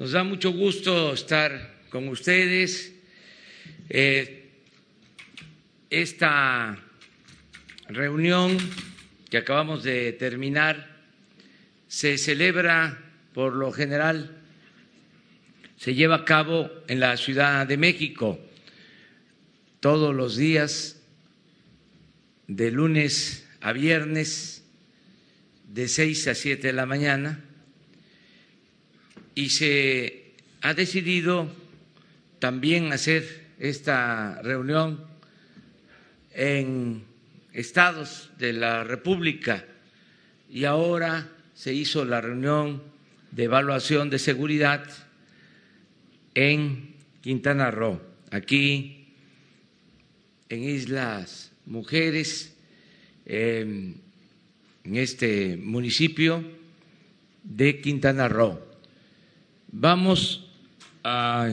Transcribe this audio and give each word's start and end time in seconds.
Nos 0.00 0.12
da 0.12 0.24
mucho 0.24 0.50
gusto 0.50 1.12
estar 1.12 1.84
con 1.90 2.08
ustedes. 2.08 2.94
Eh, 3.90 4.48
esta 5.90 6.74
reunión 7.86 8.56
que 9.28 9.36
acabamos 9.36 9.82
de 9.82 10.14
terminar 10.14 11.04
se 11.86 12.16
celebra 12.16 12.98
por 13.34 13.52
lo 13.52 13.72
general, 13.72 14.40
se 15.76 15.94
lleva 15.94 16.16
a 16.16 16.24
cabo 16.24 16.70
en 16.88 16.98
la 16.98 17.18
Ciudad 17.18 17.66
de 17.66 17.76
México 17.76 18.40
todos 19.80 20.14
los 20.14 20.34
días, 20.34 21.02
de 22.46 22.70
lunes 22.70 23.46
a 23.60 23.74
viernes, 23.74 24.64
de 25.68 25.88
seis 25.88 26.26
a 26.26 26.34
siete 26.34 26.68
de 26.68 26.72
la 26.72 26.86
mañana, 26.86 27.44
y 29.34 29.50
se 29.50 30.32
ha 30.62 30.74
decidido 30.74 31.50
también 32.38 32.92
hacer 32.92 33.46
esta 33.58 34.40
reunión 34.42 35.04
en 36.32 37.04
estados 37.52 38.30
de 38.38 38.52
la 38.52 38.84
República 38.84 39.64
y 40.48 40.64
ahora 40.64 41.28
se 41.54 41.74
hizo 41.74 42.04
la 42.04 42.20
reunión 42.20 42.82
de 43.30 43.44
evaluación 43.44 44.10
de 44.10 44.18
seguridad 44.18 44.84
en 46.34 46.94
Quintana 47.20 47.70
Roo, 47.70 48.00
aquí 48.30 49.14
en 50.48 50.64
Islas 50.64 51.52
Mujeres, 51.66 52.56
en 53.26 54.00
este 54.84 55.56
municipio 55.56 56.42
de 57.44 57.80
Quintana 57.80 58.28
Roo. 58.28 58.69
Vamos 59.72 60.50
a 61.04 61.48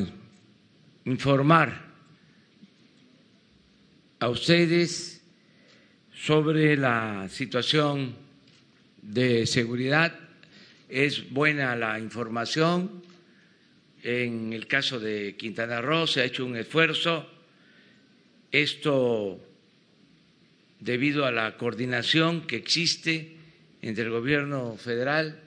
informar 1.06 1.86
a 4.18 4.30
ustedes 4.30 5.22
sobre 6.16 6.76
la 6.78 7.30
situación 7.30 8.16
de 9.04 9.45
seguridad. 9.45 10.18
Es 10.90 11.30
buena 11.30 11.76
la 11.76 12.00
información. 12.00 13.04
En 14.02 14.52
el 14.52 14.66
caso 14.66 15.00
de 15.00 15.36
Quintana 15.38 15.80
Roo 15.80 16.08
se 16.08 16.22
ha 16.22 16.26
hecho 16.26 16.44
un 16.44 16.58
esfuerzo. 16.58 17.30
Esto 18.52 19.40
debido 20.80 21.23
a 21.28 21.32
la 21.32 21.56
coordinación 21.56 22.48
que 22.48 22.56
existe 22.56 23.38
entre 23.84 24.06
el 24.06 24.10
gobierno 24.10 24.76
federal 24.76 25.40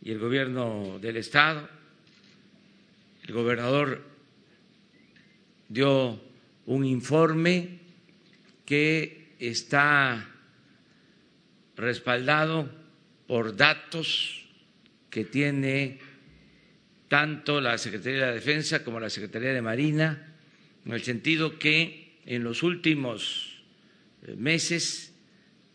y 0.00 0.12
el 0.12 0.20
gobierno 0.20 1.00
del 1.00 1.16
Estado. 1.16 1.71
El 3.32 3.38
gobernador 3.38 4.02
dio 5.66 6.20
un 6.66 6.84
informe 6.84 7.78
que 8.66 9.32
está 9.38 10.28
respaldado 11.74 12.70
por 13.26 13.56
datos 13.56 14.44
que 15.08 15.24
tiene 15.24 15.98
tanto 17.08 17.62
la 17.62 17.78
Secretaría 17.78 18.26
de 18.26 18.34
Defensa 18.34 18.84
como 18.84 19.00
la 19.00 19.08
Secretaría 19.08 19.54
de 19.54 19.62
Marina, 19.62 20.34
en 20.84 20.92
el 20.92 21.02
sentido 21.02 21.58
que 21.58 22.18
en 22.26 22.44
los 22.44 22.62
últimos 22.62 23.62
eh, 24.26 24.34
meses 24.36 25.14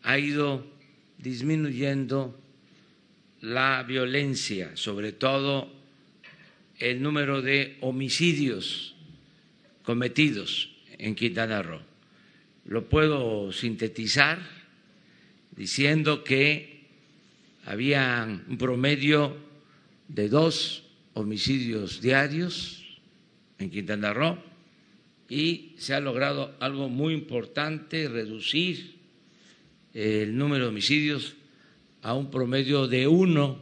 ha 0.03 0.19
ido 0.19 0.63
disminuyendo 1.17 2.39
la 3.41 3.81
violencia, 3.81 4.77
sobre 4.77 5.11
todo 5.11 5.76
el 6.79 7.01
número 7.01 7.41
de 7.41 7.77
homicidios 7.81 8.95
cometidos 9.83 10.69
en 10.97 11.15
Quintana 11.15 11.61
Roo. 11.61 11.81
Lo 12.65 12.89
puedo 12.89 13.51
sintetizar 13.51 14.39
diciendo 15.55 16.23
que 16.23 16.85
había 17.65 18.27
un 18.47 18.57
promedio 18.57 19.35
de 20.07 20.29
dos 20.29 20.83
homicidios 21.13 22.01
diarios 22.01 22.83
en 23.57 23.69
Quintana 23.69 24.13
Roo 24.13 24.37
y 25.29 25.73
se 25.77 25.93
ha 25.93 25.99
logrado 25.99 26.55
algo 26.59 26.89
muy 26.89 27.13
importante, 27.13 28.07
reducir 28.07 28.95
el 29.93 30.37
número 30.37 30.65
de 30.65 30.69
homicidios 30.69 31.35
a 32.01 32.13
un 32.13 32.29
promedio 32.29 32.87
de 32.87 33.07
uno 33.07 33.57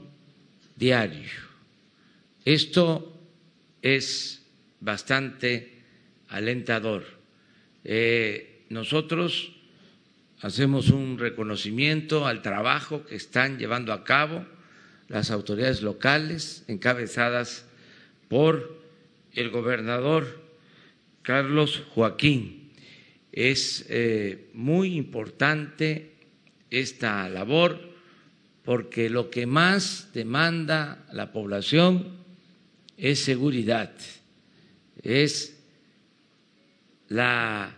diario. 0.76 1.46
Esto 2.46 3.12
es 3.82 4.44
bastante 4.80 5.82
alentador. 6.28 7.04
Eh, 7.84 8.66
nosotros 8.70 9.52
hacemos 10.42 10.90
un 10.90 11.18
reconocimiento 11.18 12.28
al 12.28 12.44
trabajo 12.44 13.04
que 13.04 13.16
están 13.16 13.58
llevando 13.58 13.94
a 13.94 14.04
cabo 14.04 14.46
las 15.08 15.32
autoridades 15.32 15.82
locales 15.82 16.64
encabezadas 16.68 17.66
por 18.30 18.80
el 19.34 19.50
gobernador 19.50 20.40
Carlos 21.24 21.82
Joaquín. 21.96 22.72
Es 23.32 23.88
eh, 23.90 24.52
muy 24.54 24.96
importante 24.96 26.14
esta 26.70 27.28
labor 27.28 27.80
porque 28.64 29.10
lo 29.10 29.32
que 29.32 29.48
más 29.48 30.12
demanda 30.14 31.06
la 31.12 31.32
población 31.32 32.25
es 32.98 33.24
seguridad, 33.24 33.92
es 35.02 35.58
la 37.10 37.76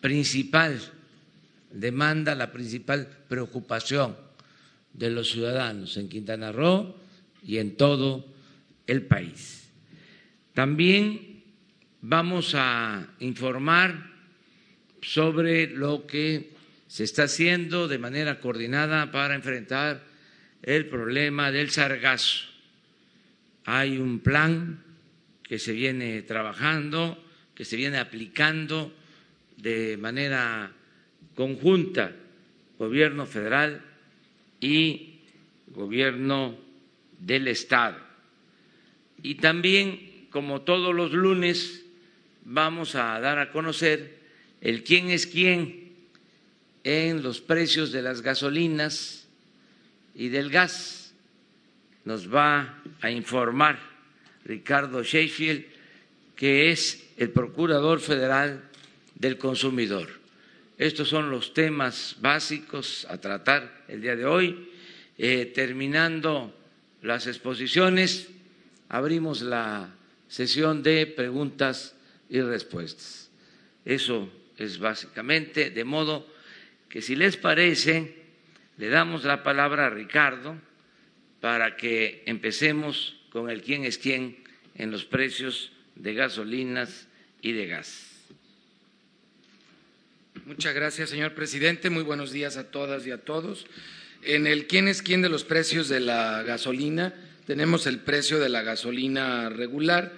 principal 0.00 0.80
demanda, 1.70 2.34
la 2.34 2.52
principal 2.52 3.08
preocupación 3.28 4.16
de 4.92 5.10
los 5.10 5.30
ciudadanos 5.30 5.96
en 5.96 6.08
Quintana 6.08 6.52
Roo 6.52 6.96
y 7.42 7.58
en 7.58 7.76
todo 7.76 8.26
el 8.86 9.02
país. 9.02 9.68
También 10.54 11.42
vamos 12.00 12.54
a 12.54 13.08
informar 13.18 14.12
sobre 15.02 15.66
lo 15.68 16.06
que 16.06 16.54
se 16.86 17.04
está 17.04 17.24
haciendo 17.24 17.88
de 17.88 17.98
manera 17.98 18.40
coordinada 18.40 19.10
para 19.10 19.34
enfrentar 19.34 20.04
el 20.62 20.86
problema 20.86 21.50
del 21.50 21.70
sargazo. 21.70 22.53
Hay 23.64 23.98
un 23.98 24.20
plan 24.20 24.82
que 25.42 25.58
se 25.58 25.72
viene 25.72 26.22
trabajando, 26.22 27.22
que 27.54 27.64
se 27.64 27.76
viene 27.76 27.98
aplicando 27.98 28.92
de 29.56 29.96
manera 29.96 30.72
conjunta 31.34 32.12
gobierno 32.78 33.26
federal 33.26 33.82
y 34.60 35.20
gobierno 35.68 36.58
del 37.18 37.48
Estado. 37.48 37.98
Y 39.22 39.36
también, 39.36 40.26
como 40.30 40.62
todos 40.62 40.94
los 40.94 41.12
lunes, 41.12 41.84
vamos 42.44 42.94
a 42.94 43.18
dar 43.20 43.38
a 43.38 43.50
conocer 43.50 44.18
el 44.60 44.82
quién 44.82 45.10
es 45.10 45.26
quién 45.26 45.92
en 46.84 47.22
los 47.22 47.40
precios 47.40 47.92
de 47.92 48.02
las 48.02 48.20
gasolinas 48.20 49.26
y 50.14 50.28
del 50.28 50.50
gas. 50.50 51.03
Nos 52.04 52.32
va 52.32 52.82
a 53.00 53.10
informar 53.10 53.78
Ricardo 54.44 55.02
Sheffield, 55.02 55.64
que 56.36 56.70
es 56.70 57.06
el 57.16 57.30
Procurador 57.30 58.00
Federal 58.00 58.62
del 59.14 59.38
Consumidor. 59.38 60.08
Estos 60.76 61.08
son 61.08 61.30
los 61.30 61.54
temas 61.54 62.16
básicos 62.20 63.06
a 63.08 63.18
tratar 63.18 63.84
el 63.88 64.02
día 64.02 64.16
de 64.16 64.26
hoy. 64.26 64.70
Eh, 65.16 65.52
terminando 65.54 66.52
las 67.02 67.26
exposiciones, 67.26 68.28
abrimos 68.88 69.42
la 69.42 69.94
sesión 70.28 70.82
de 70.82 71.06
preguntas 71.06 71.94
y 72.28 72.40
respuestas. 72.40 73.30
Eso 73.84 74.28
es 74.58 74.78
básicamente, 74.78 75.70
de 75.70 75.84
modo 75.84 76.26
que 76.88 77.00
si 77.00 77.14
les 77.14 77.36
parece, 77.36 78.24
le 78.76 78.88
damos 78.88 79.24
la 79.24 79.42
palabra 79.42 79.86
a 79.86 79.90
Ricardo 79.90 80.56
para 81.44 81.76
que 81.76 82.22
empecemos 82.24 83.16
con 83.28 83.50
el 83.50 83.60
quién 83.60 83.84
es 83.84 83.98
quién 83.98 84.38
en 84.76 84.90
los 84.90 85.04
precios 85.04 85.72
de 85.94 86.14
gasolinas 86.14 87.06
y 87.42 87.52
de 87.52 87.66
gas. 87.66 88.06
Muchas 90.46 90.74
gracias, 90.74 91.10
señor 91.10 91.34
presidente. 91.34 91.90
Muy 91.90 92.02
buenos 92.02 92.32
días 92.32 92.56
a 92.56 92.70
todas 92.70 93.06
y 93.06 93.10
a 93.10 93.18
todos. 93.18 93.66
En 94.22 94.46
el 94.46 94.66
quién 94.66 94.88
es 94.88 95.02
quién 95.02 95.20
de 95.20 95.28
los 95.28 95.44
precios 95.44 95.90
de 95.90 96.00
la 96.00 96.42
gasolina, 96.44 97.12
tenemos 97.46 97.86
el 97.86 97.98
precio 97.98 98.40
de 98.40 98.48
la 98.48 98.62
gasolina 98.62 99.50
regular. 99.50 100.14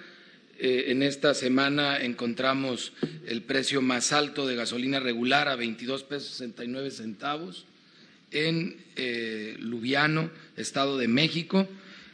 Eh, 0.59 0.85
en 0.87 1.03
esta 1.03 1.33
semana 1.33 1.99
encontramos 1.99 2.93
el 3.25 3.41
precio 3.41 3.81
más 3.81 4.13
alto 4.13 4.47
de 4.47 4.55
gasolina 4.55 5.01
regular 5.01 5.49
a 5.49 5.57
22 5.57 6.05
pesos 6.05 6.29
69 6.29 6.89
centavos 6.89 7.65
en 8.31 8.77
eh, 8.95 9.55
Lubiano, 9.59 10.29
Estado 10.55 10.97
de 10.97 11.07
México, 11.07 11.67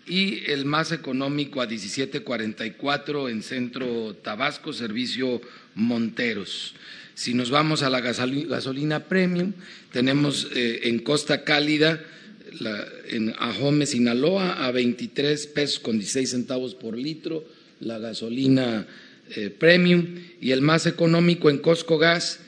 y 0.06 0.50
el 0.52 0.66
más 0.66 0.92
económico 0.92 1.62
a 1.62 1.68
17.44 1.68 3.30
en 3.30 3.42
Centro 3.42 4.14
Tabasco, 4.16 4.74
servicio 4.74 5.42
Monteros. 5.76 6.76
Si 7.16 7.34
nos 7.34 7.52
vamos 7.52 7.84
a 7.84 7.90
la 7.90 8.02
gasolina 8.02 9.06
premium, 9.06 9.54
tenemos 9.92 10.50
eh, 10.56 10.82
en 10.84 11.00
Costa 11.00 11.44
Cálida, 11.44 12.02
en 13.08 13.34
Ajome, 13.40 13.86
Sinaloa, 13.86 14.66
a 14.66 14.72
23 14.72 15.48
pesos 15.48 15.80
con 15.80 15.98
16 15.98 16.30
centavos 16.30 16.76
por 16.76 16.98
litro, 16.98 17.46
la 17.80 18.00
gasolina 18.00 18.86
eh, 19.36 19.50
premium, 19.50 20.06
y 20.42 20.52
el 20.52 20.62
más 20.62 20.86
económico 20.86 21.50
en 21.50 21.60
Costco 21.60 21.98
Gas, 21.98 22.40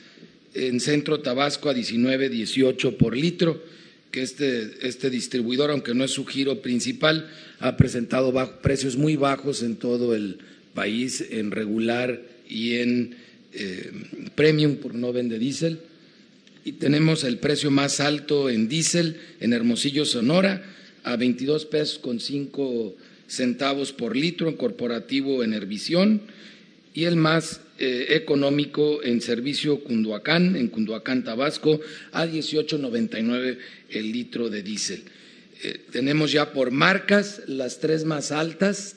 en 0.56 0.80
Centro 0.80 1.20
Tabasco, 1.20 1.68
a 1.68 1.74
19.18 1.74 2.96
por 2.96 3.16
litro, 3.16 3.62
que 4.10 4.22
este, 4.22 4.86
este, 4.88 5.10
distribuidor, 5.10 5.70
aunque 5.70 5.94
no 5.94 6.02
es 6.04 6.12
su 6.12 6.24
giro 6.24 6.62
principal, 6.62 7.28
ha 7.58 7.76
presentado 7.76 8.32
precios 8.62 8.96
muy 8.96 9.16
bajos 9.16 9.62
en 9.62 9.76
todo 9.76 10.14
el 10.14 10.38
país, 10.74 11.24
en 11.30 11.50
regular 11.50 12.22
y 12.48 12.76
en 12.76 13.16
eh, 13.52 13.90
premium 14.34 14.76
por 14.76 14.94
no 14.94 15.12
vende 15.12 15.38
diésel. 15.38 15.80
Y 16.64 16.72
tenemos 16.72 17.24
el 17.24 17.38
precio 17.38 17.70
más 17.70 18.00
alto 18.00 18.48
en 18.48 18.68
diésel 18.68 19.18
en 19.40 19.52
Hermosillo, 19.52 20.04
Sonora, 20.04 20.64
a 21.04 21.16
22 21.16 21.66
pesos 21.66 21.98
con 21.98 22.18
5 22.18 22.96
centavos 23.28 23.92
por 23.92 24.16
litro, 24.16 24.48
en 24.48 24.56
corporativo 24.56 25.44
en 25.44 25.52
Hervisión, 25.52 26.22
y 26.94 27.04
el 27.04 27.16
más 27.16 27.60
eh, 27.78 28.06
económico 28.10 29.02
en 29.02 29.20
servicio 29.20 29.80
Cunduacán, 29.80 30.56
en 30.56 30.68
Cunduacán, 30.68 31.24
Tabasco, 31.24 31.80
a 32.12 32.26
18.99 32.26 33.58
el 33.90 34.12
litro 34.12 34.48
de 34.48 34.62
diésel. 34.62 35.02
Eh, 35.62 35.80
tenemos 35.90 36.32
ya 36.32 36.52
por 36.52 36.70
marcas 36.70 37.42
las 37.46 37.80
tres 37.80 38.04
más 38.04 38.32
altas, 38.32 38.96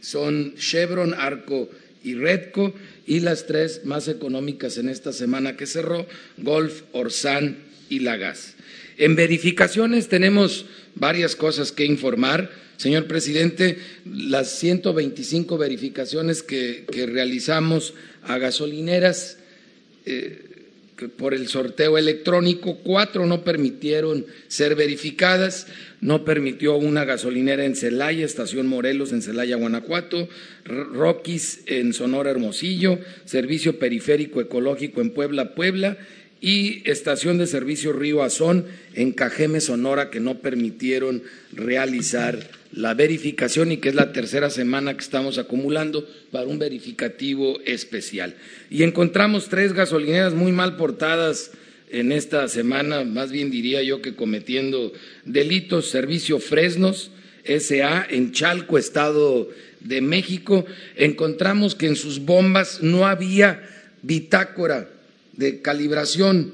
son 0.00 0.54
Chevron, 0.56 1.14
Arco 1.14 1.68
y 2.04 2.14
Redco, 2.14 2.74
y 3.06 3.20
las 3.20 3.46
tres 3.46 3.84
más 3.84 4.08
económicas 4.08 4.78
en 4.78 4.88
esta 4.88 5.12
semana 5.12 5.56
que 5.56 5.66
cerró, 5.66 6.06
Golf, 6.38 6.82
Orsan 6.92 7.58
y 7.88 8.00
Lagas. 8.00 8.54
En 8.96 9.16
verificaciones 9.16 10.08
tenemos 10.08 10.66
varias 10.94 11.36
cosas 11.36 11.72
que 11.72 11.84
informar. 11.84 12.50
Señor 12.76 13.06
presidente, 13.06 13.78
las 14.04 14.50
125 14.58 15.56
verificaciones 15.58 16.42
que, 16.42 16.84
realizamos 17.06 17.94
a 18.22 18.38
gasolineras 18.38 19.38
eh, 20.04 20.52
por 21.16 21.34
el 21.34 21.48
sorteo 21.48 21.98
electrónico, 21.98 22.78
cuatro 22.78 23.26
no 23.26 23.44
permitieron 23.44 24.26
ser 24.48 24.74
verificadas, 24.74 25.66
no 26.00 26.24
permitió 26.24 26.76
una 26.76 27.04
gasolinera 27.04 27.64
en 27.64 27.76
Celaya, 27.76 28.24
Estación 28.24 28.66
Morelos 28.66 29.12
en 29.12 29.22
Celaya, 29.22 29.56
Guanajuato, 29.56 30.28
Rockies 30.64 31.62
en 31.66 31.92
Sonora, 31.92 32.30
Hermosillo, 32.30 32.98
Servicio 33.24 33.78
Periférico 33.78 34.40
Ecológico 34.40 35.00
en 35.00 35.10
Puebla, 35.10 35.54
Puebla 35.54 35.98
y 36.42 36.82
Estación 36.90 37.38
de 37.38 37.46
Servicio 37.46 37.92
Río 37.92 38.22
Azón 38.22 38.66
en 38.94 39.12
Cajeme, 39.12 39.60
Sonora, 39.60 40.10
que 40.10 40.18
no 40.18 40.40
permitieron 40.40 41.22
realizar 41.52 42.50
la 42.72 42.94
verificación 42.94 43.70
y 43.70 43.76
que 43.76 43.90
es 43.90 43.94
la 43.94 44.12
tercera 44.12 44.50
semana 44.50 44.94
que 44.94 45.04
estamos 45.04 45.38
acumulando 45.38 46.06
para 46.32 46.48
un 46.48 46.58
verificativo 46.58 47.60
especial. 47.64 48.34
Y 48.70 48.82
encontramos 48.82 49.48
tres 49.48 49.72
gasolineras 49.72 50.34
muy 50.34 50.50
mal 50.50 50.76
portadas 50.76 51.52
en 51.90 52.10
esta 52.10 52.48
semana, 52.48 53.04
más 53.04 53.30
bien 53.30 53.50
diría 53.50 53.82
yo 53.82 54.02
que 54.02 54.16
cometiendo 54.16 54.92
delitos, 55.24 55.90
Servicio 55.90 56.40
Fresnos, 56.40 57.12
SA, 57.44 58.06
en 58.10 58.32
Chalco, 58.32 58.78
Estado 58.78 59.48
de 59.78 60.00
México, 60.00 60.64
encontramos 60.96 61.76
que 61.76 61.86
en 61.86 61.96
sus 61.96 62.20
bombas 62.20 62.82
no 62.82 63.06
había 63.06 63.62
bitácora 64.02 64.88
de 65.32 65.62
calibración, 65.62 66.52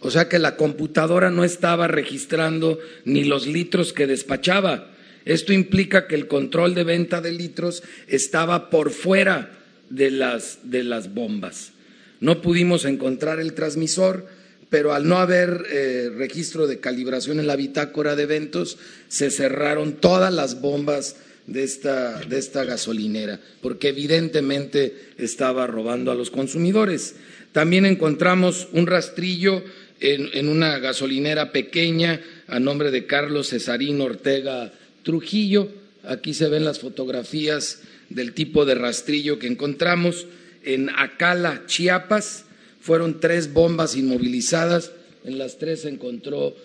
o 0.00 0.10
sea 0.10 0.28
que 0.28 0.38
la 0.38 0.56
computadora 0.56 1.30
no 1.30 1.44
estaba 1.44 1.88
registrando 1.88 2.78
ni 3.04 3.24
los 3.24 3.46
litros 3.46 3.92
que 3.92 4.06
despachaba. 4.06 4.90
Esto 5.24 5.52
implica 5.52 6.06
que 6.08 6.16
el 6.16 6.26
control 6.26 6.74
de 6.74 6.84
venta 6.84 7.20
de 7.20 7.32
litros 7.32 7.82
estaba 8.08 8.70
por 8.70 8.90
fuera 8.90 9.50
de 9.90 10.10
las, 10.10 10.58
de 10.64 10.82
las 10.82 11.14
bombas. 11.14 11.72
No 12.20 12.40
pudimos 12.42 12.84
encontrar 12.84 13.40
el 13.40 13.52
transmisor, 13.54 14.26
pero 14.70 14.94
al 14.94 15.06
no 15.06 15.18
haber 15.18 15.66
eh, 15.70 16.10
registro 16.16 16.66
de 16.66 16.80
calibración 16.80 17.38
en 17.38 17.46
la 17.46 17.56
bitácora 17.56 18.16
de 18.16 18.22
eventos, 18.22 18.78
se 19.08 19.30
cerraron 19.30 19.92
todas 19.94 20.32
las 20.32 20.60
bombas 20.60 21.16
de 21.46 21.64
esta, 21.64 22.20
de 22.20 22.38
esta 22.38 22.64
gasolinera, 22.64 23.40
porque 23.60 23.88
evidentemente 23.88 24.94
estaba 25.18 25.66
robando 25.66 26.10
a 26.10 26.14
los 26.14 26.30
consumidores. 26.30 27.16
También 27.52 27.86
encontramos 27.86 28.68
un 28.72 28.86
rastrillo 28.86 29.62
en, 30.00 30.30
en 30.32 30.48
una 30.48 30.78
gasolinera 30.78 31.52
pequeña 31.52 32.20
a 32.46 32.58
nombre 32.60 32.90
de 32.90 33.06
Carlos 33.06 33.50
Cesarín 33.50 34.00
Ortega 34.00 34.72
Trujillo. 35.02 35.68
Aquí 36.04 36.34
se 36.34 36.48
ven 36.48 36.64
las 36.64 36.80
fotografías 36.80 37.82
del 38.08 38.32
tipo 38.32 38.64
de 38.64 38.74
rastrillo 38.74 39.38
que 39.38 39.46
encontramos 39.46 40.26
en 40.64 40.90
Acala, 40.90 41.64
Chiapas 41.66 42.44
fueron 42.82 43.20
tres 43.20 43.52
bombas 43.52 43.96
inmovilizadas, 43.96 44.90
en 45.24 45.38
las 45.38 45.58
tres 45.58 45.82
se 45.82 45.88
encontró 45.88 46.56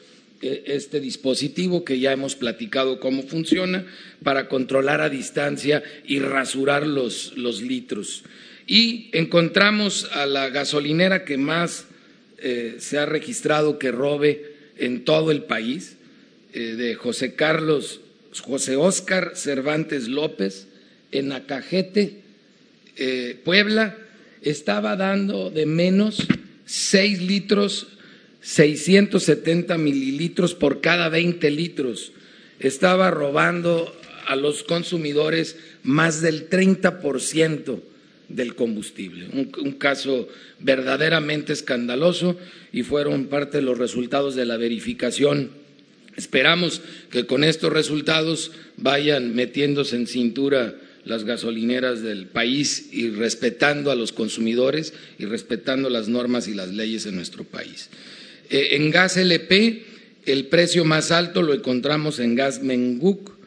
este 0.41 0.99
dispositivo 0.99 1.83
que 1.83 1.99
ya 1.99 2.11
hemos 2.11 2.35
platicado 2.35 2.99
cómo 2.99 3.23
funciona 3.23 3.85
para 4.23 4.47
controlar 4.47 5.01
a 5.01 5.09
distancia 5.09 5.83
y 6.05 6.19
rasurar 6.19 6.85
los, 6.85 7.33
litros. 7.61 8.23
Y 8.67 9.09
encontramos 9.13 10.09
a 10.11 10.25
la 10.25 10.49
gasolinera 10.49 11.25
que 11.25 11.37
más 11.37 11.85
eh, 12.37 12.75
se 12.79 12.99
ha 12.99 13.05
registrado 13.05 13.79
que 13.79 13.91
robe 13.91 14.53
en 14.77 15.05
todo 15.05 15.31
el 15.31 15.43
país, 15.43 15.97
eh, 16.53 16.75
de 16.75 16.95
José 16.95 17.33
Carlos, 17.33 18.01
José 18.41 18.75
Óscar 18.75 19.31
Cervantes 19.35 20.07
López, 20.07 20.67
en 21.11 21.31
Acajete, 21.31 22.21
Puebla, 23.43 23.95
estaba 24.41 24.95
dando 24.95 25.49
de 25.49 25.65
menos 25.65 26.27
6 26.65 27.21
litros, 27.21 27.87
670 28.41 29.77
mililitros 29.77 30.55
por 30.55 30.81
cada 30.81 31.09
20 31.09 31.49
litros. 31.51 32.11
Estaba 32.59 33.11
robando 33.11 33.93
a 34.25 34.35
los 34.35 34.63
consumidores 34.63 35.57
más 35.83 36.21
del 36.21 36.49
30% 36.49 37.79
del 38.29 38.55
combustible. 38.55 39.27
Un, 39.33 39.71
caso 39.73 40.27
verdaderamente 40.59 41.53
escandaloso 41.53 42.37
y 42.73 42.83
fueron 42.83 43.27
parte 43.27 43.57
de 43.57 43.63
los 43.63 43.77
resultados 43.77 44.35
de 44.35 44.45
la 44.45 44.57
verificación. 44.57 45.51
Esperamos 46.15 46.81
que 47.09 47.25
con 47.25 47.43
estos 47.43 47.71
resultados 47.71 48.51
vayan 48.75 49.33
metiéndose 49.35 49.95
en 49.95 50.07
cintura 50.07 50.75
las 51.05 51.23
gasolineras 51.23 52.01
del 52.01 52.27
país 52.27 52.89
y 52.91 53.11
respetando 53.11 53.91
a 53.91 53.95
los 53.95 54.11
consumidores 54.11 54.93
y 55.17 55.25
respetando 55.25 55.89
las 55.89 56.09
normas 56.09 56.49
y 56.49 56.53
las 56.53 56.69
leyes 56.69 57.05
en 57.05 57.15
nuestro 57.15 57.45
país. 57.45 57.89
Eh, 58.49 58.69
en 58.71 58.91
gas 58.91 59.17
LP, 59.17 59.83
el 60.25 60.45
precio 60.47 60.85
más 60.85 61.11
alto 61.11 61.41
lo 61.41 61.53
encontramos 61.53 62.19
en 62.19 62.35
gas 62.35 62.61
Menguc, 62.61 63.37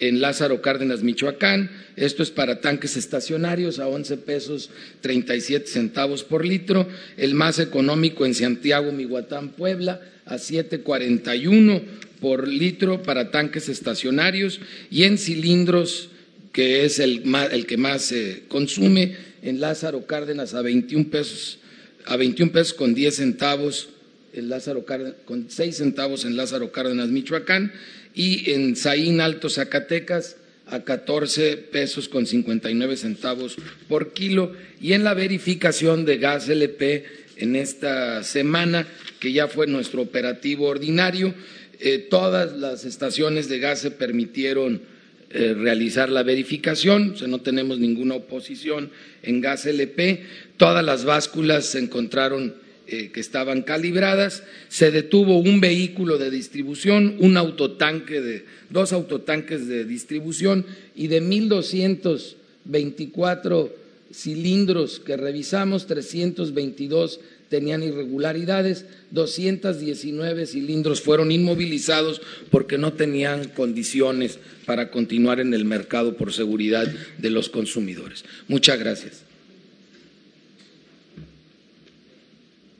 en 0.00 0.20
Lázaro 0.20 0.60
Cárdenas, 0.60 1.02
Michoacán. 1.02 1.70
Esto 1.96 2.22
es 2.22 2.30
para 2.30 2.60
tanques 2.60 2.96
estacionarios 2.96 3.78
a 3.78 3.88
11 3.88 4.16
pesos 4.18 4.70
37 5.00 5.66
centavos 5.66 6.24
por 6.24 6.44
litro. 6.44 6.88
El 7.16 7.34
más 7.34 7.58
económico 7.58 8.26
en 8.26 8.34
Santiago, 8.34 8.92
Mihuatán, 8.92 9.50
Puebla, 9.50 10.00
a 10.26 10.36
7.41 10.36 11.82
por 12.20 12.48
litro 12.48 13.02
para 13.02 13.30
tanques 13.30 13.68
estacionarios. 13.68 14.60
Y 14.90 15.04
en 15.04 15.18
cilindros 15.18 16.10
que 16.54 16.84
es 16.84 17.00
el, 17.00 17.24
que 17.66 17.76
más 17.76 18.02
se 18.02 18.44
consume, 18.46 19.16
en 19.42 19.60
Lázaro 19.60 20.06
Cárdenas 20.06 20.54
a 20.54 20.62
21 20.62 21.10
pesos, 21.10 21.58
a 22.06 22.16
21 22.16 22.52
pesos 22.52 22.74
con 22.74 22.94
10 22.94 23.16
centavos, 23.16 23.88
en 24.34 24.48
Lázaro 24.48 24.84
Cárdenas, 24.84 25.14
con 25.24 25.46
6 25.48 25.76
centavos 25.76 26.24
en 26.24 26.36
Lázaro 26.36 26.72
Cárdenas, 26.72 27.08
Michoacán, 27.08 27.72
y 28.14 28.50
en 28.50 28.76
Saín 28.76 29.20
Alto, 29.20 29.48
Zacatecas, 29.48 30.36
a 30.66 30.82
14 30.82 31.56
pesos 31.56 32.08
con 32.08 32.26
59 32.26 32.96
centavos 32.96 33.56
por 33.88 34.12
kilo. 34.12 34.52
Y 34.80 34.92
en 34.92 35.04
la 35.04 35.14
verificación 35.14 36.04
de 36.04 36.18
gas 36.18 36.48
LP 36.48 37.04
en 37.36 37.56
esta 37.56 38.22
semana, 38.22 38.86
que 39.20 39.32
ya 39.32 39.48
fue 39.48 39.66
nuestro 39.66 40.02
operativo 40.02 40.66
ordinario, 40.66 41.34
eh, 41.80 41.98
todas 41.98 42.56
las 42.56 42.84
estaciones 42.84 43.48
de 43.48 43.58
gas 43.58 43.80
se 43.80 43.90
permitieron 43.90 44.82
eh, 45.30 45.52
realizar 45.52 46.10
la 46.10 46.22
verificación, 46.22 47.10
o 47.10 47.16
sea, 47.16 47.26
no 47.26 47.40
tenemos 47.40 47.80
ninguna 47.80 48.14
oposición 48.14 48.90
en 49.22 49.40
gas 49.40 49.66
LP, 49.66 50.22
todas 50.56 50.84
las 50.84 51.04
básculas 51.04 51.66
se 51.66 51.80
encontraron 51.80 52.54
eh, 52.86 53.10
que 53.12 53.20
estaban 53.20 53.62
calibradas, 53.62 54.42
se 54.68 54.90
detuvo 54.90 55.38
un 55.38 55.60
vehículo 55.60 56.18
de 56.18 56.30
distribución, 56.30 57.16
un 57.18 57.38
autotanque 57.38 58.20
de 58.20 58.44
dos 58.68 58.92
autotanques 58.92 59.66
de 59.66 59.84
distribución 59.84 60.66
y 60.94 61.08
de 61.08 61.22
1224 61.22 63.74
cilindros 64.12 65.00
que 65.00 65.16
revisamos, 65.16 65.86
322 65.86 67.20
tenían 67.48 67.82
irregularidades, 67.82 68.84
219 69.12 70.46
cilindros 70.46 71.00
fueron 71.00 71.32
inmovilizados 71.32 72.20
porque 72.50 72.76
no 72.78 72.92
tenían 72.92 73.48
condiciones 73.48 74.38
para 74.66 74.90
continuar 74.90 75.40
en 75.40 75.54
el 75.54 75.64
mercado 75.64 76.16
por 76.16 76.32
seguridad 76.32 76.86
de 77.18 77.30
los 77.30 77.48
consumidores. 77.48 78.24
Muchas 78.48 78.78
gracias. 78.78 79.22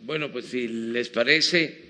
Bueno, 0.07 0.31
pues 0.31 0.45
si 0.45 0.69
les 0.69 1.09
parece, 1.09 1.81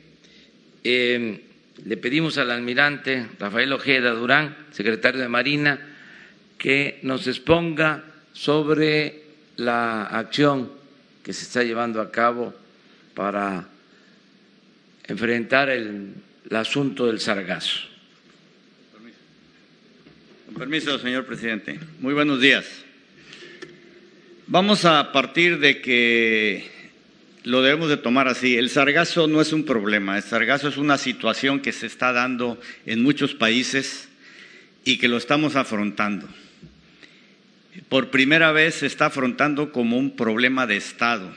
eh, 0.84 1.40
le 1.84 1.96
pedimos 1.96 2.38
al 2.38 2.52
almirante 2.52 3.26
Rafael 3.40 3.72
Ojeda 3.72 4.12
Durán, 4.12 4.56
secretario 4.70 5.20
de 5.20 5.28
Marina, 5.28 5.80
que 6.56 7.00
nos 7.02 7.26
exponga 7.26 8.04
sobre 8.32 9.22
la 9.56 10.04
acción 10.04 10.70
que 11.24 11.32
se 11.32 11.42
está 11.42 11.64
llevando 11.64 12.00
a 12.00 12.12
cabo 12.12 12.54
para 13.14 13.66
enfrentar 15.08 15.68
el, 15.70 16.14
asunto 16.52 17.06
del 17.06 17.18
sargazo. 17.18 17.80
Con 20.46 20.54
permiso, 20.54 21.00
señor 21.00 21.26
presidente. 21.26 21.80
Muy 21.98 22.14
buenos 22.14 22.40
días. 22.40 22.64
Vamos 24.46 24.84
a 24.84 25.10
partir 25.10 25.58
de 25.58 25.80
que 25.80 26.73
lo 27.44 27.62
debemos 27.62 27.90
de 27.90 27.98
tomar 27.98 28.26
así. 28.26 28.56
El 28.56 28.70
sargazo 28.70 29.28
no 29.28 29.40
es 29.40 29.52
un 29.52 29.64
problema, 29.64 30.16
el 30.16 30.22
sargazo 30.22 30.68
es 30.68 30.78
una 30.78 30.98
situación 30.98 31.60
que 31.60 31.72
se 31.72 31.86
está 31.86 32.12
dando 32.12 32.58
en 32.86 33.02
muchos 33.02 33.34
países 33.34 34.08
y 34.84 34.96
que 34.98 35.08
lo 35.08 35.18
estamos 35.18 35.54
afrontando. 35.54 36.26
Por 37.88 38.10
primera 38.10 38.50
vez 38.52 38.76
se 38.76 38.86
está 38.86 39.06
afrontando 39.06 39.72
como 39.72 39.98
un 39.98 40.16
problema 40.16 40.66
de 40.66 40.76
Estado. 40.76 41.34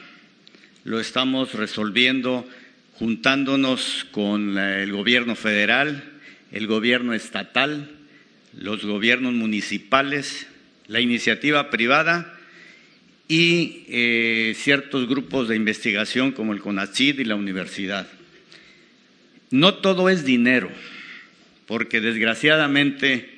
Lo 0.86 1.00
estamos 1.00 1.54
resolviendo 1.54 2.48
juntándonos 2.94 4.08
con 4.12 4.58
el 4.58 4.92
gobierno 4.92 5.36
federal, 5.36 6.04
el 6.52 6.68
gobierno 6.68 7.14
estatal, 7.14 7.92
los 8.58 8.86
gobiernos 8.86 9.34
municipales, 9.34 10.48
la 10.88 11.02
iniciativa 11.02 11.70
privada 11.70 12.37
y 13.28 13.84
eh, 13.90 14.54
ciertos 14.56 15.08
grupos 15.08 15.48
de 15.48 15.56
investigación 15.56 16.32
como 16.32 16.54
el 16.54 16.62
CONACID 16.62 17.20
y 17.20 17.26
la 17.26 17.36
universidad. 17.36 18.08
No 19.50 19.76
todo 19.76 20.10
es 20.10 20.24
dinero, 20.26 20.70
porque 21.66 22.02
desgraciadamente 22.02 23.38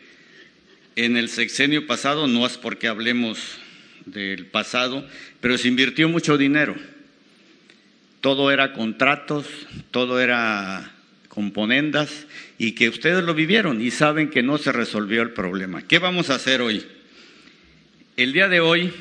en 0.96 1.18
el 1.18 1.30
sexenio 1.30 1.88
pasado, 1.88 2.28
no 2.28 2.46
es 2.46 2.58
porque 2.58 2.88
hablemos 2.88 3.40
del 4.06 4.48
pasado, 4.48 5.08
pero 5.40 5.58
se 5.58 5.68
invirtió 5.68 6.10
mucho 6.10 6.38
dinero. 6.38 6.76
Todo 8.22 8.52
era 8.52 8.74
contratos, 8.74 9.48
todo 9.92 10.20
era 10.20 10.92
componendas 11.30 12.28
y 12.58 12.74
que 12.74 12.90
ustedes 12.90 13.24
lo 13.24 13.34
vivieron 13.34 13.82
y 13.82 13.92
saben 13.92 14.30
que 14.30 14.44
no 14.44 14.58
se 14.58 14.74
resolvió 14.74 15.22
el 15.22 15.32
problema. 15.32 15.88
¿Qué 15.88 16.00
vamos 16.00 16.30
a 16.30 16.36
hacer 16.36 16.62
hoy? 16.62 16.86
El 18.18 18.34
día 18.34 18.50
de 18.50 18.60
hoy 18.60 18.92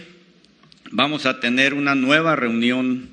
vamos 0.90 1.26
a 1.26 1.40
tener 1.40 1.75
una 1.75 1.95
nueva 1.95 2.37
reunión 2.37 3.11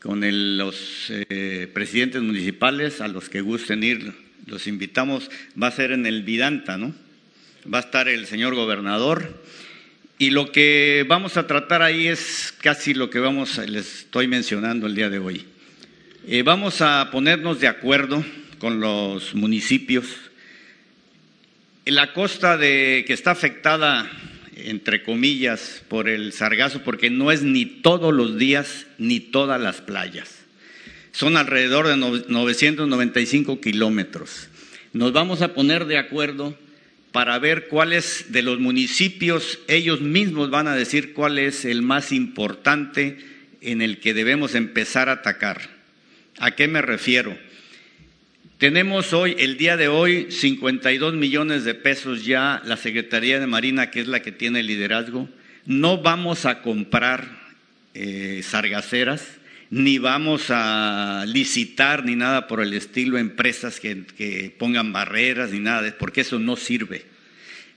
con 0.00 0.20
los 0.56 1.06
eh, 1.10 1.68
presidentes 1.72 2.22
municipales, 2.22 3.00
a 3.00 3.08
los 3.08 3.28
que 3.28 3.40
gusten 3.40 3.82
ir, 3.82 4.12
los 4.46 4.66
invitamos, 4.66 5.30
va 5.60 5.66
a 5.66 5.72
ser 5.72 5.92
en 5.92 6.06
el 6.06 6.22
Vidanta, 6.22 6.78
¿no? 6.78 6.94
Va 7.72 7.78
a 7.78 7.82
estar 7.82 8.08
el 8.08 8.26
señor 8.26 8.54
gobernador 8.54 9.42
y 10.18 10.30
lo 10.30 10.52
que 10.52 11.04
vamos 11.06 11.36
a 11.36 11.46
tratar 11.46 11.82
ahí 11.82 12.06
es 12.06 12.54
casi 12.60 12.94
lo 12.94 13.10
que 13.10 13.18
vamos, 13.18 13.58
les 13.58 14.00
estoy 14.00 14.26
mencionando 14.26 14.86
el 14.86 14.94
día 14.94 15.10
de 15.10 15.18
hoy. 15.18 15.44
Eh, 16.26 16.42
vamos 16.42 16.80
a 16.80 17.10
ponernos 17.10 17.60
de 17.60 17.68
acuerdo 17.68 18.24
con 18.58 18.80
los 18.80 19.34
municipios. 19.34 20.06
La 21.84 22.12
costa 22.12 22.56
de, 22.56 23.04
que 23.06 23.12
está 23.12 23.32
afectada 23.32 24.10
entre 24.66 25.02
comillas, 25.02 25.82
por 25.88 26.08
el 26.08 26.32
sargazo, 26.32 26.82
porque 26.82 27.10
no 27.10 27.30
es 27.30 27.42
ni 27.42 27.64
todos 27.64 28.12
los 28.14 28.38
días 28.38 28.86
ni 28.98 29.20
todas 29.20 29.60
las 29.60 29.80
playas. 29.80 30.40
Son 31.12 31.36
alrededor 31.36 31.88
de 31.88 31.96
995 31.96 33.60
kilómetros. 33.60 34.48
Nos 34.92 35.12
vamos 35.12 35.42
a 35.42 35.54
poner 35.54 35.86
de 35.86 35.98
acuerdo 35.98 36.56
para 37.12 37.38
ver 37.38 37.68
cuáles 37.68 38.26
de 38.28 38.42
los 38.42 38.60
municipios, 38.60 39.58
ellos 39.66 40.00
mismos 40.00 40.50
van 40.50 40.68
a 40.68 40.76
decir 40.76 41.12
cuál 41.12 41.38
es 41.38 41.64
el 41.64 41.82
más 41.82 42.12
importante 42.12 43.18
en 43.60 43.82
el 43.82 43.98
que 43.98 44.14
debemos 44.14 44.54
empezar 44.54 45.08
a 45.08 45.14
atacar. 45.14 45.70
¿A 46.38 46.52
qué 46.52 46.68
me 46.68 46.82
refiero? 46.82 47.36
Tenemos 48.60 49.14
hoy, 49.14 49.36
el 49.38 49.56
día 49.56 49.78
de 49.78 49.88
hoy, 49.88 50.30
52 50.30 51.14
millones 51.14 51.64
de 51.64 51.72
pesos 51.72 52.26
ya 52.26 52.60
la 52.66 52.76
Secretaría 52.76 53.40
de 53.40 53.46
Marina, 53.46 53.90
que 53.90 54.00
es 54.00 54.06
la 54.06 54.20
que 54.20 54.32
tiene 54.32 54.60
el 54.60 54.66
liderazgo. 54.66 55.30
No 55.64 56.02
vamos 56.02 56.44
a 56.44 56.60
comprar 56.60 57.26
eh, 57.94 58.42
sargaceras, 58.44 59.26
ni 59.70 59.96
vamos 59.96 60.48
a 60.50 61.24
licitar 61.26 62.04
ni 62.04 62.16
nada 62.16 62.48
por 62.48 62.60
el 62.60 62.74
estilo 62.74 63.16
empresas 63.16 63.80
que, 63.80 64.04
que 64.04 64.54
pongan 64.58 64.92
barreras 64.92 65.52
ni 65.52 65.60
nada, 65.60 65.96
porque 65.98 66.20
eso 66.20 66.38
no 66.38 66.56
sirve. 66.56 67.06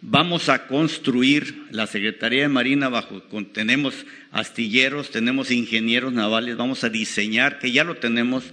Vamos 0.02 0.50
a 0.50 0.68
construir 0.68 1.64
la 1.72 1.88
Secretaría 1.88 2.42
de 2.42 2.50
Marina 2.50 2.90
bajo, 2.90 3.24
tenemos 3.54 4.06
astilleros, 4.34 5.12
tenemos 5.12 5.50
ingenieros 5.50 6.12
navales, 6.12 6.58
vamos 6.58 6.84
a 6.84 6.90
diseñar, 6.90 7.60
que 7.60 7.72
ya 7.72 7.86
lo 7.86 7.96
tenemos, 7.96 8.44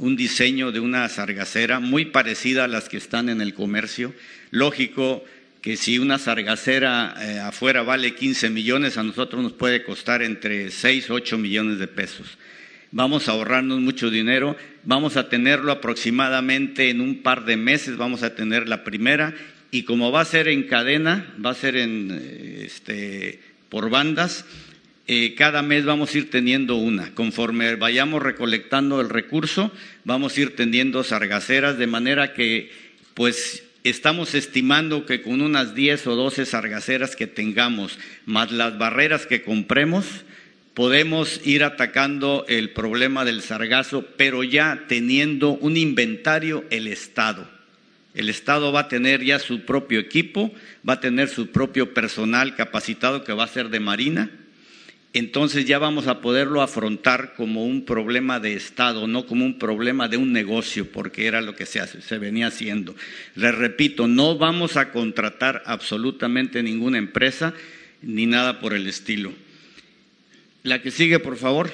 un 0.00 0.16
diseño 0.16 0.72
de 0.72 0.80
una 0.80 1.08
sargacera 1.08 1.78
muy 1.78 2.06
parecida 2.06 2.64
a 2.64 2.68
las 2.68 2.88
que 2.88 2.96
están 2.96 3.28
en 3.28 3.40
el 3.40 3.54
comercio. 3.54 4.14
Lógico 4.50 5.22
que 5.60 5.76
si 5.76 5.98
una 5.98 6.18
sargacera 6.18 7.14
eh, 7.20 7.38
afuera 7.38 7.82
vale 7.82 8.14
15 8.14 8.48
millones, 8.48 8.96
a 8.96 9.02
nosotros 9.02 9.42
nos 9.42 9.52
puede 9.52 9.84
costar 9.84 10.22
entre 10.22 10.70
6 10.70 11.10
o 11.10 11.14
8 11.14 11.36
millones 11.36 11.78
de 11.78 11.86
pesos. 11.86 12.38
Vamos 12.92 13.28
a 13.28 13.32
ahorrarnos 13.32 13.78
mucho 13.80 14.10
dinero, 14.10 14.56
vamos 14.84 15.16
a 15.16 15.28
tenerlo 15.28 15.70
aproximadamente 15.70 16.88
en 16.88 17.00
un 17.00 17.22
par 17.22 17.44
de 17.44 17.56
meses, 17.56 17.98
vamos 17.98 18.22
a 18.22 18.34
tener 18.34 18.68
la 18.68 18.82
primera 18.82 19.34
y 19.70 19.82
como 19.84 20.10
va 20.10 20.22
a 20.22 20.24
ser 20.24 20.48
en 20.48 20.64
cadena, 20.64 21.32
va 21.44 21.50
a 21.50 21.54
ser 21.54 21.76
en, 21.76 22.10
eh, 22.10 22.62
este, 22.64 23.38
por 23.68 23.90
bandas, 23.90 24.46
eh, 25.12 25.34
cada 25.34 25.62
mes 25.62 25.84
vamos 25.84 26.14
a 26.14 26.18
ir 26.18 26.30
teniendo 26.30 26.76
una. 26.76 27.12
Conforme 27.16 27.74
vayamos 27.74 28.22
recolectando 28.22 29.00
el 29.00 29.08
recurso, 29.08 29.72
vamos 30.04 30.36
a 30.36 30.40
ir 30.40 30.54
teniendo 30.54 31.02
sargaceras, 31.02 31.78
de 31.78 31.88
manera 31.88 32.32
que, 32.32 32.70
pues, 33.14 33.64
estamos 33.82 34.36
estimando 34.36 35.06
que 35.06 35.20
con 35.20 35.40
unas 35.40 35.74
10 35.74 36.06
o 36.06 36.14
12 36.14 36.46
sargaceras 36.46 37.16
que 37.16 37.26
tengamos, 37.26 37.98
más 38.24 38.52
las 38.52 38.78
barreras 38.78 39.26
que 39.26 39.42
compremos, 39.42 40.06
podemos 40.74 41.40
ir 41.44 41.64
atacando 41.64 42.44
el 42.48 42.70
problema 42.70 43.24
del 43.24 43.42
sargazo, 43.42 44.06
pero 44.16 44.44
ya 44.44 44.84
teniendo 44.86 45.50
un 45.54 45.76
inventario 45.76 46.64
el 46.70 46.86
Estado. 46.86 47.50
El 48.14 48.28
Estado 48.28 48.70
va 48.70 48.82
a 48.82 48.88
tener 48.88 49.24
ya 49.24 49.40
su 49.40 49.62
propio 49.62 49.98
equipo, 49.98 50.52
va 50.88 50.92
a 50.92 51.00
tener 51.00 51.28
su 51.28 51.48
propio 51.48 51.94
personal 51.94 52.54
capacitado 52.54 53.24
que 53.24 53.32
va 53.32 53.42
a 53.42 53.48
ser 53.48 53.70
de 53.70 53.80
Marina, 53.80 54.30
entonces 55.12 55.64
ya 55.64 55.78
vamos 55.78 56.06
a 56.06 56.20
poderlo 56.20 56.62
afrontar 56.62 57.34
como 57.34 57.64
un 57.64 57.84
problema 57.84 58.38
de 58.38 58.54
Estado, 58.54 59.08
no 59.08 59.26
como 59.26 59.44
un 59.44 59.58
problema 59.58 60.06
de 60.06 60.16
un 60.16 60.32
negocio, 60.32 60.90
porque 60.92 61.26
era 61.26 61.40
lo 61.40 61.56
que 61.56 61.66
se, 61.66 61.84
se 61.86 62.18
venía 62.18 62.46
haciendo. 62.46 62.94
Les 63.34 63.54
repito, 63.54 64.06
no 64.06 64.38
vamos 64.38 64.76
a 64.76 64.92
contratar 64.92 65.62
absolutamente 65.66 66.62
ninguna 66.62 66.98
empresa 66.98 67.54
ni 68.02 68.26
nada 68.26 68.60
por 68.60 68.72
el 68.72 68.86
estilo. 68.86 69.32
La 70.62 70.80
que 70.80 70.92
sigue, 70.92 71.18
por 71.18 71.36
favor. 71.36 71.72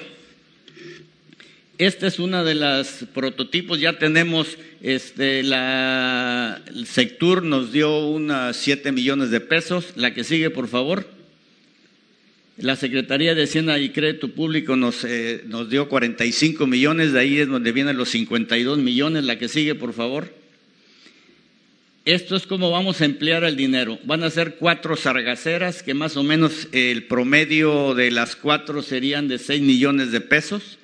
Esta 1.77 2.07
es 2.07 2.17
una 2.17 2.43
de 2.43 2.55
las 2.55 3.05
prototipos, 3.13 3.79
ya 3.79 3.99
tenemos, 3.99 4.57
este, 4.81 5.43
la, 5.43 6.59
el 6.65 6.87
Sectur 6.87 7.43
nos 7.43 7.71
dio 7.71 8.07
unas 8.07 8.55
7 8.57 8.91
millones 8.91 9.29
de 9.29 9.41
pesos. 9.41 9.93
La 9.95 10.11
que 10.11 10.23
sigue, 10.23 10.49
por 10.49 10.67
favor. 10.67 11.16
La 12.57 12.75
Secretaría 12.75 13.35
de 13.35 13.43
Hacienda 13.43 13.77
y 13.77 13.89
Crédito 13.89 14.29
Público 14.29 14.75
nos, 14.75 15.03
eh, 15.03 15.43
dio 15.69 15.87
45 15.87 16.65
millones, 16.65 17.13
de 17.13 17.19
ahí 17.19 17.37
es 17.37 17.47
donde 17.47 17.71
vienen 17.71 17.97
los 17.97 18.09
52 18.09 18.79
millones. 18.79 19.25
La 19.25 19.37
que 19.37 19.47
sigue, 19.47 19.75
por 19.75 19.93
favor. 19.93 20.33
Esto 22.05 22.35
es 22.35 22.47
como 22.47 22.71
vamos 22.71 23.01
a 23.01 23.05
emplear 23.05 23.43
el 23.43 23.57
dinero. 23.57 23.99
Van 24.05 24.23
a 24.23 24.31
ser 24.31 24.55
cuatro 24.55 24.95
sargaceras, 24.95 25.83
que 25.83 25.93
más 25.93 26.17
o 26.17 26.23
menos 26.23 26.67
el 26.71 27.03
promedio 27.03 27.93
de 27.93 28.09
las 28.09 28.35
cuatro 28.35 28.81
serían 28.81 29.27
de 29.27 29.37
6 29.37 29.61
millones 29.61 30.11
de 30.11 30.21
pesos 30.21 30.79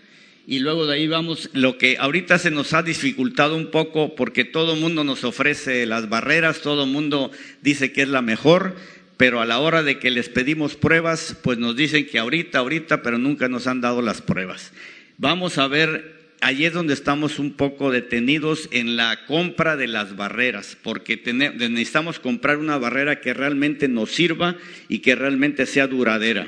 y 0.46 0.60
luego 0.60 0.86
de 0.86 0.96
ahí 0.96 1.08
vamos, 1.08 1.50
lo 1.54 1.78
que 1.78 1.96
ahorita 1.98 2.38
se 2.38 2.52
nos 2.52 2.74
ha 2.74 2.84
dificultado 2.84 3.56
un 3.56 3.68
poco 3.68 4.14
porque 4.16 4.44
todo 4.44 4.74
el 4.74 4.82
mundo 4.82 5.06
nos 5.06 5.24
ofrece 5.24 5.86
las 5.86 6.10
barreras, 6.10 6.60
todo 6.60 6.84
el 6.84 6.90
mundo 6.90 7.32
dice 7.62 7.94
que 7.94 8.02
es 8.02 8.10
la 8.10 8.22
mejor, 8.22 8.76
pero 9.18 9.42
a 9.42 9.46
la 9.46 9.60
hora 9.60 9.84
de 9.84 10.00
que 10.00 10.12
les 10.12 10.30
pedimos 10.30 10.76
pruebas, 10.76 11.38
pues 11.42 11.58
nos 11.58 11.76
dicen 11.76 12.06
que 12.06 12.20
ahorita, 12.20 12.60
ahorita, 12.60 13.02
pero 13.02 13.18
nunca 13.18 13.48
nos 13.48 13.68
han 13.68 13.82
dado 13.82 14.02
las 14.02 14.22
pruebas. 14.22 14.72
Vamos 15.18 15.58
a 15.58 15.68
ver, 15.68 16.14
allí 16.42 16.66
es 16.66 16.74
donde 16.74 16.94
estamos 16.94 17.40
un 17.40 17.54
poco 17.54 17.92
detenidos 17.92 18.70
en 18.72 18.96
la 18.96 19.26
compra 19.26 19.78
de 19.78 19.88
las 19.88 20.16
barreras, 20.16 20.78
porque 20.82 21.22
necesitamos 21.26 22.20
comprar 22.20 22.58
una 22.58 22.78
barrera 22.78 23.22
que 23.22 23.34
realmente 23.34 23.88
nos 23.88 24.12
sirva 24.12 24.56
y 24.90 25.00
que 25.00 25.16
realmente 25.16 25.66
sea 25.66 25.88
duradera 25.88 26.48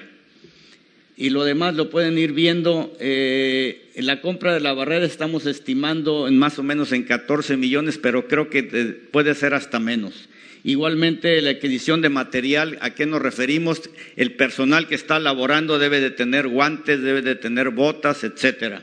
y 1.17 1.29
lo 1.29 1.43
demás 1.43 1.75
lo 1.75 1.89
pueden 1.89 2.17
ir 2.17 2.33
viendo. 2.33 2.95
Eh, 2.99 3.91
en 3.95 4.05
la 4.05 4.21
compra 4.21 4.53
de 4.53 4.59
la 4.59 4.73
barrera 4.73 5.05
estamos 5.05 5.45
estimando 5.45 6.27
en 6.27 6.37
más 6.37 6.59
o 6.59 6.63
menos 6.63 6.91
en 6.91 7.03
14 7.03 7.57
millones, 7.57 7.97
pero 7.97 8.27
creo 8.27 8.49
que 8.49 8.63
puede 8.63 9.33
ser 9.35 9.53
hasta 9.53 9.79
menos. 9.79 10.27
Igualmente, 10.65 11.39
la 11.43 11.51
adquisición 11.51 12.01
de 12.01 12.09
material, 12.09 12.79
¿a 12.81 12.95
qué 12.95 13.05
nos 13.05 13.21
referimos? 13.21 13.87
El 14.15 14.33
personal 14.33 14.87
que 14.87 14.95
está 14.95 15.19
laborando 15.19 15.77
debe 15.77 15.99
de 15.99 16.09
tener 16.09 16.47
guantes, 16.47 17.03
debe 17.03 17.21
de 17.21 17.35
tener 17.35 17.69
botas, 17.69 18.23
etcétera. 18.23 18.81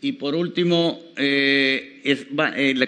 Y 0.00 0.12
por 0.12 0.34
último, 0.34 1.04
eh, 1.18 2.26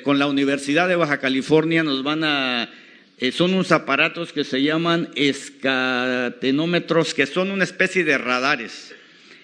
con 0.03 0.19
la 0.19 0.29
Universidad 0.29 0.89
de 0.89 0.97
Baja 0.97 1.19
California 1.19 1.83
nos 1.83 2.03
van 2.03 2.25
a 2.25 2.71
eh, 3.19 3.33
son 3.33 3.53
unos 3.53 3.71
aparatos 3.71 4.33
que 4.33 4.45
se 4.45 4.63
llaman 4.63 5.11
escatenómetros, 5.15 7.13
que 7.13 7.27
son 7.27 7.51
una 7.51 7.65
especie 7.65 8.03
de 8.03 8.17
radares. 8.17 8.95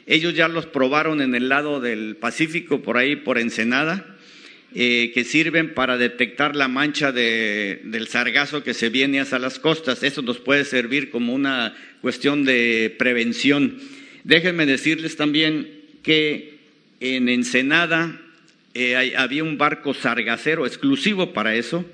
Ellos 0.07 0.33
ya 0.33 0.49
los 0.49 0.65
probaron 0.65 1.21
en 1.21 1.35
el 1.35 1.51
lado 1.51 1.79
del 1.81 2.17
Pacífico, 2.17 2.81
por 2.81 2.97
ahí, 2.97 3.17
por 3.17 3.37
Ensenada, 3.39 4.12
eh, 4.75 5.11
que 5.13 5.25
sirven 5.25 5.75
para 5.75 5.99
detectar 5.99 6.57
la 6.57 6.69
mancha 6.69 7.13
del 7.13 8.09
sargazo 8.09 8.63
que 8.63 8.75
se 8.75 8.89
viene 8.89 9.21
hacia 9.21 9.39
las 9.39 9.59
costas. 9.59 10.03
Eso 10.03 10.23
nos 10.23 10.39
puede 10.39 10.65
servir 10.65 11.11
como 11.11 11.35
una 11.35 11.75
cuestión 12.01 12.45
de 12.45 12.95
prevención. 12.99 13.79
Déjenme 14.25 14.67
decirles 14.67 15.17
también 15.17 15.69
que 16.03 16.59
en 17.01 17.29
Ensenada 17.29 18.21
eh, 18.75 19.15
había 19.17 19.45
un 19.45 19.59
barco 19.59 19.95
sargacero 19.95 20.67
exclusivo 20.67 21.33
para 21.33 21.55
eso 21.55 21.85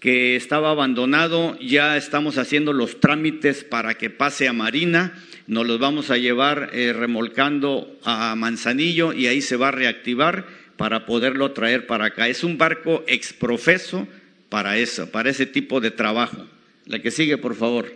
que 0.00 0.34
estaba 0.34 0.70
abandonado, 0.70 1.58
ya 1.60 1.98
estamos 1.98 2.38
haciendo 2.38 2.72
los 2.72 3.00
trámites 3.00 3.64
para 3.64 3.94
que 3.94 4.08
pase 4.08 4.48
a 4.48 4.54
Marina, 4.54 5.12
nos 5.46 5.66
los 5.66 5.78
vamos 5.78 6.10
a 6.10 6.16
llevar 6.16 6.70
eh, 6.72 6.94
remolcando 6.94 7.98
a 8.02 8.34
Manzanillo 8.34 9.12
y 9.12 9.26
ahí 9.26 9.42
se 9.42 9.56
va 9.56 9.68
a 9.68 9.72
reactivar 9.72 10.46
para 10.80 11.04
poderlo 11.04 11.52
traer 11.52 11.86
para 11.86 12.06
acá. 12.06 12.26
Es 12.26 12.42
un 12.42 12.56
barco 12.56 13.04
exprofeso 13.06 14.08
para 14.48 14.78
eso, 14.78 15.10
para 15.10 15.28
ese 15.28 15.44
tipo 15.44 15.78
de 15.78 15.90
trabajo. 15.90 16.46
La 16.86 17.00
que 17.00 17.10
sigue, 17.10 17.36
por 17.36 17.54
favor. 17.54 17.92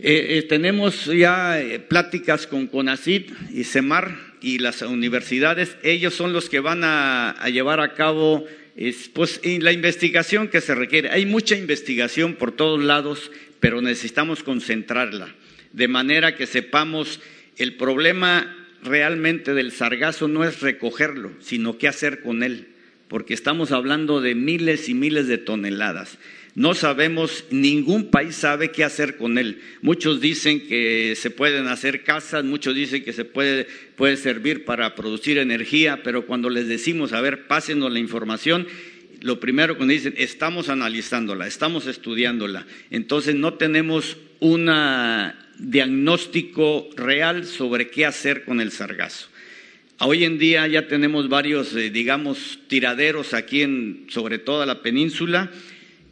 Eh, 0.00 0.38
eh, 0.38 0.42
tenemos 0.48 1.04
ya 1.04 1.56
pláticas 1.86 2.48
con 2.48 2.66
CONACID 2.66 3.30
y 3.52 3.62
CEMAR 3.62 4.12
y 4.40 4.58
las 4.58 4.82
universidades. 4.82 5.76
Ellos 5.84 6.14
son 6.14 6.32
los 6.32 6.48
que 6.48 6.58
van 6.58 6.82
a 6.82 7.36
llevar 7.48 7.78
a 7.78 7.94
cabo 7.94 8.44
es, 8.74 9.08
pues 9.08 9.40
la 9.44 9.70
investigación 9.70 10.48
que 10.48 10.60
se 10.60 10.74
requiere. 10.74 11.10
Hay 11.10 11.26
mucha 11.26 11.54
investigación 11.54 12.34
por 12.34 12.50
todos 12.50 12.82
lados, 12.82 13.30
pero 13.60 13.80
necesitamos 13.80 14.42
concentrarla, 14.42 15.32
de 15.72 15.86
manera 15.86 16.34
que 16.34 16.48
sepamos 16.48 17.20
el 17.56 17.76
problema 17.76 18.63
realmente 18.84 19.54
del 19.54 19.72
sargazo 19.72 20.28
no 20.28 20.44
es 20.44 20.60
recogerlo, 20.60 21.32
sino 21.40 21.78
qué 21.78 21.88
hacer 21.88 22.20
con 22.20 22.42
él, 22.42 22.68
porque 23.08 23.34
estamos 23.34 23.72
hablando 23.72 24.20
de 24.20 24.34
miles 24.34 24.88
y 24.88 24.94
miles 24.94 25.26
de 25.26 25.38
toneladas. 25.38 26.18
No 26.56 26.74
sabemos, 26.74 27.46
ningún 27.50 28.12
país 28.12 28.36
sabe 28.36 28.70
qué 28.70 28.84
hacer 28.84 29.16
con 29.16 29.38
él. 29.38 29.60
Muchos 29.82 30.20
dicen 30.20 30.68
que 30.68 31.14
se 31.16 31.30
pueden 31.30 31.66
hacer 31.66 32.04
casas, 32.04 32.44
muchos 32.44 32.76
dicen 32.76 33.02
que 33.02 33.12
se 33.12 33.24
puede, 33.24 33.66
puede 33.96 34.16
servir 34.16 34.64
para 34.64 34.94
producir 34.94 35.38
energía, 35.38 36.04
pero 36.04 36.26
cuando 36.26 36.50
les 36.50 36.68
decimos, 36.68 37.12
a 37.12 37.20
ver, 37.20 37.48
pásenos 37.48 37.92
la 37.92 37.98
información, 37.98 38.68
lo 39.24 39.40
primero 39.40 39.74
nos 39.78 39.88
dicen, 39.88 40.12
estamos 40.18 40.68
analizándola, 40.68 41.46
estamos 41.46 41.86
estudiándola. 41.86 42.66
Entonces 42.90 43.34
no 43.34 43.54
tenemos 43.54 44.18
un 44.40 44.70
diagnóstico 45.58 46.90
real 46.94 47.46
sobre 47.46 47.88
qué 47.88 48.04
hacer 48.04 48.44
con 48.44 48.60
el 48.60 48.70
sargazo. 48.70 49.28
Hoy 50.00 50.24
en 50.24 50.38
día 50.38 50.66
ya 50.66 50.88
tenemos 50.88 51.30
varios, 51.30 51.74
eh, 51.74 51.88
digamos, 51.88 52.58
tiraderos 52.68 53.32
aquí 53.32 53.62
en, 53.62 54.04
sobre 54.10 54.38
toda 54.38 54.66
la 54.66 54.82
península 54.82 55.50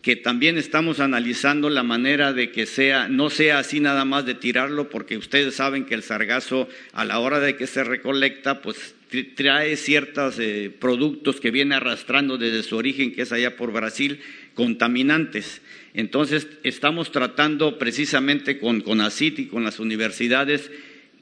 que 0.01 0.17
también 0.17 0.57
estamos 0.57 0.99
analizando 0.99 1.69
la 1.69 1.83
manera 1.83 2.33
de 2.33 2.51
que 2.51 2.65
sea, 2.65 3.09
no 3.09 3.29
sea 3.29 3.59
así 3.59 3.79
nada 3.79 4.07
más 4.07 4.25
de 4.25 4.35
tirarlo, 4.35 4.89
porque 4.89 5.19
ustedes 5.19 5.55
saben 5.55 5.85
que 5.85 5.95
el 5.95 6.03
sargazo 6.03 6.67
a 6.93 7.05
la 7.05 7.19
hora 7.19 7.41
de 7.41 7.57
que 7.57 7.67
se 7.67 7.85
recolecta, 7.85 8.63
pues 8.63 8.95
trae 9.35 9.77
ciertos 9.77 10.39
eh, 10.39 10.71
productos 10.79 11.41
que 11.41 11.51
viene 11.51 11.75
arrastrando 11.75 12.39
desde 12.39 12.63
su 12.63 12.77
origen, 12.77 13.13
que 13.13 13.23
es 13.23 13.33
allá 13.33 13.57
por 13.57 13.73
Brasil, 13.73 14.21
contaminantes. 14.55 15.63
Entonces, 15.95 16.49
estamos 16.63 17.13
tratando 17.13 17.79
precisamente 17.79 18.59
con, 18.59 18.81
con 18.81 19.01
ACIT 19.01 19.39
y 19.41 19.47
con 19.47 19.65
las 19.65 19.79
universidades 19.79 20.71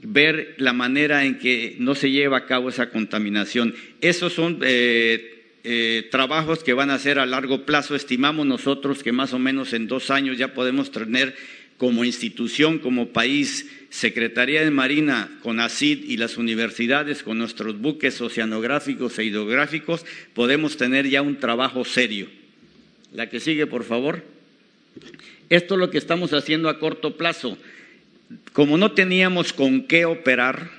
ver 0.03 0.55
la 0.59 0.73
manera 0.73 1.25
en 1.25 1.39
que 1.39 1.77
no 1.79 1.95
se 1.95 2.11
lleva 2.11 2.39
a 2.39 2.47
cabo 2.47 2.69
esa 2.69 2.91
contaminación. 2.91 3.75
Esos 4.01 4.33
son 4.33 4.61
eh, 4.63 5.59
eh, 5.65 6.09
trabajos 6.11 6.65
que 6.65 6.73
van 6.73 6.91
a 6.91 6.99
ser 6.99 7.19
a 7.19 7.27
largo 7.27 7.67
plazo. 7.67 7.95
Estimamos 7.95 8.47
nosotros 8.47 9.03
que 9.03 9.13
más 9.13 9.33
o 9.33 9.39
menos 9.39 9.73
en 9.73 9.89
dos 9.89 10.11
años 10.11 10.39
ya 10.39 10.55
podemos 10.55 10.91
tener 10.91 11.35
como 11.81 12.05
institución, 12.05 12.79
como 12.79 13.09
país, 13.09 13.67
Secretaría 13.89 14.63
de 14.63 14.71
Marina, 14.71 15.39
con 15.43 15.61
ACID 15.61 16.05
y 16.05 16.19
las 16.19 16.37
universidades, 16.37 17.23
con 17.23 17.39
nuestros 17.39 17.81
buques 17.81 18.21
oceanográficos 18.21 19.19
e 19.19 19.25
hidrográficos, 19.25 20.05
podemos 20.35 20.77
tener 20.77 21.09
ya 21.09 21.23
un 21.23 21.41
trabajo 21.41 21.87
serio. 21.87 22.29
La 23.15 23.31
que 23.31 23.41
sigue, 23.41 23.67
por 23.67 23.85
favor. 23.85 24.23
Esto 25.49 25.75
es 25.75 25.81
lo 25.81 25.91
que 25.91 25.97
estamos 25.97 26.35
haciendo 26.35 26.69
a 26.69 26.79
corto 26.79 27.17
plazo. 27.17 27.57
Como 28.53 28.77
no 28.77 28.93
teníamos 28.93 29.55
con 29.55 29.85
qué 29.85 30.05
operar, 30.05 30.71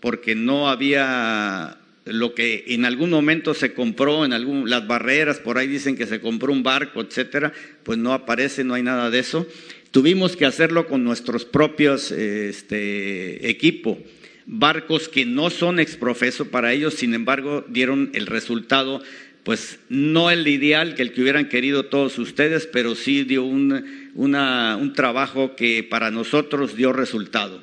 porque 0.00 0.34
no 0.34 0.68
había 0.68 1.78
lo 2.04 2.34
que 2.34 2.64
en 2.66 2.84
algún 2.84 3.10
momento 3.10 3.54
se 3.54 3.74
compró, 3.74 4.24
en 4.24 4.32
algún, 4.32 4.68
las 4.68 4.88
barreras, 4.88 5.38
por 5.38 5.56
ahí 5.56 5.68
dicen 5.68 5.96
que 5.96 6.06
se 6.06 6.20
compró 6.20 6.52
un 6.52 6.64
barco, 6.64 7.00
etcétera, 7.00 7.52
pues 7.84 7.96
no 7.96 8.12
aparece, 8.12 8.64
no 8.64 8.74
hay 8.74 8.82
nada 8.82 9.08
de 9.08 9.20
eso. 9.20 9.46
Tuvimos 9.92 10.36
que 10.36 10.46
hacerlo 10.46 10.86
con 10.86 11.04
nuestros 11.04 11.44
propios 11.44 12.10
este, 12.10 13.50
equipo, 13.50 13.98
barcos 14.46 15.06
que 15.06 15.26
no 15.26 15.50
son 15.50 15.78
exprofeso 15.78 16.48
para 16.48 16.72
ellos, 16.72 16.94
sin 16.94 17.12
embargo, 17.12 17.62
dieron 17.68 18.10
el 18.14 18.26
resultado, 18.26 19.02
pues 19.44 19.80
no 19.90 20.30
el 20.30 20.48
ideal 20.48 20.94
que 20.94 21.02
el 21.02 21.12
que 21.12 21.20
hubieran 21.20 21.50
querido 21.50 21.84
todos 21.84 22.18
ustedes, 22.18 22.66
pero 22.66 22.94
sí 22.94 23.24
dio 23.24 23.44
un, 23.44 24.10
un 24.14 24.92
trabajo 24.94 25.56
que 25.56 25.82
para 25.84 26.10
nosotros 26.10 26.74
dio 26.74 26.94
resultado. 26.94 27.62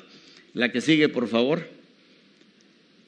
La 0.54 0.70
que 0.70 0.80
sigue, 0.80 1.08
por 1.08 1.26
favor. 1.26 1.68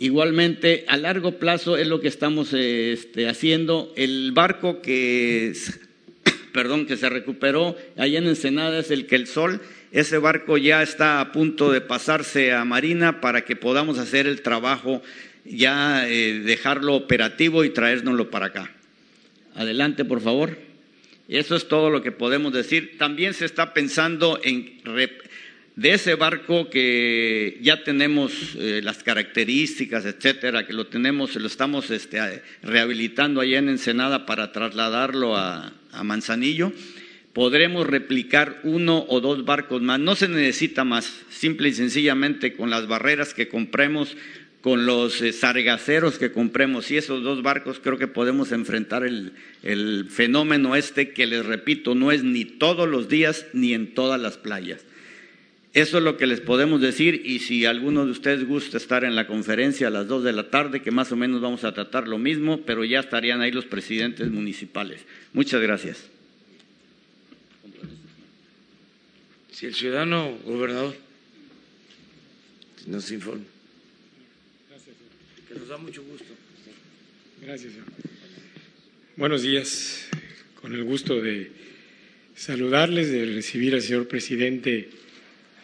Igualmente, 0.00 0.85
a 0.88 0.96
largo 0.96 1.38
plazo 1.38 1.76
es 1.76 1.87
lo 1.87 2.00
que 2.00 2.08
estamos 2.08 2.52
este, 2.54 3.28
haciendo. 3.28 3.92
El 3.94 4.32
barco 4.32 4.82
que, 4.82 5.52
perdón, 6.52 6.86
que 6.86 6.96
se 6.96 7.08
recuperó 7.08 7.76
allá 7.96 8.18
en 8.18 8.26
Ensenada 8.26 8.78
es 8.78 8.90
el 8.90 9.06
que 9.06 9.16
el 9.16 9.26
Sol. 9.26 9.60
Ese 9.90 10.18
barco 10.18 10.58
ya 10.58 10.82
está 10.82 11.20
a 11.20 11.32
punto 11.32 11.72
de 11.72 11.80
pasarse 11.80 12.52
a 12.52 12.64
Marina 12.64 13.20
para 13.20 13.44
que 13.44 13.56
podamos 13.56 13.98
hacer 13.98 14.26
el 14.26 14.42
trabajo, 14.42 15.02
ya 15.44 16.08
eh, 16.08 16.40
dejarlo 16.40 16.94
operativo 16.94 17.64
y 17.64 17.70
traérnoslo 17.70 18.30
para 18.30 18.46
acá. 18.46 18.70
Adelante, 19.54 20.04
por 20.04 20.20
favor. 20.20 20.56
Eso 21.28 21.56
es 21.56 21.68
todo 21.68 21.90
lo 21.90 22.02
que 22.02 22.12
podemos 22.12 22.52
decir. 22.52 22.96
También 22.98 23.34
se 23.34 23.44
está 23.44 23.74
pensando 23.74 24.40
en 24.42 24.80
de 25.76 25.94
ese 25.94 26.14
barco 26.16 26.68
que 26.68 27.58
ya 27.62 27.82
tenemos 27.82 28.54
eh, 28.58 28.80
las 28.82 29.02
características, 29.02 30.04
etcétera, 30.04 30.66
que 30.66 30.74
lo 30.74 30.86
tenemos, 30.86 31.34
lo 31.36 31.46
estamos 31.46 31.90
este, 31.90 32.42
rehabilitando 32.62 33.40
allá 33.40 33.58
en 33.58 33.70
Ensenada 33.70 34.26
para 34.26 34.52
trasladarlo 34.52 35.36
a, 35.36 35.72
Manzanillo, 36.02 36.72
podremos 37.33 37.87
replicar 37.87 38.61
uno 38.64 39.05
o 39.09 39.20
dos 39.20 39.44
barcos 39.44 39.83
más. 39.83 40.00
No 40.00 40.14
se 40.16 40.28
necesita 40.28 40.85
más, 40.85 41.12
simple 41.31 41.68
y 41.68 41.74
sencillamente 41.74 42.55
con 42.55 42.70
las 42.70 42.87
barreras 42.87 43.35
que 43.35 43.48
compremos, 43.48 44.16
con 44.61 44.87
los 44.87 45.20
eh, 45.20 45.33
sargaceros 45.33 46.18
que 46.18 46.33
compremos 46.33 46.90
y 46.90 46.96
esos 46.96 47.22
dos 47.22 47.42
barcos 47.42 47.81
creo 47.83 47.98
que 47.98 48.07
podemos 48.07 48.52
enfrentar 48.52 49.05
el, 49.05 49.33
el 49.62 50.07
fenómeno 50.09 50.76
este 50.76 51.11
que 51.11 51.26
les 51.26 51.44
repito, 51.44 51.94
no 51.94 52.12
es 52.12 52.22
ni 52.22 52.44
todos 52.44 52.88
los 52.88 53.09
días 53.09 53.46
ni 53.52 53.74
en 53.74 53.92
todas 53.92 54.20
las 54.20 54.38
playas. 54.38 54.85
Eso 55.74 55.98
es 55.98 56.04
lo 56.04 56.18
que 56.18 56.26
les 56.26 56.40
podemos 56.40 56.82
decir 56.82 57.22
y 57.24 57.38
si 57.38 57.64
alguno 57.64 58.04
de 58.04 58.11
ustedes 58.11 58.46
gusta 58.46 58.76
estar 58.76 59.04
en 59.04 59.16
la 59.16 59.26
conferencia 59.26 59.87
a 59.87 59.90
las 59.90 60.06
dos 60.06 60.22
de 60.22 60.35
la 60.35 60.50
tarde, 60.50 60.82
que 60.82 60.90
más 60.90 61.11
o 61.12 61.16
menos 61.16 61.40
vamos 61.40 61.64
a 61.64 61.72
tratar 61.72 62.08
lo 62.08 62.18
mismo, 62.18 62.61
pero 62.66 62.85
ya 62.85 63.00
estarían 63.00 63.40
ahí 63.40 63.52
los 63.52 63.64
presidentes 63.64 64.30
municipales. 64.30 65.00
Muchas 65.32 65.62
gracias. 65.62 66.11
Si 69.50 69.64
el 69.64 69.74
ciudadano 69.74 70.37
gobernador 70.44 70.94
nos 72.87 73.11
informa. 73.11 73.44
Gracias, 74.68 74.96
Que 75.48 75.54
nos 75.54 75.68
da 75.68 75.78
mucho 75.78 76.02
gusto. 76.02 76.35
Gracias, 77.40 77.72
señor. 77.72 77.87
Buenos 79.16 79.42
días. 79.42 80.06
Con 80.61 80.74
el 80.74 80.85
gusto 80.85 81.20
de 81.20 81.50
saludarles, 82.37 83.11
de 83.11 83.24
recibir 83.24 83.74
al 83.74 83.82
señor 83.82 84.06
presidente 84.06 84.90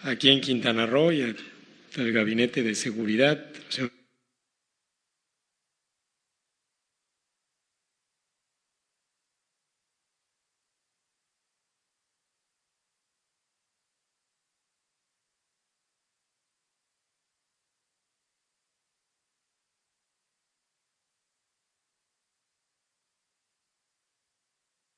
aquí 0.03 0.31
en 0.31 0.41
Quintana 0.41 0.87
Roo 0.87 1.13
y 1.13 1.23
al 1.23 2.13
Gabinete 2.13 2.63
de 2.63 2.75
Seguridad. 2.75 3.47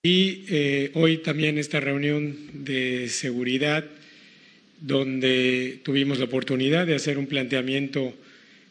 Y 0.02 0.46
eh, 0.48 0.92
hoy 0.94 1.18
también 1.18 1.58
esta 1.58 1.78
reunión 1.78 2.64
de 2.64 3.10
seguridad 3.10 3.84
donde 4.80 5.80
tuvimos 5.82 6.18
la 6.18 6.24
oportunidad 6.24 6.86
de 6.86 6.94
hacer 6.94 7.18
un 7.18 7.26
planteamiento 7.26 8.14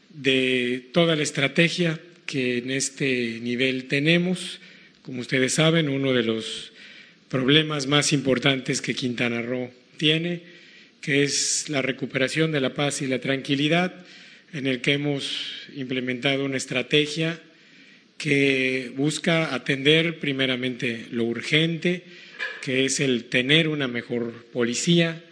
de 0.09 0.89
toda 0.91 1.15
la 1.15 1.23
estrategia 1.23 1.99
que 2.25 2.57
en 2.57 2.71
este 2.71 3.39
nivel 3.41 3.85
tenemos. 3.85 4.59
Como 5.01 5.21
ustedes 5.21 5.53
saben, 5.53 5.89
uno 5.89 6.13
de 6.13 6.23
los 6.23 6.71
problemas 7.29 7.87
más 7.87 8.11
importantes 8.11 8.81
que 8.81 8.95
Quintana 8.95 9.41
Roo 9.41 9.69
tiene, 9.97 10.41
que 11.01 11.23
es 11.23 11.69
la 11.69 11.81
recuperación 11.81 12.51
de 12.51 12.61
la 12.61 12.73
paz 12.73 13.01
y 13.01 13.07
la 13.07 13.19
tranquilidad, 13.19 13.93
en 14.51 14.65
el 14.65 14.81
que 14.81 14.93
hemos 14.93 15.67
implementado 15.75 16.43
una 16.43 16.57
estrategia 16.57 17.39
que 18.17 18.91
busca 18.95 19.53
atender 19.53 20.19
primeramente 20.19 21.05
lo 21.11 21.23
urgente, 21.23 22.03
que 22.61 22.85
es 22.85 22.99
el 22.99 23.25
tener 23.25 23.67
una 23.67 23.87
mejor 23.87 24.45
policía, 24.51 25.23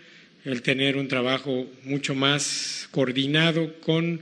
el 0.48 0.62
tener 0.62 0.96
un 0.96 1.10
trabajo 1.10 1.70
mucho 1.84 2.16
más 2.16 2.88
coordinado 2.92 3.74
con 3.82 4.22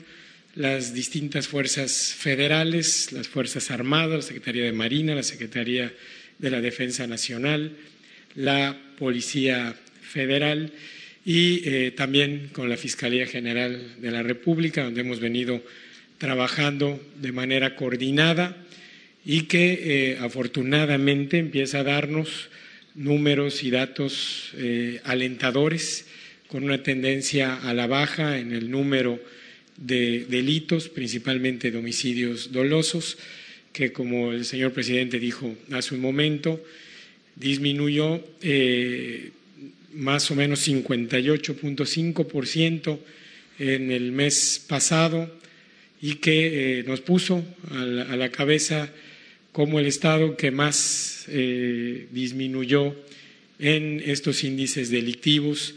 las 0.56 0.96
distintas 0.96 1.48
fuerzas 1.48 2.16
federales, 2.18 3.12
las 3.12 3.28
Fuerzas 3.28 3.70
Armadas, 3.70 4.16
la 4.16 4.22
Secretaría 4.24 4.64
de 4.64 4.72
Marina, 4.72 5.14
la 5.14 5.22
Secretaría 5.22 5.94
de 6.40 6.50
la 6.50 6.62
Defensa 6.62 7.06
Nacional, 7.06 7.78
la 8.34 8.76
Policía 8.98 9.76
Federal 10.02 10.74
y 11.24 11.62
eh, 11.70 11.92
también 11.92 12.50
con 12.54 12.70
la 12.70 12.78
Fiscalía 12.78 13.28
General 13.28 13.80
de 14.02 14.10
la 14.10 14.24
República, 14.24 14.84
donde 14.84 15.02
hemos 15.02 15.20
venido 15.20 15.64
trabajando 16.18 17.00
de 17.22 17.34
manera 17.34 17.76
coordinada 17.76 18.58
y 19.24 19.44
que 19.44 20.14
eh, 20.14 20.18
afortunadamente 20.20 21.38
empieza 21.38 21.82
a 21.82 21.84
darnos 21.84 22.50
números 22.96 23.64
y 23.64 23.70
datos 23.70 24.54
eh, 24.56 25.02
alentadores 25.04 26.08
con 26.48 26.64
una 26.64 26.84
tendencia 26.84 27.56
a 27.56 27.74
la 27.74 27.88
baja 27.88 28.40
en 28.40 28.54
el 28.54 28.70
número 28.70 29.20
de 29.78 30.26
delitos, 30.30 30.90
principalmente 30.90 31.72
de 31.72 31.78
homicidios 31.78 32.52
dolosos, 32.52 33.18
que 33.74 33.92
como 33.92 34.32
el 34.32 34.46
señor 34.46 34.72
presidente 34.72 35.20
dijo 35.20 35.58
hace 35.72 35.96
un 35.96 36.02
momento, 36.02 36.64
disminuyó 37.36 38.24
eh, 38.42 39.32
más 39.94 40.30
o 40.32 40.36
menos 40.36 40.68
58.5% 40.68 43.00
en 43.60 43.92
el 43.92 44.12
mes 44.12 44.66
pasado 44.68 45.32
y 46.02 46.16
que 46.16 46.80
eh, 46.80 46.84
nos 46.84 47.00
puso 47.02 47.46
a 47.72 47.86
la, 47.86 48.30
cabeza 48.30 48.92
como 49.52 49.80
el 49.80 49.86
Estado 49.88 50.38
que 50.38 50.52
más 50.52 51.26
eh, 51.30 52.08
disminuyó 52.12 52.96
en 53.60 54.02
estos 54.06 54.44
índices 54.44 54.90
delictivos 54.90 55.76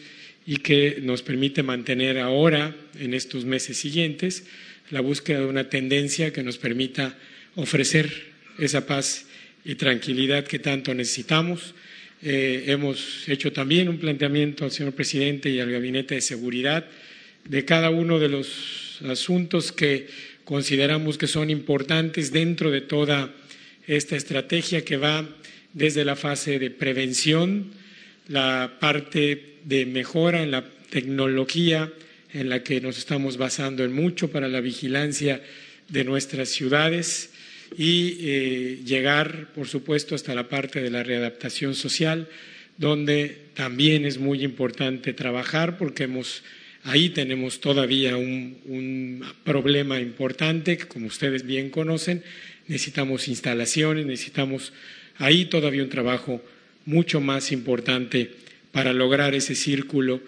y 0.49 0.57
que 0.57 1.01
nos 1.03 1.21
permite 1.21 1.63
mantener 1.63 2.19
ahora, 2.19 2.75
en 2.99 3.13
estos 3.13 3.45
meses 3.45 3.77
siguientes, 3.77 4.45
la 4.89 5.03
búsqueda 5.03 5.41
de 5.41 5.45
una 5.45 5.69
tendencia 5.69 6.33
que 6.33 6.43
nos 6.43 6.57
permita 6.57 7.19
ofrecer 7.55 8.11
esa 8.59 8.87
paz 8.87 9.27
y 9.63 9.75
tranquilidad 9.75 10.47
que 10.47 10.59
tanto 10.59 10.95
necesitamos. 10.95 11.75
Eh, 12.23 12.65
hemos 12.69 13.29
hecho 13.29 13.53
también 13.53 13.91
un 13.91 13.99
planteamiento 13.99 14.65
al 14.65 14.71
señor 14.71 14.95
presidente 14.95 15.51
y 15.51 15.61
al 15.61 15.71
gabinete 15.71 16.15
de 16.15 16.23
seguridad 16.23 16.87
de 17.45 17.67
cada 17.67 17.91
uno 17.91 18.19
de 18.19 18.31
los 18.31 19.01
asuntos 19.07 19.71
que 19.71 20.07
consideramos 20.47 21.19
que 21.19 21.27
son 21.27 21.51
importantes 21.51 22.33
dentro 22.33 22.71
de 22.71 22.81
toda 22.81 23.35
esta 23.87 24.17
estrategia 24.17 24.83
que 24.83 24.97
va 24.97 25.29
desde 25.75 26.07
la 26.07 26.17
fase 26.17 26.59
de 26.59 26.71
prevención, 26.71 27.71
la 28.29 28.77
parte 28.79 29.57
de 29.64 29.87
mejora 29.87 30.43
en 30.43 30.51
la 30.51 30.64
tecnología 30.91 31.93
en 32.33 32.49
la 32.49 32.62
que 32.62 32.81
nos 32.81 32.99
estamos 32.99 33.37
basando 33.37 33.85
en 33.85 33.93
mucho 33.93 34.31
para 34.31 34.49
la 34.49 34.61
vigilancia 34.61 35.43
de 35.88 36.05
nuestras 36.05 36.51
ciudades 36.51 37.31
y 37.77 38.19
eh, 38.21 38.81
llegar, 38.85 39.53
por 39.55 39.67
supuesto, 39.67 40.14
hasta 40.14 40.35
la 40.35 40.49
parte 40.49 40.81
de 40.81 40.91
la 40.91 41.03
readaptación 41.03 41.75
social, 41.75 42.29
donde 42.77 43.37
también 43.55 44.05
es 44.05 44.19
muy 44.19 44.45
importante 44.45 45.12
trabajar 45.12 45.79
porque 45.79 46.05
hemos, 46.05 46.43
ahí 46.85 47.11
tenemos 47.11 47.61
todavía 47.61 48.17
un, 48.17 48.59
un 48.67 49.25
problema 49.45 50.01
importante 50.01 50.77
que, 50.77 50.87
como 50.87 51.07
ustedes 51.07 51.45
bien 51.45 51.71
conocen, 51.71 52.23
necesitamos 52.69 53.29
instalaciones, 53.29 54.07
necesitamos 54.07 54.73
ahí 55.17 55.47
todavía 55.47 55.83
un 55.83 55.88
trabajo 55.88 56.43
mucho 56.88 57.20
más 57.20 57.53
importante 57.53 58.31
para 58.72 58.94
lograr 58.94 59.35
ese 59.35 59.55
círculo 59.55 60.22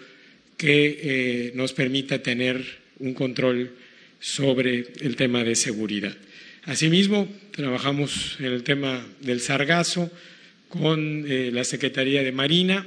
que 0.57 0.99
eh, 1.01 1.51
nos 1.55 1.73
permita 1.73 2.21
tener 2.21 2.63
un 2.99 3.15
control 3.15 3.71
sobre 4.19 4.85
el 5.01 5.15
tema 5.15 5.43
de 5.43 5.55
seguridad. 5.55 6.15
Asimismo, 6.65 7.27
trabajamos 7.49 8.37
en 8.39 8.45
el 8.45 8.61
tema 8.61 9.03
del 9.21 9.39
sargazo 9.41 10.11
con 10.69 11.25
eh, 11.27 11.49
la 11.51 11.63
Secretaría 11.63 12.21
de 12.21 12.31
Marina 12.31 12.85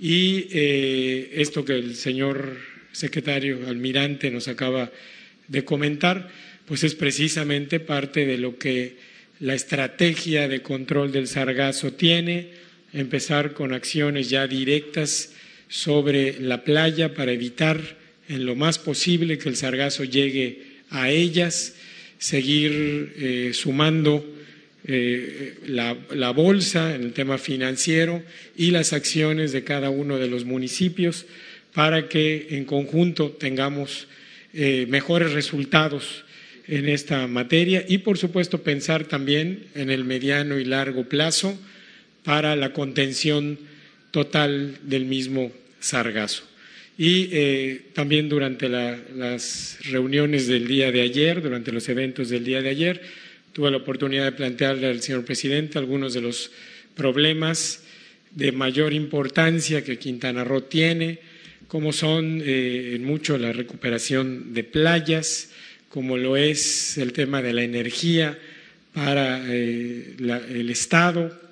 y 0.00 0.46
eh, 0.50 1.32
esto 1.34 1.66
que 1.66 1.74
el 1.74 1.94
señor 1.94 2.56
secretario 2.92 3.68
almirante 3.68 4.30
nos 4.30 4.48
acaba 4.48 4.90
de 5.46 5.62
comentar, 5.62 6.30
pues 6.64 6.84
es 6.84 6.94
precisamente 6.94 7.80
parte 7.80 8.24
de 8.24 8.38
lo 8.38 8.56
que 8.56 8.96
la 9.40 9.54
estrategia 9.54 10.48
de 10.48 10.62
control 10.62 11.12
del 11.12 11.28
sargazo 11.28 11.92
tiene, 11.92 12.67
empezar 12.92 13.52
con 13.52 13.72
acciones 13.72 14.30
ya 14.30 14.46
directas 14.46 15.32
sobre 15.68 16.40
la 16.40 16.64
playa 16.64 17.14
para 17.14 17.32
evitar 17.32 17.80
en 18.28 18.46
lo 18.46 18.54
más 18.54 18.78
posible 18.78 19.38
que 19.38 19.48
el 19.48 19.56
sargazo 19.56 20.04
llegue 20.04 20.78
a 20.90 21.10
ellas, 21.10 21.74
seguir 22.18 23.12
eh, 23.16 23.50
sumando 23.52 24.24
eh, 24.84 25.54
la, 25.66 25.96
la, 26.14 26.30
bolsa 26.30 26.94
en 26.94 27.02
el 27.02 27.12
tema 27.12 27.36
financiero 27.36 28.22
y 28.56 28.70
las 28.70 28.92
acciones 28.92 29.52
de 29.52 29.64
cada 29.64 29.90
uno 29.90 30.18
de 30.18 30.28
los 30.28 30.44
municipios 30.44 31.26
para 31.74 32.08
que 32.08 32.48
en 32.50 32.64
conjunto 32.64 33.30
tengamos 33.30 34.08
eh, 34.54 34.86
mejores 34.88 35.32
resultados 35.32 36.24
en 36.66 36.88
esta 36.88 37.26
materia 37.26 37.84
y, 37.86 37.98
por 37.98 38.18
supuesto, 38.18 38.62
pensar 38.62 39.04
también 39.04 39.64
en 39.74 39.90
el 39.90 40.04
mediano 40.04 40.58
y 40.58 40.64
largo 40.64 41.04
plazo 41.04 41.58
para 42.24 42.56
la 42.56 42.72
contención 42.72 43.58
total 44.10 44.78
del 44.82 45.04
mismo 45.04 45.52
sargazo. 45.80 46.44
Y 46.96 47.28
eh, 47.30 47.82
también 47.92 48.28
durante 48.28 48.68
las 48.68 49.78
reuniones 49.84 50.48
del 50.48 50.66
día 50.66 50.90
de 50.90 51.02
ayer, 51.02 51.40
durante 51.40 51.70
los 51.70 51.88
eventos 51.88 52.28
del 52.28 52.44
día 52.44 52.60
de 52.60 52.70
ayer, 52.70 53.02
tuve 53.52 53.70
la 53.70 53.76
oportunidad 53.76 54.24
de 54.24 54.32
plantearle 54.32 54.88
al 54.88 55.00
señor 55.00 55.24
presidente 55.24 55.78
algunos 55.78 56.12
de 56.14 56.20
los 56.20 56.50
problemas 56.96 57.84
de 58.32 58.52
mayor 58.52 58.92
importancia 58.92 59.84
que 59.84 59.98
Quintana 59.98 60.44
Roo 60.44 60.62
tiene, 60.62 61.20
como 61.68 61.92
son 61.92 62.42
eh, 62.44 62.94
en 62.96 63.04
mucho 63.04 63.38
la 63.38 63.52
recuperación 63.52 64.52
de 64.52 64.64
playas, 64.64 65.50
como 65.88 66.16
lo 66.16 66.36
es 66.36 66.98
el 66.98 67.12
tema 67.12 67.42
de 67.42 67.52
la 67.52 67.62
energía 67.62 68.38
para 68.92 69.40
eh, 69.46 70.16
el 70.18 70.70
Estado, 70.70 71.47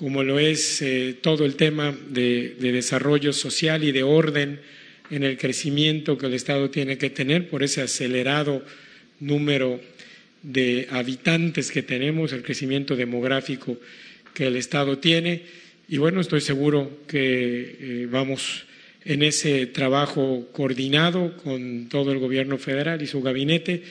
como 0.00 0.22
lo 0.22 0.38
es 0.38 0.82
todo 1.20 1.44
el 1.44 1.56
tema 1.56 1.94
de 2.08 2.54
desarrollo 2.58 3.34
social 3.34 3.84
y 3.84 3.92
de 3.92 4.02
orden 4.02 4.58
en 5.10 5.24
el 5.24 5.36
crecimiento 5.36 6.16
que 6.16 6.24
el 6.24 6.32
Estado 6.32 6.70
tiene 6.70 6.96
que 6.96 7.10
tener 7.10 7.50
por 7.50 7.62
ese 7.62 7.82
acelerado 7.82 8.64
número 9.18 9.78
de 10.42 10.88
habitantes 10.90 11.70
que 11.70 11.82
tenemos, 11.82 12.32
el 12.32 12.42
crecimiento 12.42 12.96
demográfico 12.96 13.78
que 14.32 14.46
el 14.46 14.56
Estado 14.56 14.96
tiene. 14.96 15.42
Y 15.86 15.98
bueno, 15.98 16.22
estoy 16.22 16.40
seguro 16.40 17.00
que 17.06 17.76
eh, 17.78 18.08
vamos 18.10 18.64
en 19.04 19.22
ese 19.22 19.66
trabajo 19.66 20.48
coordinado 20.52 21.36
con 21.36 21.90
todo 21.90 22.10
el 22.12 22.20
Gobierno 22.20 22.56
federal 22.56 23.02
y 23.02 23.06
su 23.06 23.20
gabinete, 23.20 23.82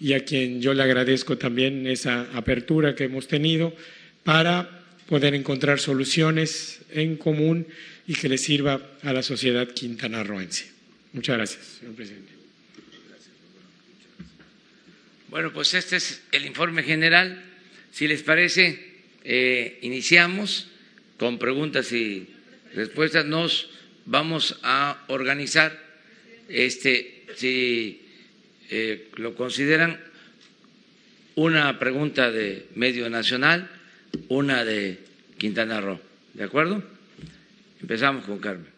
y 0.00 0.14
a 0.14 0.24
quien 0.24 0.62
yo 0.62 0.72
le 0.72 0.82
agradezco 0.82 1.36
también 1.36 1.86
esa 1.86 2.30
apertura 2.32 2.94
que 2.94 3.04
hemos 3.04 3.28
tenido 3.28 3.74
para 4.24 4.78
poder 5.12 5.34
encontrar 5.34 5.78
soluciones 5.78 6.80
en 6.90 7.18
común 7.18 7.66
y 8.06 8.14
que 8.14 8.30
le 8.30 8.38
sirva 8.38 8.80
a 9.02 9.12
la 9.12 9.22
sociedad 9.22 9.68
quintanarroense. 9.68 10.70
Muchas 11.12 11.36
gracias, 11.36 11.66
señor 11.80 11.94
presidente. 11.96 12.32
Bueno, 15.28 15.52
pues 15.52 15.74
este 15.74 15.96
es 15.96 16.22
el 16.32 16.46
informe 16.46 16.82
general. 16.82 17.44
Si 17.92 18.08
les 18.08 18.22
parece, 18.22 19.02
eh, 19.22 19.80
iniciamos 19.82 20.68
con 21.18 21.38
preguntas 21.38 21.92
y 21.92 22.28
respuestas. 22.74 23.26
Nos 23.26 23.68
vamos 24.06 24.60
a 24.62 25.04
organizar, 25.08 25.78
este, 26.48 27.26
si 27.36 28.00
eh, 28.70 29.10
lo 29.16 29.34
consideran, 29.34 30.00
una 31.34 31.78
pregunta 31.78 32.30
de 32.30 32.66
medio 32.76 33.10
nacional, 33.10 33.68
una 34.28 34.64
de 34.64 35.04
Quintana 35.38 35.80
Roo. 35.80 36.00
¿De 36.34 36.44
acuerdo? 36.44 36.82
Empezamos 37.80 38.24
con 38.24 38.38
Carmen. 38.38 38.72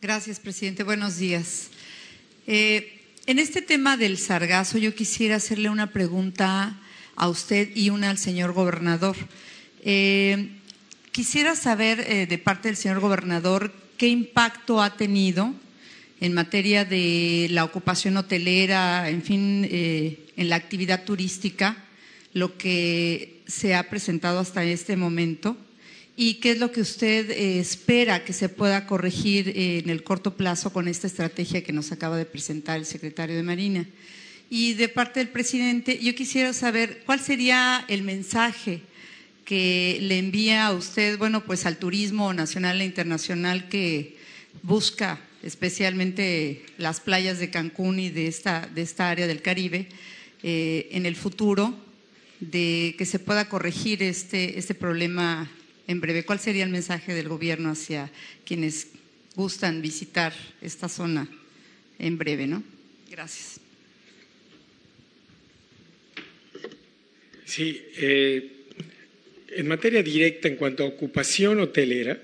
Gracias, 0.00 0.40
presidente. 0.40 0.82
Buenos 0.82 1.18
días. 1.18 1.68
Eh, 2.48 3.00
en 3.26 3.38
este 3.38 3.62
tema 3.62 3.96
del 3.96 4.18
sargazo, 4.18 4.78
yo 4.78 4.96
quisiera 4.96 5.36
hacerle 5.36 5.68
una 5.68 5.92
pregunta 5.92 6.76
a 7.14 7.28
usted 7.28 7.70
y 7.76 7.90
una 7.90 8.10
al 8.10 8.18
señor 8.18 8.52
gobernador. 8.52 9.16
Eh, 9.84 10.48
quisiera 11.12 11.54
saber 11.54 12.00
eh, 12.00 12.26
de 12.26 12.38
parte 12.38 12.68
del 12.68 12.76
señor 12.76 12.98
gobernador 12.98 13.72
qué 13.96 14.08
impacto 14.08 14.82
ha 14.82 14.96
tenido 14.96 15.54
en 16.22 16.34
materia 16.34 16.84
de 16.84 17.48
la 17.50 17.64
ocupación 17.64 18.16
hotelera, 18.16 19.10
en 19.10 19.24
fin, 19.24 19.66
eh, 19.68 20.20
en 20.36 20.48
la 20.48 20.54
actividad 20.54 21.02
turística, 21.02 21.84
lo 22.32 22.56
que 22.56 23.42
se 23.48 23.74
ha 23.74 23.90
presentado 23.90 24.38
hasta 24.38 24.62
este 24.62 24.94
momento 24.96 25.56
y 26.16 26.34
qué 26.34 26.52
es 26.52 26.60
lo 26.60 26.70
que 26.70 26.80
usted 26.80 27.28
eh, 27.32 27.58
espera 27.58 28.24
que 28.24 28.32
se 28.32 28.48
pueda 28.48 28.86
corregir 28.86 29.48
eh, 29.48 29.80
en 29.82 29.90
el 29.90 30.04
corto 30.04 30.36
plazo 30.36 30.72
con 30.72 30.86
esta 30.86 31.08
estrategia 31.08 31.64
que 31.64 31.72
nos 31.72 31.90
acaba 31.90 32.16
de 32.16 32.24
presentar 32.24 32.78
el 32.78 32.86
secretario 32.86 33.34
de 33.34 33.42
Marina. 33.42 33.88
Y 34.48 34.74
de 34.74 34.88
parte 34.88 35.18
del 35.18 35.28
presidente, 35.28 35.98
yo 35.98 36.14
quisiera 36.14 36.52
saber 36.52 37.02
cuál 37.04 37.18
sería 37.18 37.84
el 37.88 38.04
mensaje 38.04 38.82
que 39.44 39.98
le 40.00 40.18
envía 40.18 40.66
a 40.68 40.72
usted, 40.72 41.18
bueno, 41.18 41.42
pues 41.44 41.66
al 41.66 41.78
turismo 41.78 42.32
nacional 42.32 42.80
e 42.80 42.84
internacional 42.84 43.68
que 43.68 44.18
busca 44.62 45.18
especialmente 45.42 46.62
las 46.78 47.00
playas 47.00 47.38
de 47.38 47.50
Cancún 47.50 47.98
y 47.98 48.10
de 48.10 48.26
esta, 48.26 48.68
de 48.74 48.82
esta 48.82 49.10
área 49.10 49.26
del 49.26 49.42
Caribe, 49.42 49.88
eh, 50.42 50.88
en 50.92 51.06
el 51.06 51.16
futuro, 51.16 51.76
de 52.40 52.94
que 52.98 53.06
se 53.06 53.18
pueda 53.18 53.48
corregir 53.48 54.02
este, 54.02 54.58
este 54.58 54.74
problema 54.74 55.50
en 55.86 56.00
breve. 56.00 56.24
¿Cuál 56.24 56.40
sería 56.40 56.64
el 56.64 56.70
mensaje 56.70 57.14
del 57.14 57.28
gobierno 57.28 57.70
hacia 57.70 58.10
quienes 58.44 58.88
gustan 59.34 59.82
visitar 59.82 60.32
esta 60.60 60.88
zona 60.88 61.28
en 61.98 62.18
breve? 62.18 62.46
¿no? 62.46 62.62
Gracias. 63.10 63.60
Sí, 67.44 67.82
eh, 67.96 68.50
en 69.50 69.68
materia 69.68 70.02
directa 70.02 70.48
en 70.48 70.56
cuanto 70.56 70.84
a 70.84 70.86
ocupación 70.86 71.60
hotelera, 71.60 72.18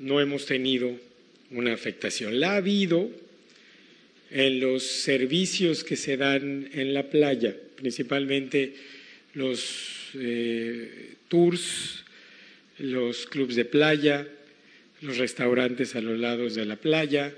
no 0.00 0.20
hemos 0.20 0.46
tenido 0.46 0.98
una 1.54 1.72
afectación. 1.72 2.40
La 2.40 2.52
ha 2.52 2.56
habido 2.56 3.10
en 4.30 4.60
los 4.60 4.82
servicios 4.82 5.84
que 5.84 5.96
se 5.96 6.16
dan 6.16 6.68
en 6.72 6.92
la 6.92 7.04
playa, 7.04 7.54
principalmente 7.76 8.74
los 9.34 10.10
eh, 10.14 11.14
tours, 11.28 12.04
los 12.78 13.26
clubes 13.26 13.56
de 13.56 13.64
playa, 13.64 14.26
los 15.02 15.18
restaurantes 15.18 15.94
a 15.94 16.00
los 16.00 16.18
lados 16.18 16.54
de 16.54 16.64
la 16.64 16.76
playa, 16.76 17.32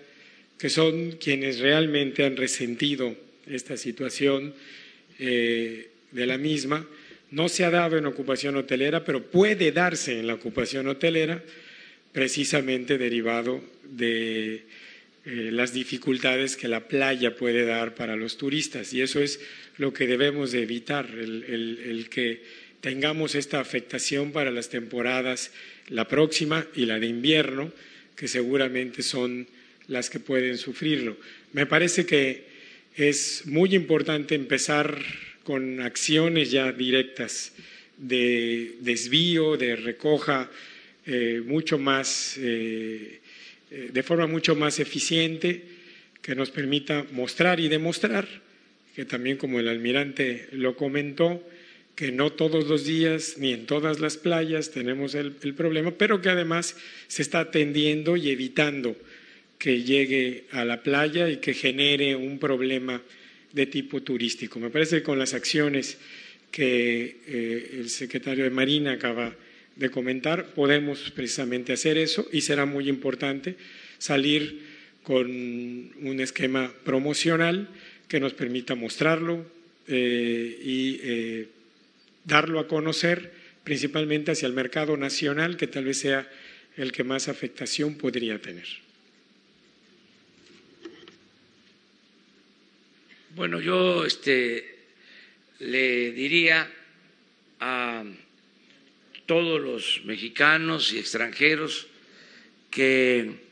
que 0.58 0.70
son 0.70 1.12
quienes 1.12 1.58
realmente 1.58 2.24
han 2.24 2.36
resentido 2.36 3.14
esta 3.46 3.76
situación 3.76 4.54
eh, 5.18 5.90
de 6.12 6.26
la 6.26 6.38
misma. 6.38 6.88
No 7.30 7.48
se 7.48 7.64
ha 7.64 7.70
dado 7.70 7.98
en 7.98 8.06
ocupación 8.06 8.56
hotelera, 8.56 9.04
pero 9.04 9.22
puede 9.22 9.72
darse 9.72 10.18
en 10.18 10.28
la 10.28 10.34
ocupación 10.34 10.86
hotelera 10.88 11.42
precisamente 12.16 12.96
derivado 12.96 13.62
de 13.84 14.54
eh, 15.26 15.50
las 15.52 15.74
dificultades 15.74 16.56
que 16.56 16.66
la 16.66 16.88
playa 16.88 17.36
puede 17.36 17.66
dar 17.66 17.94
para 17.94 18.16
los 18.16 18.38
turistas. 18.38 18.94
Y 18.94 19.02
eso 19.02 19.20
es 19.20 19.38
lo 19.76 19.92
que 19.92 20.06
debemos 20.06 20.50
de 20.50 20.62
evitar, 20.62 21.10
el, 21.10 22.06
que 22.08 22.40
tengamos 22.80 23.34
esta 23.34 23.60
afectación 23.60 24.32
para 24.32 24.50
las 24.50 24.70
temporadas, 24.70 25.52
la 25.90 26.08
próxima 26.08 26.66
y 26.74 26.86
la 26.86 26.98
de 26.98 27.06
invierno, 27.06 27.70
que 28.16 28.28
seguramente 28.28 29.02
son 29.02 29.46
las 29.86 30.08
que 30.08 30.18
pueden 30.18 30.56
sufrirlo. 30.56 31.18
Me 31.52 31.66
parece 31.66 32.06
que 32.06 32.44
es 32.96 33.42
muy 33.44 33.74
importante 33.74 34.34
empezar 34.34 34.98
con 35.44 35.82
acciones 35.82 36.50
ya 36.50 36.72
directas 36.72 37.52
de 37.98 38.76
desvío, 38.80 39.58
de 39.58 39.76
recoja 39.76 40.50
eh, 41.08 41.40
mucho 41.46 41.78
más, 41.78 42.36
eh, 42.36 43.20
eh, 43.70 43.90
de 43.92 44.02
forma 44.02 44.26
mucho 44.26 44.56
más 44.56 44.80
eficiente, 44.80 45.62
que 46.20 46.34
nos 46.34 46.50
permita 46.50 47.06
mostrar 47.12 47.60
y 47.60 47.68
demostrar, 47.68 48.26
que 48.96 49.04
también 49.04 49.36
como 49.36 49.60
el 49.60 49.68
almirante 49.68 50.48
lo 50.50 50.74
comentó, 50.74 51.48
que 51.94 52.10
no 52.10 52.32
todos 52.32 52.66
los 52.66 52.84
días 52.84 53.36
ni 53.38 53.52
en 53.52 53.66
todas 53.66 54.00
las 54.00 54.16
playas 54.16 54.72
tenemos 54.72 55.14
el, 55.14 55.30
problema, 55.30 55.92
pero 55.92 56.20
que 56.20 56.28
además 56.28 56.76
se 57.06 57.22
está 57.22 57.38
atendiendo 57.38 58.16
y 58.16 58.30
evitando 58.30 58.96
que 59.58 59.84
llegue 59.84 60.44
a 60.50 60.64
la 60.64 60.82
playa 60.82 61.30
y 61.30 61.36
que 61.36 61.54
genere 61.54 62.16
un 62.16 62.40
problema 62.40 63.00
de 63.52 63.66
tipo 63.66 64.02
turístico. 64.02 64.58
Me 64.58 64.70
parece 64.70 64.96
que 64.96 65.02
con 65.04 65.20
las 65.20 65.34
acciones 65.34 65.98
que 66.50 67.16
el 67.78 67.88
secretario 67.90 68.42
de 68.42 68.50
Marina 68.50 68.92
acaba 68.92 69.32
de 69.76 69.90
comentar, 69.90 70.46
podemos 70.54 71.10
precisamente 71.10 71.72
hacer 71.72 71.98
eso 71.98 72.26
y 72.32 72.40
será 72.40 72.64
muy 72.64 72.88
importante 72.88 73.56
salir 73.98 74.60
con 75.02 75.26
un 75.28 76.20
esquema 76.20 76.72
promocional 76.84 77.68
que 78.08 78.18
nos 78.18 78.32
permita 78.32 78.74
mostrarlo 78.74 79.46
eh, 79.86 80.58
y 80.62 81.00
eh, 81.02 81.48
darlo 82.24 82.58
a 82.58 82.66
conocer 82.66 83.32
principalmente 83.62 84.32
hacia 84.32 84.46
el 84.46 84.52
mercado 84.52 84.96
nacional, 84.96 85.56
que 85.56 85.66
tal 85.66 85.84
vez 85.84 85.98
sea 85.98 86.28
el 86.76 86.92
que 86.92 87.04
más 87.04 87.28
afectación 87.28 87.96
podría 87.96 88.40
tener. 88.40 88.66
Bueno, 93.34 93.60
yo 93.60 94.04
este, 94.06 94.64
le 95.58 96.12
diría 96.12 96.70
a 97.60 98.04
todos 99.26 99.60
los 99.60 100.02
mexicanos 100.04 100.92
y 100.92 100.98
extranjeros 100.98 101.86
que 102.70 103.46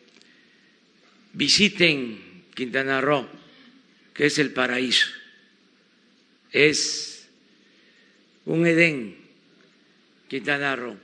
visiten 1.32 2.44
Quintana 2.54 3.00
Roo, 3.00 3.28
que 4.14 4.26
es 4.26 4.38
el 4.38 4.52
paraíso. 4.52 5.08
Es 6.52 7.28
un 8.44 8.66
Edén 8.66 9.16
Quintana 10.28 10.76
Roo. 10.76 10.96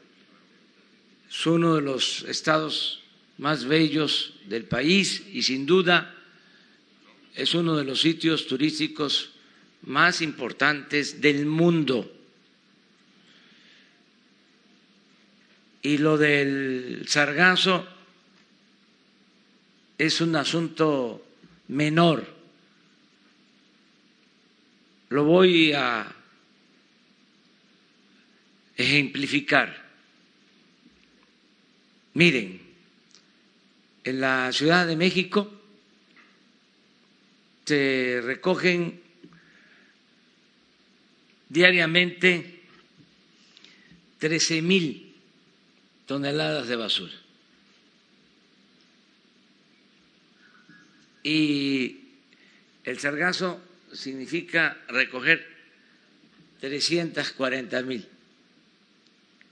Es 1.28 1.46
uno 1.46 1.76
de 1.76 1.82
los 1.82 2.22
estados 2.22 3.02
más 3.38 3.64
bellos 3.64 4.34
del 4.46 4.64
país 4.64 5.22
y 5.32 5.42
sin 5.42 5.66
duda 5.66 6.14
es 7.34 7.54
uno 7.54 7.76
de 7.76 7.84
los 7.84 8.00
sitios 8.00 8.46
turísticos 8.46 9.30
más 9.82 10.20
importantes 10.20 11.20
del 11.20 11.46
mundo. 11.46 12.19
Y 15.82 15.98
lo 15.98 16.18
del 16.18 17.04
sargazo 17.08 17.86
es 19.96 20.20
un 20.20 20.36
asunto 20.36 21.24
menor. 21.68 22.26
Lo 25.10 25.24
voy 25.24 25.72
a 25.72 26.14
ejemplificar. 28.76 29.90
Miren, 32.14 32.60
en 34.04 34.20
la 34.20 34.52
Ciudad 34.52 34.86
de 34.86 34.96
México 34.96 35.50
se 37.66 38.20
recogen 38.24 39.00
diariamente 41.48 42.62
13 44.18 44.62
mil 44.62 45.09
toneladas 46.10 46.66
de 46.66 46.74
basura. 46.74 47.12
Y 51.22 52.00
el 52.82 52.98
sargazo 52.98 53.62
significa 53.92 54.76
recoger 54.88 55.46
340 56.58 57.82
mil 57.82 58.08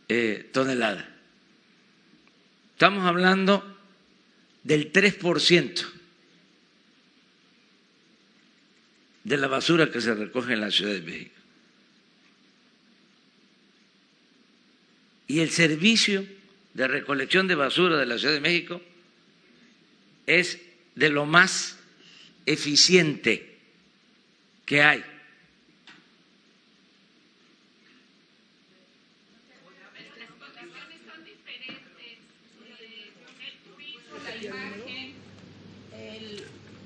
eh, 0.09 0.51
toneladas. 0.53 1.05
Estamos 2.73 3.07
hablando 3.07 3.79
del 4.64 4.92
3% 4.92 5.87
de 9.23 9.37
la 9.37 9.47
basura 9.47 9.92
que 9.92 10.01
se 10.01 10.12
recoge 10.12 10.55
en 10.55 10.61
la 10.62 10.73
Ciudad 10.73 10.94
de 10.94 11.03
México. 11.03 11.37
Y 15.29 15.38
el 15.38 15.51
servicio 15.51 16.38
de 16.79 16.87
recolección 16.87 17.49
de 17.49 17.57
basura 17.57 17.97
de 17.97 18.07
la 18.07 18.19
Ciudad 18.19 18.35
de 18.35 18.41
México 18.41 18.81
es 20.29 20.61
de 20.95 21.11
lo 21.11 21.27
más 21.27 21.77
eficiente 22.47 23.59
que 24.64 24.81
hay. 24.81 25.05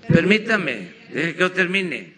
Permítame, 0.09 0.95
deje 1.11 1.35
que 1.35 1.41
yo 1.41 1.53
termine. 1.53 2.15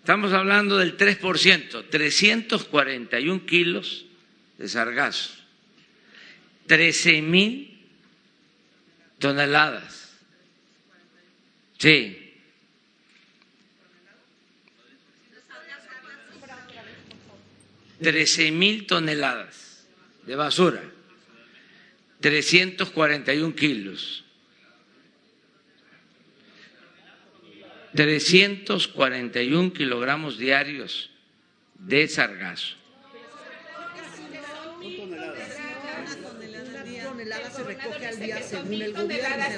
Estamos 0.00 0.34
hablando 0.34 0.76
del 0.76 0.98
3%, 0.98 1.84
341 1.88 3.46
kilos 3.46 4.04
de 4.58 4.68
sargazo, 4.68 5.43
13 6.66 7.22
mil 7.22 7.74
toneladas. 9.18 10.12
Sí. 11.78 12.20
Trece 18.00 18.50
mil 18.50 18.86
toneladas 18.86 19.86
de 20.26 20.36
basura, 20.36 20.82
341 22.20 23.54
kilos. 23.54 24.24
341 27.94 29.72
kilogramos 29.72 30.36
diarios 30.36 31.10
de 31.78 32.08
sargazo. 32.08 32.83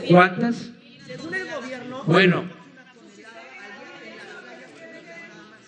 ¿Cuántas? 0.08 0.70
Bueno, 2.06 2.48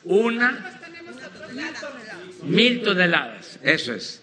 una 0.04 0.78
mil 2.42 2.82
toneladas, 2.82 3.58
eso 3.62 3.94
es. 3.94 4.22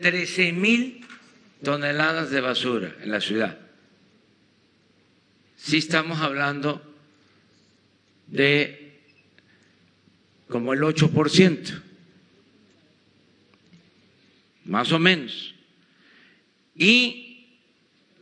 13 0.00 0.52
mil 0.52 1.06
toneladas 1.62 2.30
de 2.30 2.40
basura 2.40 2.94
en 3.02 3.10
la 3.10 3.20
ciudad. 3.20 3.58
Sí 5.56 5.78
estamos 5.78 6.20
hablando 6.20 6.82
de 8.26 9.00
como 10.48 10.72
el 10.72 10.80
8%, 10.80 11.82
más 14.64 14.92
o 14.92 14.98
menos. 14.98 15.54
Y, 16.74 17.25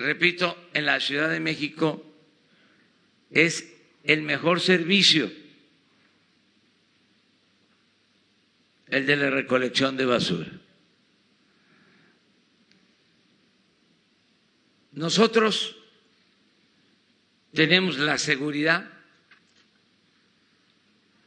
repito, 0.04 0.56
en 0.74 0.86
la 0.86 1.00
Ciudad 1.00 1.30
de 1.30 1.40
México 1.40 2.04
es 3.30 3.72
el 4.04 4.22
mejor 4.22 4.60
servicio 4.60 5.30
el 8.88 9.06
de 9.06 9.16
la 9.16 9.30
recolección 9.30 9.96
de 9.96 10.04
basura. 10.04 10.52
Nosotros 14.92 15.76
tenemos 17.52 17.98
la 17.98 18.18
seguridad 18.18 18.88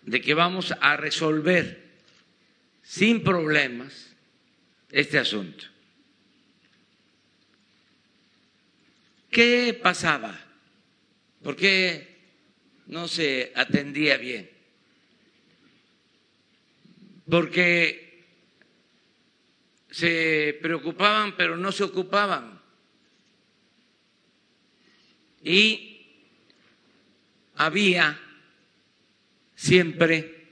de 0.03 0.21
que 0.21 0.33
vamos 0.33 0.73
a 0.79 0.95
resolver 0.95 1.85
sin 2.83 3.23
problemas 3.23 4.15
este 4.89 5.19
asunto. 5.19 5.65
¿Qué 9.29 9.77
pasaba? 9.81 10.39
¿Por 11.43 11.55
qué 11.55 12.17
no 12.87 13.07
se 13.07 13.51
atendía 13.55 14.17
bien? 14.17 14.49
Porque 17.29 18.25
se 19.91 20.57
preocupaban 20.61 21.35
pero 21.35 21.57
no 21.57 21.71
se 21.71 21.83
ocupaban. 21.83 22.61
Y 25.43 26.05
había 27.55 28.19
siempre 29.55 30.47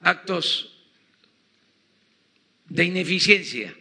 actos 0.00 0.68
de 2.68 2.84
ineficiencia 2.84 3.74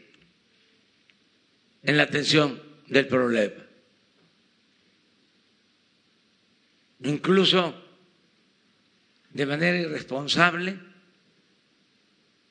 en 1.84 1.98
la 1.98 2.04
atención 2.04 2.62
del 2.88 3.08
problema. 3.08 3.64
Incluso 7.04 7.82
de 9.32 9.46
manera 9.46 9.78
irresponsable, 9.78 10.78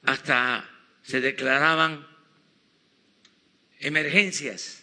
hasta 0.03 0.69
se 1.03 1.21
declaraban 1.21 2.07
emergencias, 3.81 4.83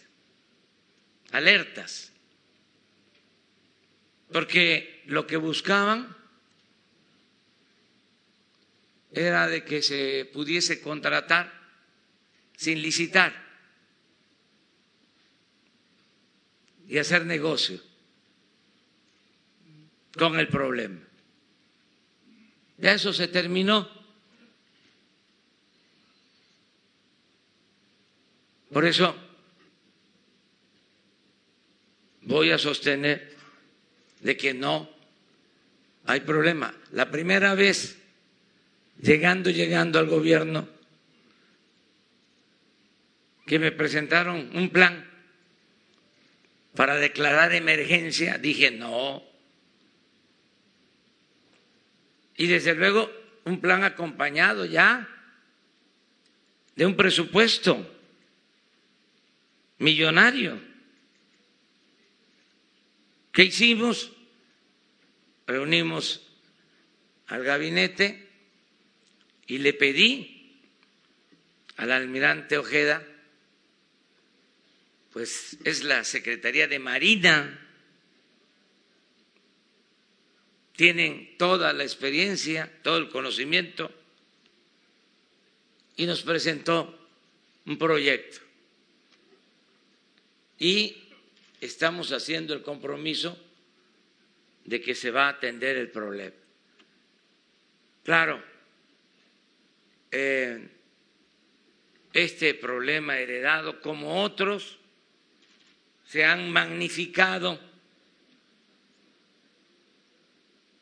alertas 1.32 2.12
porque 4.32 5.02
lo 5.06 5.26
que 5.26 5.36
buscaban 5.36 6.16
era 9.12 9.48
de 9.48 9.64
que 9.64 9.82
se 9.82 10.28
pudiese 10.32 10.80
contratar 10.80 11.52
sin 12.56 12.82
licitar 12.82 13.47
y 16.88 16.98
hacer 16.98 17.26
negocio 17.26 17.80
con 20.16 20.38
el 20.38 20.48
problema. 20.48 21.00
Ya 22.78 22.92
eso 22.92 23.12
se 23.12 23.28
terminó. 23.28 23.88
Por 28.72 28.84
eso 28.84 29.14
voy 32.22 32.50
a 32.50 32.58
sostener 32.58 33.36
de 34.20 34.36
que 34.36 34.54
no 34.54 34.88
hay 36.04 36.20
problema. 36.20 36.74
La 36.92 37.10
primera 37.10 37.54
vez, 37.54 37.98
llegando, 39.00 39.50
llegando 39.50 39.98
al 39.98 40.06
gobierno, 40.06 40.68
que 43.46 43.58
me 43.58 43.72
presentaron 43.72 44.50
un 44.54 44.68
plan 44.70 45.07
para 46.74 46.96
declarar 46.96 47.54
emergencia, 47.54 48.38
dije 48.38 48.70
no. 48.70 49.22
Y 52.36 52.46
desde 52.46 52.74
luego 52.74 53.10
un 53.44 53.60
plan 53.60 53.84
acompañado 53.84 54.64
ya 54.64 55.08
de 56.76 56.86
un 56.86 56.96
presupuesto 56.96 57.84
millonario. 59.78 60.60
¿Qué 63.32 63.44
hicimos? 63.44 64.12
Reunimos 65.46 66.22
al 67.26 67.42
gabinete 67.42 68.28
y 69.46 69.58
le 69.58 69.72
pedí 69.72 70.60
al 71.76 71.92
almirante 71.92 72.58
Ojeda, 72.58 73.06
pues 75.18 75.58
es 75.64 75.82
la 75.82 76.04
Secretaría 76.04 76.68
de 76.68 76.78
Marina, 76.78 77.58
tienen 80.76 81.36
toda 81.36 81.72
la 81.72 81.82
experiencia, 81.82 82.72
todo 82.84 82.98
el 82.98 83.08
conocimiento, 83.08 83.90
y 85.96 86.06
nos 86.06 86.22
presentó 86.22 86.96
un 87.66 87.76
proyecto. 87.76 88.38
Y 90.56 90.96
estamos 91.60 92.12
haciendo 92.12 92.54
el 92.54 92.62
compromiso 92.62 93.36
de 94.66 94.80
que 94.80 94.94
se 94.94 95.10
va 95.10 95.26
a 95.26 95.30
atender 95.30 95.78
el 95.78 95.90
problema. 95.90 96.36
Claro, 98.04 98.40
eh, 100.12 100.68
este 102.12 102.54
problema 102.54 103.18
heredado, 103.18 103.80
como 103.80 104.22
otros, 104.22 104.77
se 106.08 106.24
han 106.24 106.50
magnificado 106.50 107.60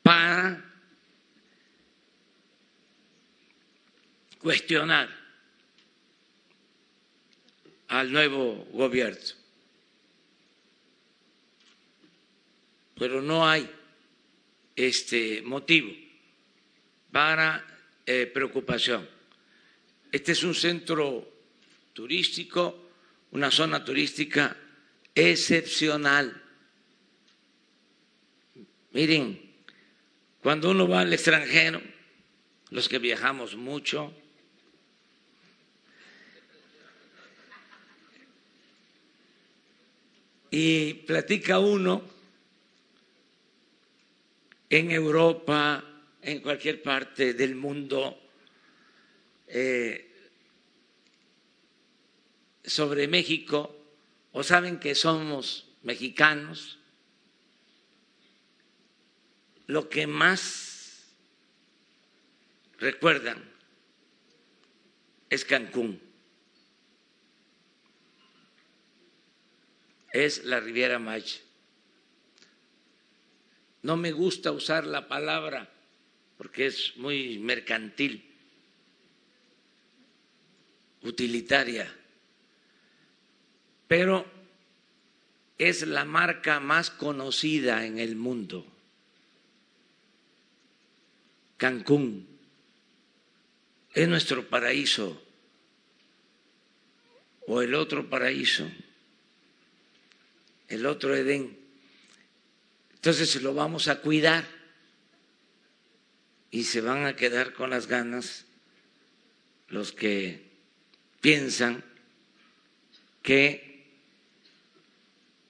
para 0.00 0.64
cuestionar 4.38 5.08
al 7.88 8.12
nuevo 8.12 8.68
gobierno. 8.72 9.18
Pero 12.94 13.20
no 13.20 13.48
hay 13.48 13.68
este 14.76 15.42
motivo 15.42 15.92
para 17.10 17.66
eh, 18.06 18.26
preocupación. 18.26 19.08
Este 20.12 20.32
es 20.32 20.44
un 20.44 20.54
centro 20.54 21.28
turístico, 21.92 22.90
una 23.32 23.50
zona 23.50 23.84
turística 23.84 24.56
excepcional. 25.16 26.42
Miren, 28.92 29.40
cuando 30.42 30.70
uno 30.70 30.86
va 30.86 31.00
al 31.00 31.12
extranjero, 31.12 31.80
los 32.70 32.88
que 32.88 32.98
viajamos 32.98 33.56
mucho, 33.56 34.14
y 40.50 40.94
platica 40.94 41.58
uno 41.58 42.02
en 44.68 44.90
Europa, 44.90 45.82
en 46.20 46.40
cualquier 46.40 46.82
parte 46.82 47.32
del 47.34 47.54
mundo, 47.54 48.20
eh, 49.46 50.02
sobre 52.64 53.08
México, 53.08 53.85
o 54.36 54.44
saben 54.44 54.76
que 54.76 54.94
somos 54.94 55.64
mexicanos, 55.80 56.76
lo 59.66 59.88
que 59.88 60.06
más 60.06 61.08
recuerdan 62.76 63.42
es 65.30 65.42
Cancún, 65.46 65.98
es 70.12 70.44
la 70.44 70.60
Riviera 70.60 70.98
Maya. 70.98 71.40
No 73.80 73.96
me 73.96 74.12
gusta 74.12 74.52
usar 74.52 74.84
la 74.84 75.08
palabra 75.08 75.72
porque 76.36 76.66
es 76.66 76.94
muy 76.98 77.38
mercantil, 77.38 78.36
utilitaria, 81.00 81.90
pero 83.88 84.26
es 85.58 85.86
la 85.86 86.04
marca 86.04 86.60
más 86.60 86.90
conocida 86.90 87.86
en 87.86 87.98
el 87.98 88.16
mundo 88.16 88.66
Cancún 91.56 92.26
es 93.94 94.08
nuestro 94.08 94.46
paraíso 94.48 95.22
o 97.46 97.62
el 97.62 97.74
otro 97.74 98.10
paraíso, 98.10 98.68
el 100.68 100.84
otro 100.84 101.14
Edén. 101.14 101.56
Entonces 102.94 103.40
lo 103.40 103.54
vamos 103.54 103.88
a 103.88 104.00
cuidar 104.00 104.44
y 106.50 106.64
se 106.64 106.80
van 106.82 107.06
a 107.06 107.16
quedar 107.16 107.54
con 107.54 107.70
las 107.70 107.86
ganas 107.86 108.44
los 109.68 109.92
que 109.92 110.42
piensan 111.20 111.82
que 113.22 113.65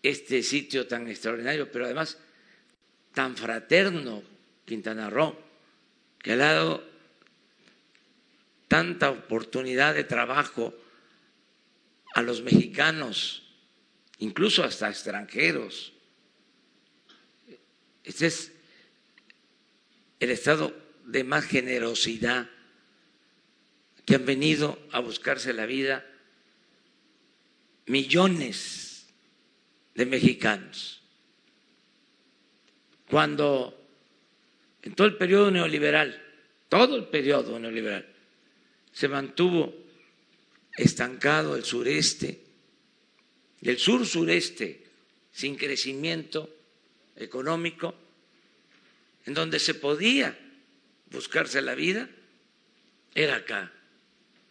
este 0.09 0.43
sitio 0.43 0.87
tan 0.87 1.09
extraordinario, 1.09 1.71
pero 1.71 1.87
además 1.87 2.19
tan 3.13 3.37
fraterno, 3.37 4.23
Quintana 4.65 5.11
Roo, 5.11 5.37
que 6.19 6.33
ha 6.33 6.37
dado 6.37 6.85
tanta 8.69 9.11
oportunidad 9.11 9.95
de 9.95 10.05
trabajo 10.05 10.75
a 12.15 12.23
los 12.23 12.43
mexicanos, 12.43 13.43
incluso 14.19 14.65
hasta 14.65 14.89
extranjeros. 14.89 15.93
Este 18.05 18.27
es 18.27 18.53
el 20.21 20.31
estado 20.31 20.75
de 21.05 21.25
más 21.25 21.45
generosidad 21.45 22.49
que 24.05 24.15
han 24.15 24.25
venido 24.25 24.79
a 24.93 25.01
buscarse 25.01 25.53
la 25.53 25.67
vida 25.67 26.07
millones 27.87 28.86
de 29.97 30.07
mexicanos. 30.07 31.03
Cuando 33.09 33.73
en 34.83 34.95
todo 34.95 35.07
el 35.07 35.17
periodo 35.17 35.51
neoliberal, 35.51 36.23
todo 36.69 36.97
el 36.97 37.05
periodo 37.07 37.59
neoliberal, 37.59 38.07
se 38.93 39.09
mantuvo 39.09 39.75
estancado 40.77 41.57
el 41.57 41.65
sureste, 41.65 42.41
el 43.63 43.79
sur-sureste, 43.79 44.85
sin 45.33 45.57
crecimiento 45.57 46.55
económico, 47.17 47.95
en 49.25 49.35
donde 49.35 49.59
se 49.59 49.75
podía 49.75 50.39
buscarse 51.11 51.61
la 51.63 51.75
vida, 51.75 52.09
era 53.15 53.37
acá. 53.37 53.73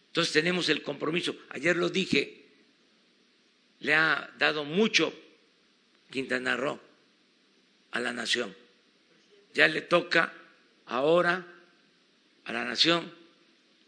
Entonces 0.08 0.32
tenemos 0.32 0.68
el 0.68 0.82
compromiso. 0.82 1.36
Ayer 1.50 1.76
lo 1.76 1.88
dije, 1.88 2.46
le 3.80 3.94
ha 3.94 4.32
dado 4.38 4.64
mucho 4.64 5.12
Quintana 6.10 6.56
Roo 6.56 6.80
a 7.92 8.00
la 8.00 8.12
nación 8.12 8.54
ya 9.56 9.68
le 9.68 9.80
toca 9.80 10.32
ahora 10.84 11.46
a 12.44 12.52
la 12.52 12.64
nación 12.64 13.10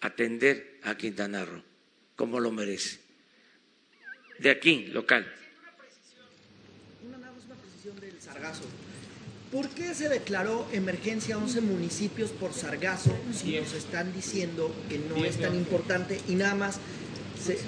atender 0.01 0.81
a 0.83 0.97
Quintana 0.97 1.45
Roo, 1.45 1.62
como 2.16 2.41
lo 2.41 2.51
merece. 2.51 3.01
De 4.39 4.51
aquí, 4.51 4.87
local. 4.87 5.31
Una, 7.07 7.31
precisión 7.33 8.01
del. 8.01 8.14
¿Por 9.53 9.69
qué 9.71 9.95
se 9.95 10.09
declaró 10.09 10.66
emergencia 10.73 11.35
a 11.35 11.39
11 11.39 11.61
municipios 11.61 12.31
por 12.31 12.55
sargazo 12.55 13.14
si 13.33 13.59
nos 13.59 13.73
están 13.75 14.14
diciendo 14.14 14.75
que 14.89 14.99
no 14.99 15.25
es 15.25 15.39
tan 15.39 15.55
importante 15.55 16.21
y 16.29 16.35
nada 16.35 16.55
más 16.55 16.81
se, 17.43 17.59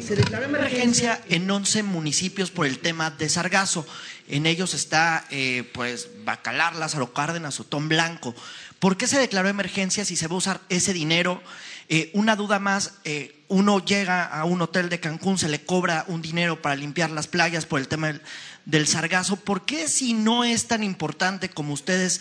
se 0.00 0.16
declaró 0.16 0.44
emergencia 0.44 1.20
en 1.28 1.50
11 1.50 1.82
municipios 1.82 2.50
por 2.50 2.66
el 2.66 2.78
tema 2.78 3.10
de 3.10 3.28
sargazo? 3.28 3.86
En 4.28 4.46
ellos 4.46 4.74
está, 4.74 5.26
eh, 5.30 5.68
pues, 5.74 6.08
Bacalar, 6.24 6.76
Lázaro 6.76 7.12
Cárdenas, 7.12 7.60
Otón 7.60 7.88
Blanco. 7.88 8.34
¿Por 8.78 8.96
qué 8.96 9.06
se 9.06 9.18
declaró 9.18 9.48
emergencia 9.48 10.04
si 10.04 10.16
se 10.16 10.26
va 10.26 10.34
a 10.34 10.38
usar 10.38 10.60
ese 10.68 10.92
dinero? 10.92 11.42
Eh, 11.88 12.10
una 12.14 12.36
duda 12.36 12.58
más, 12.58 12.94
eh, 13.04 13.44
uno 13.48 13.84
llega 13.84 14.24
a 14.24 14.44
un 14.44 14.62
hotel 14.62 14.88
de 14.88 15.00
Cancún, 15.00 15.38
se 15.38 15.48
le 15.48 15.64
cobra 15.64 16.04
un 16.08 16.22
dinero 16.22 16.62
para 16.62 16.76
limpiar 16.76 17.10
las 17.10 17.26
playas 17.26 17.66
por 17.66 17.80
el 17.80 17.88
tema 17.88 18.18
del, 18.64 18.86
sargazo. 18.86 19.36
¿Por 19.36 19.66
qué 19.66 19.88
si 19.88 20.14
no 20.14 20.44
es 20.44 20.68
tan 20.68 20.82
importante 20.84 21.50
como 21.50 21.74
ustedes, 21.74 22.20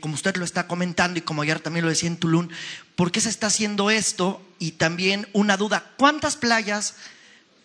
como 0.00 0.14
usted 0.14 0.36
lo 0.36 0.44
está 0.44 0.66
comentando 0.66 1.18
y 1.18 1.22
como 1.22 1.42
ayer 1.42 1.60
también 1.60 1.84
lo 1.84 1.90
decía 1.90 2.08
en 2.08 2.16
Tulum, 2.16 2.48
por 2.94 3.10
qué 3.10 3.20
se 3.20 3.28
está 3.28 3.48
haciendo 3.48 3.90
esto? 3.90 4.40
Y 4.58 4.72
también 4.72 5.28
una 5.32 5.56
duda, 5.56 5.90
¿cuántas 5.96 6.36
playas 6.36 6.94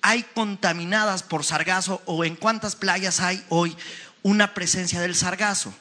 hay 0.02 0.24
contaminadas 0.34 1.24
por 1.24 1.44
sargazo 1.44 2.02
o 2.06 2.24
en 2.24 2.36
cuántas 2.36 2.76
playas 2.76 3.20
hay 3.20 3.44
hoy 3.50 3.76
una 4.24 4.54
presencia 4.54 5.00
del 5.02 5.16
sargazo. 5.16 5.74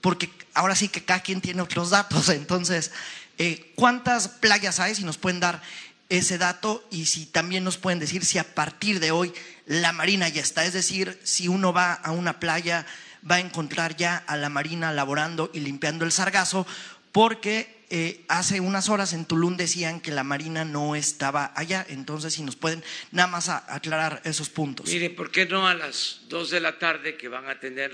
Porque 0.00 0.30
ahora 0.54 0.74
sí 0.74 0.88
que 0.88 1.04
cada 1.04 1.20
quien 1.20 1.40
tiene 1.40 1.62
otros 1.62 1.90
datos. 1.90 2.28
Entonces, 2.40 2.90
Eh, 3.38 3.72
¿Cuántas 3.76 4.28
playas 4.28 4.78
hay? 4.78 4.94
Si 4.94 5.04
nos 5.04 5.16
pueden 5.16 5.40
dar 5.40 5.62
ese 6.10 6.36
dato 6.36 6.86
y 6.90 7.06
si 7.06 7.24
también 7.24 7.64
nos 7.64 7.78
pueden 7.78 7.98
decir 7.98 8.26
si 8.26 8.36
a 8.38 8.54
partir 8.54 9.00
de 9.00 9.10
hoy 9.10 9.32
la 9.64 9.92
Marina 9.92 10.28
ya 10.28 10.42
está. 10.42 10.66
Es 10.66 10.74
decir, 10.74 11.18
si 11.24 11.48
uno 11.48 11.72
va 11.72 11.94
a 11.94 12.10
una 12.12 12.38
playa, 12.38 12.84
va 13.28 13.36
a 13.36 13.40
encontrar 13.40 13.96
ya 13.96 14.16
a 14.16 14.36
la 14.36 14.48
Marina 14.48 14.92
laborando 14.92 15.50
y 15.52 15.60
limpiando 15.60 16.04
el 16.04 16.12
sargazo, 16.12 16.66
porque 17.12 17.82
eh, 17.90 18.24
hace 18.28 18.60
unas 18.60 18.88
horas 18.88 19.12
en 19.12 19.26
Tulum 19.26 19.56
decían 19.56 20.00
que 20.00 20.12
la 20.12 20.24
Marina 20.24 20.64
no 20.64 20.96
estaba 20.96 21.52
allá. 21.54 21.84
Entonces, 21.90 22.32
si 22.34 22.42
nos 22.42 22.56
pueden 22.56 22.82
nada 23.10 23.28
más 23.28 23.50
aclarar 23.50 24.22
esos 24.24 24.48
puntos. 24.48 24.88
Mire, 24.88 25.10
¿por 25.10 25.30
qué 25.30 25.44
no 25.44 25.68
a 25.68 25.74
las 25.74 26.22
dos 26.28 26.50
de 26.50 26.60
la 26.60 26.78
tarde 26.78 27.16
que 27.16 27.28
van 27.28 27.48
a 27.48 27.60
tener 27.60 27.92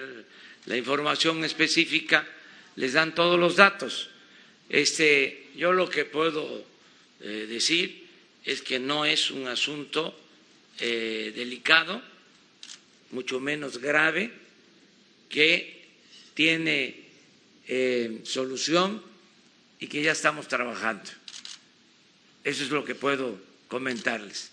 la 0.66 0.76
información 0.76 1.44
específica, 1.44 2.24
les 2.76 2.92
dan 2.92 3.14
todos 3.14 3.40
los 3.40 3.56
datos? 3.56 4.10
Este, 4.68 5.50
yo 5.56 5.72
lo 5.72 5.90
que 5.90 6.04
puedo 6.04 6.64
eh, 7.20 7.46
decir 7.48 8.06
es 8.44 8.62
que 8.62 8.78
no 8.78 9.04
es 9.04 9.32
un 9.32 9.48
asunto 9.48 10.16
eh, 10.78 11.32
delicado, 11.34 12.00
mucho 13.10 13.40
menos 13.40 13.78
grave, 13.78 14.32
que 15.28 15.88
tiene 16.34 17.08
eh, 17.66 18.20
solución 18.24 19.02
y 19.78 19.86
que 19.86 20.02
ya 20.02 20.12
estamos 20.12 20.48
trabajando. 20.48 21.10
Eso 22.44 22.64
es 22.64 22.70
lo 22.70 22.84
que 22.84 22.94
puedo 22.94 23.38
comentarles. 23.68 24.50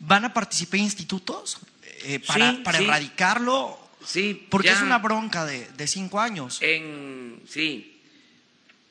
¿Van 0.00 0.24
a 0.24 0.34
participar 0.34 0.80
institutos 0.80 1.58
eh, 2.04 2.20
para, 2.20 2.62
para 2.62 2.78
erradicarlo? 2.78 3.78
Sí, 4.04 4.46
porque 4.48 4.70
es 4.70 4.80
una 4.80 4.98
bronca 4.98 5.44
de, 5.44 5.66
de 5.68 5.86
cinco 5.86 6.20
años. 6.20 6.58
En, 6.60 7.42
sí, 7.48 8.00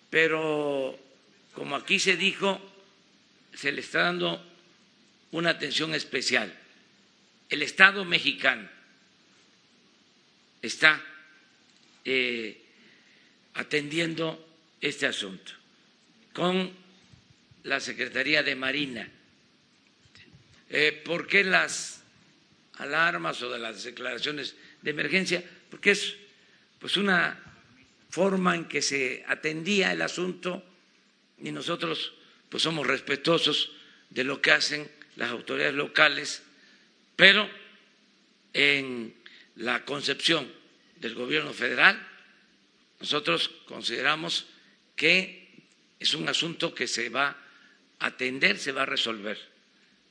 pero 0.10 0.98
como 1.54 1.76
aquí 1.76 2.00
se 2.00 2.18
dijo, 2.18 2.60
se 3.54 3.72
le 3.72 3.82
está 3.82 4.04
dando 4.04 4.44
una 5.32 5.52
atención 5.52 5.94
especial. 5.96 6.54
El 7.50 7.62
Estado 7.62 8.04
mexicano 8.04 8.77
está 10.62 11.04
eh, 12.06 12.62
atendiendo 13.56 14.48
este 14.80 15.06
asunto 15.06 15.52
con 16.34 16.72
la 17.64 17.80
Secretaría 17.80 18.44
de 18.44 18.56
Marina. 18.56 19.10
Eh, 20.70 21.02
¿Por 21.04 21.28
qué 21.28 21.44
las 21.44 22.04
alarmas 22.78 23.42
o 23.42 23.50
de 23.50 23.60
las 23.60 23.84
declaraciones 23.84 24.56
de 24.82 24.92
emergencia? 24.92 25.44
Porque 25.70 25.92
es 25.92 26.16
pues 26.80 26.98
una 26.98 27.40
forma 28.10 28.56
en 28.56 28.66
que 28.66 28.82
se 28.82 29.26
atendía 29.28 29.92
el 29.92 30.02
asunto 30.02 30.64
y 31.40 31.52
nosotros 31.52 32.14
pues 32.50 32.64
somos 32.64 32.88
respetuosos 32.88 33.72
de 34.10 34.24
lo 34.24 34.42
que 34.42 34.52
hacen 34.52 34.90
las 35.16 35.32
autoridades 35.32 35.74
locales, 35.74 36.44
pero 37.16 37.50
en 38.54 39.14
la 39.58 39.86
concepción 39.86 40.52
del 40.98 41.16
gobierno 41.16 41.54
federal, 41.54 42.00
nosotros 43.00 43.50
consideramos 43.66 44.46
que 44.96 45.48
es 46.00 46.14
un 46.14 46.28
asunto 46.30 46.74
que 46.74 46.88
se 46.88 47.10
va 47.10 47.36
a 48.00 48.06
atender, 48.06 48.58
se 48.58 48.72
va 48.72 48.84
a 48.84 48.86
resolver. 48.86 49.38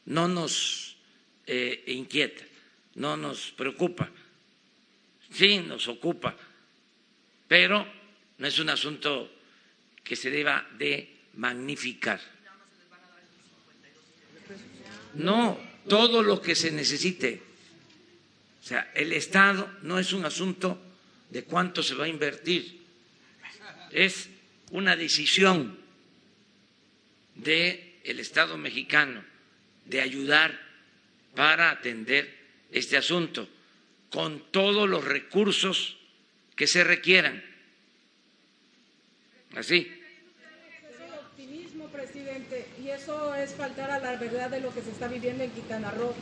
No 0.06 0.28
nos 0.28 0.96
eh, 1.46 1.84
inquieta, 1.88 2.44
no 2.94 3.16
nos 3.16 3.52
preocupa, 3.52 4.10
sí 5.30 5.58
nos 5.58 5.88
ocupa, 5.88 6.36
pero 7.48 7.86
no 8.38 8.46
es 8.46 8.58
un 8.58 8.70
asunto 8.70 9.32
que 10.02 10.16
se 10.16 10.30
deba 10.30 10.66
de 10.78 11.16
magnificar. 11.34 12.20
No, 15.14 15.58
todo 15.88 16.22
lo 16.22 16.40
que 16.40 16.54
se 16.54 16.70
necesite. 16.70 17.42
O 18.66 18.68
sea, 18.68 18.90
el 18.94 19.12
Estado 19.12 19.70
no 19.82 19.96
es 20.00 20.12
un 20.12 20.24
asunto 20.24 20.76
de 21.30 21.44
cuánto 21.44 21.84
se 21.84 21.94
va 21.94 22.06
a 22.06 22.08
invertir, 22.08 22.82
es 23.92 24.28
una 24.72 24.96
decisión 24.96 25.78
del 27.36 27.94
el 28.02 28.18
Estado 28.18 28.58
mexicano 28.58 29.22
de 29.84 30.00
ayudar 30.00 30.58
para 31.36 31.70
atender 31.70 32.28
este 32.72 32.96
asunto 32.96 33.48
con 34.10 34.50
todos 34.50 34.88
los 34.88 35.04
recursos 35.04 35.96
que 36.56 36.66
se 36.66 36.82
requieran. 36.82 37.44
Así 39.54 39.96
y 42.82 42.90
eso 42.90 43.32
es 43.34 43.54
faltar 43.54 43.92
a 43.92 44.00
la 44.00 44.16
verdad 44.16 44.50
de 44.50 44.60
lo 44.60 44.74
que 44.74 44.82
se 44.82 44.90
está 44.90 45.06
viviendo 45.06 45.44
en 45.44 45.50
Quintana 45.52 45.92
Roo. 45.92 46.14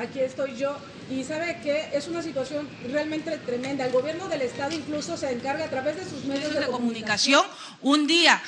Aquí 0.00 0.20
estoy 0.20 0.56
yo 0.56 0.78
y 1.10 1.24
sabe 1.24 1.60
que 1.62 1.90
es 1.92 2.08
una 2.08 2.22
situación 2.22 2.66
realmente 2.90 3.36
tremenda. 3.36 3.84
El 3.84 3.92
gobierno 3.92 4.28
del 4.28 4.40
estado 4.40 4.72
incluso 4.72 5.14
se 5.18 5.30
encarga 5.30 5.66
a 5.66 5.68
través 5.68 5.96
de 5.96 6.08
sus 6.08 6.24
medios 6.24 6.54
de, 6.54 6.66
comunicación 6.68 7.44
un 7.82 8.06
día 8.06 8.40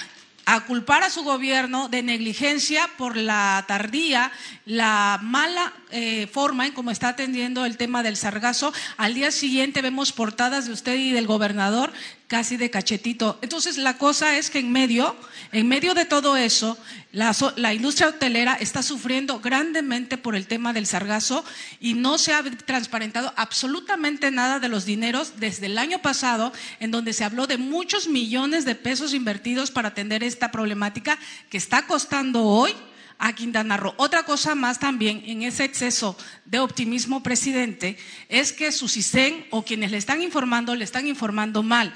a 0.47 0.65
culpar 0.65 1.03
a 1.03 1.11
su 1.11 1.25
gobierno 1.25 1.91
de 1.91 2.03
negligencia 2.03 2.89
por 2.97 3.19
la 3.19 3.67
tardía, 3.69 4.33
la 4.65 5.21
mala 5.23 5.75
eh, 5.91 6.27
forma 6.27 6.67
en 6.67 6.73
cómo 6.73 6.91
está 6.91 7.09
atendiendo 7.09 7.67
el 7.67 7.77
tema 7.77 8.03
del 8.03 8.17
sargazo. 8.17 8.73
Al 8.97 9.13
día 9.13 9.31
siguiente 9.31 9.83
vemos 9.83 10.13
portadas 10.13 10.67
de 10.67 10.73
usted 10.73 10.95
y 10.95 11.13
del 11.13 11.27
gobernador 11.27 11.93
casi 12.33 12.57
de 12.57 12.71
cachetito. 12.71 13.39
Entonces 13.43 13.77
la 13.77 13.99
cosa 13.99 14.39
es 14.39 14.49
que 14.49 14.59
en 14.59 14.73
medio, 14.73 15.15
en 15.53 15.69
medio 15.69 15.93
de 15.93 16.07
todo 16.07 16.39
eso, 16.39 16.79
la, 17.13 17.75
industria 17.75 18.09
hotelera 18.09 18.55
está 18.55 18.83
sufriendo 18.83 19.39
grandemente 19.41 20.17
por 20.17 20.35
el 20.35 20.47
tema 20.47 20.73
del 20.73 20.87
sargazo 20.87 21.45
y 21.79 21.93
no 21.93 22.17
se 22.17 22.33
ha 22.33 22.43
transparentado 22.65 23.35
absolutamente 23.37 24.31
nada 24.31 24.61
de 24.61 24.71
los 24.71 24.87
dineros 24.87 25.41
desde 25.41 25.67
el 25.67 25.77
año 25.77 26.01
pasado, 26.01 26.55
en 26.81 26.91
donde 26.91 27.13
se 27.13 27.25
habló 27.25 27.47
de 27.47 27.59
muchos 27.59 28.09
millones 28.09 28.65
de 28.65 28.77
pesos 28.77 29.13
invertidos 29.13 29.71
para 29.71 29.89
atender 29.89 30.25
esta 30.25 30.51
problemática 30.51 31.19
que 31.51 31.59
está 31.59 31.87
costando 31.87 32.45
hoy 32.45 32.75
a 33.23 33.33
Quintana 33.35 33.77
Roo. 33.77 33.95
Otra 33.99 34.25
cosa 34.25 34.57
más 34.57 34.81
también 34.81 35.23
en 35.27 35.43
ese 35.43 35.63
exceso 35.63 36.17
de 36.45 36.59
optimismo, 36.59 37.23
presidente, 37.23 37.97
es 38.29 38.53
que 38.53 38.73
su 38.73 38.89
CISEN 38.89 39.47
o 39.51 39.65
quienes 39.65 39.93
le 39.93 39.97
están 39.97 40.23
informando 40.23 40.75
le 40.75 40.83
están 40.83 41.07
informando 41.07 41.63
mal. 41.63 41.95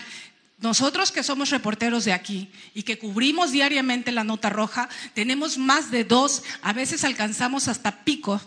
Nosotros 0.58 1.12
que 1.12 1.22
somos 1.22 1.50
reporteros 1.50 2.04
de 2.04 2.14
aquí 2.14 2.50
y 2.72 2.82
que 2.82 2.98
cubrimos 2.98 3.52
diariamente 3.52 4.10
la 4.10 4.24
nota 4.24 4.48
roja, 4.48 4.88
tenemos 5.12 5.58
más 5.58 5.90
de 5.90 6.04
dos, 6.04 6.42
a 6.62 6.72
veces 6.72 7.04
alcanzamos 7.04 7.68
hasta 7.68 8.04
pico 8.04 8.40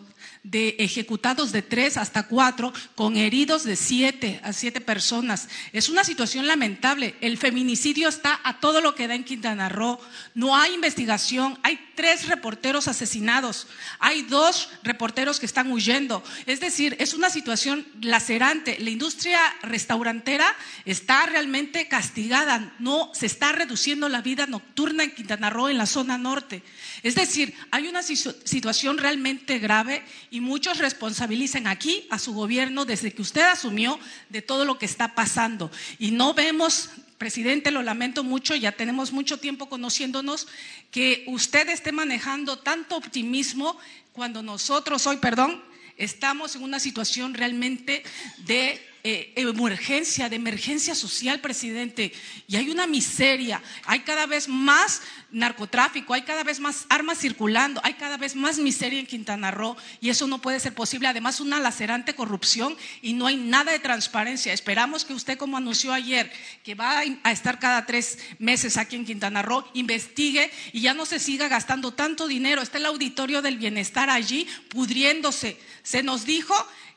de 0.43 0.75
ejecutados 0.79 1.51
de 1.51 1.61
tres 1.61 1.97
hasta 1.97 2.23
cuatro, 2.23 2.73
con 2.95 3.17
heridos 3.17 3.63
de 3.63 3.75
siete 3.75 4.39
a 4.43 4.53
siete 4.53 4.81
personas. 4.81 5.49
Es 5.73 5.89
una 5.89 6.03
situación 6.03 6.47
lamentable. 6.47 7.15
El 7.21 7.37
feminicidio 7.37 8.07
está 8.09 8.39
a 8.43 8.59
todo 8.59 8.81
lo 8.81 8.95
que 8.95 9.07
da 9.07 9.15
en 9.15 9.23
Quintana 9.23 9.69
Roo. 9.69 9.99
No 10.33 10.55
hay 10.55 10.73
investigación. 10.73 11.59
Hay 11.63 11.79
tres 11.99 12.29
reporteros 12.29 12.87
asesinados. 12.87 13.67
Hay 13.99 14.21
dos 14.21 14.69
reporteros 14.83 15.37
que 15.37 15.45
están 15.45 15.69
huyendo. 15.69 16.23
Es 16.45 16.61
decir, 16.61 16.95
es 16.97 17.13
una 17.13 17.29
situación 17.29 17.85
lacerante. 18.01 18.77
La 18.79 18.89
industria 18.89 19.37
restaurantera 19.63 20.55
está 20.85 21.25
realmente 21.25 21.89
castigada. 21.89 22.73
No 22.79 23.11
se 23.13 23.25
está 23.25 23.51
reduciendo 23.51 24.07
la 24.07 24.21
vida 24.21 24.45
nocturna 24.45 25.03
en 25.03 25.11
Quintana 25.11 25.49
Roo, 25.49 25.67
en 25.67 25.77
la 25.77 25.87
zona 25.87 26.17
norte. 26.17 26.63
Es 27.03 27.15
decir, 27.15 27.53
hay 27.69 27.89
una 27.89 28.01
situación 28.01 28.97
realmente 28.97 29.59
grave 29.59 30.01
y 30.31 30.39
muchos 30.39 30.77
responsabilizan 30.77 31.67
aquí 31.67 32.07
a 32.11 32.17
su 32.17 32.33
gobierno 32.33 32.85
desde 32.85 33.11
que 33.11 33.21
usted 33.21 33.41
asumió 33.41 33.99
de 34.29 34.41
todo 34.41 34.63
lo 34.63 34.79
que 34.79 34.85
está 34.85 35.15
pasando. 35.15 35.69
Y 35.97 36.11
no 36.11 36.33
vemos, 36.33 36.91
presidente, 37.19 37.69
lo 37.69 37.83
lamento 37.83 38.23
mucho, 38.23 38.55
ya 38.55 38.71
tenemos 38.71 39.11
mucho 39.11 39.37
tiempo 39.37 39.69
conociéndonos, 39.69 40.47
que 40.89 41.25
usted 41.27 41.69
esté 41.69 41.91
manejando 41.91 42.57
tanto 42.57 42.95
optimismo 42.95 43.77
cuando 44.13 44.41
nosotros 44.41 45.05
hoy, 45.05 45.17
perdón, 45.17 45.61
estamos 45.97 46.55
en 46.55 46.63
una 46.63 46.79
situación 46.79 47.35
realmente 47.35 48.03
de 48.45 48.81
eh, 49.03 49.33
emergencia, 49.35 50.29
de 50.29 50.35
emergencia 50.35 50.95
social, 50.95 51.39
presidente, 51.39 52.11
y 52.47 52.55
hay 52.55 52.69
una 52.69 52.87
miseria, 52.87 53.61
hay 53.85 53.99
cada 54.01 54.25
vez 54.25 54.47
más 54.47 55.01
narcotráfico, 55.31 56.13
hay 56.13 56.23
cada 56.23 56.43
vez 56.43 56.59
más 56.59 56.85
armas 56.89 57.19
circulando, 57.19 57.79
hay 57.83 57.93
cada 57.93 58.17
vez 58.17 58.35
más 58.35 58.57
miseria 58.57 58.99
en 58.99 59.05
Quintana 59.05 59.51
Roo, 59.51 59.77
y 60.01 60.09
eso 60.09 60.27
no 60.27 60.41
puede 60.41 60.59
ser 60.59 60.73
posible. 60.73 61.07
Además, 61.07 61.39
una 61.39 61.59
lacerante 61.59 62.15
corrupción 62.15 62.75
y 63.01 63.13
no 63.13 63.27
hay 63.27 63.37
nada 63.37 63.71
de 63.71 63.79
transparencia. 63.79 64.53
Esperamos 64.53 65.05
que 65.05 65.13
usted, 65.13 65.37
como 65.37 65.57
anunció 65.57 65.93
ayer, 65.93 66.31
que 66.63 66.75
va 66.75 67.03
a 67.23 67.31
estar 67.31 67.59
cada 67.59 67.85
tres 67.85 68.19
meses 68.39 68.77
aquí 68.77 68.95
en 68.95 69.05
Quintana 69.05 69.41
Roo, 69.41 69.65
investigue 69.73 70.51
y 70.73 70.81
ya 70.81 70.93
no 70.93 71.05
se 71.05 71.19
siga 71.19 71.47
gastando 71.47 71.93
tanto 71.93 72.27
dinero. 72.27 72.61
Está 72.61 72.77
el 72.77 72.85
auditorio 72.85 73.41
del 73.41 73.57
bienestar 73.57 74.09
allí 74.09 74.47
pudriéndose. 74.69 75.57
Se 75.83 76.03
nos 76.03 76.25
dijo 76.25 76.53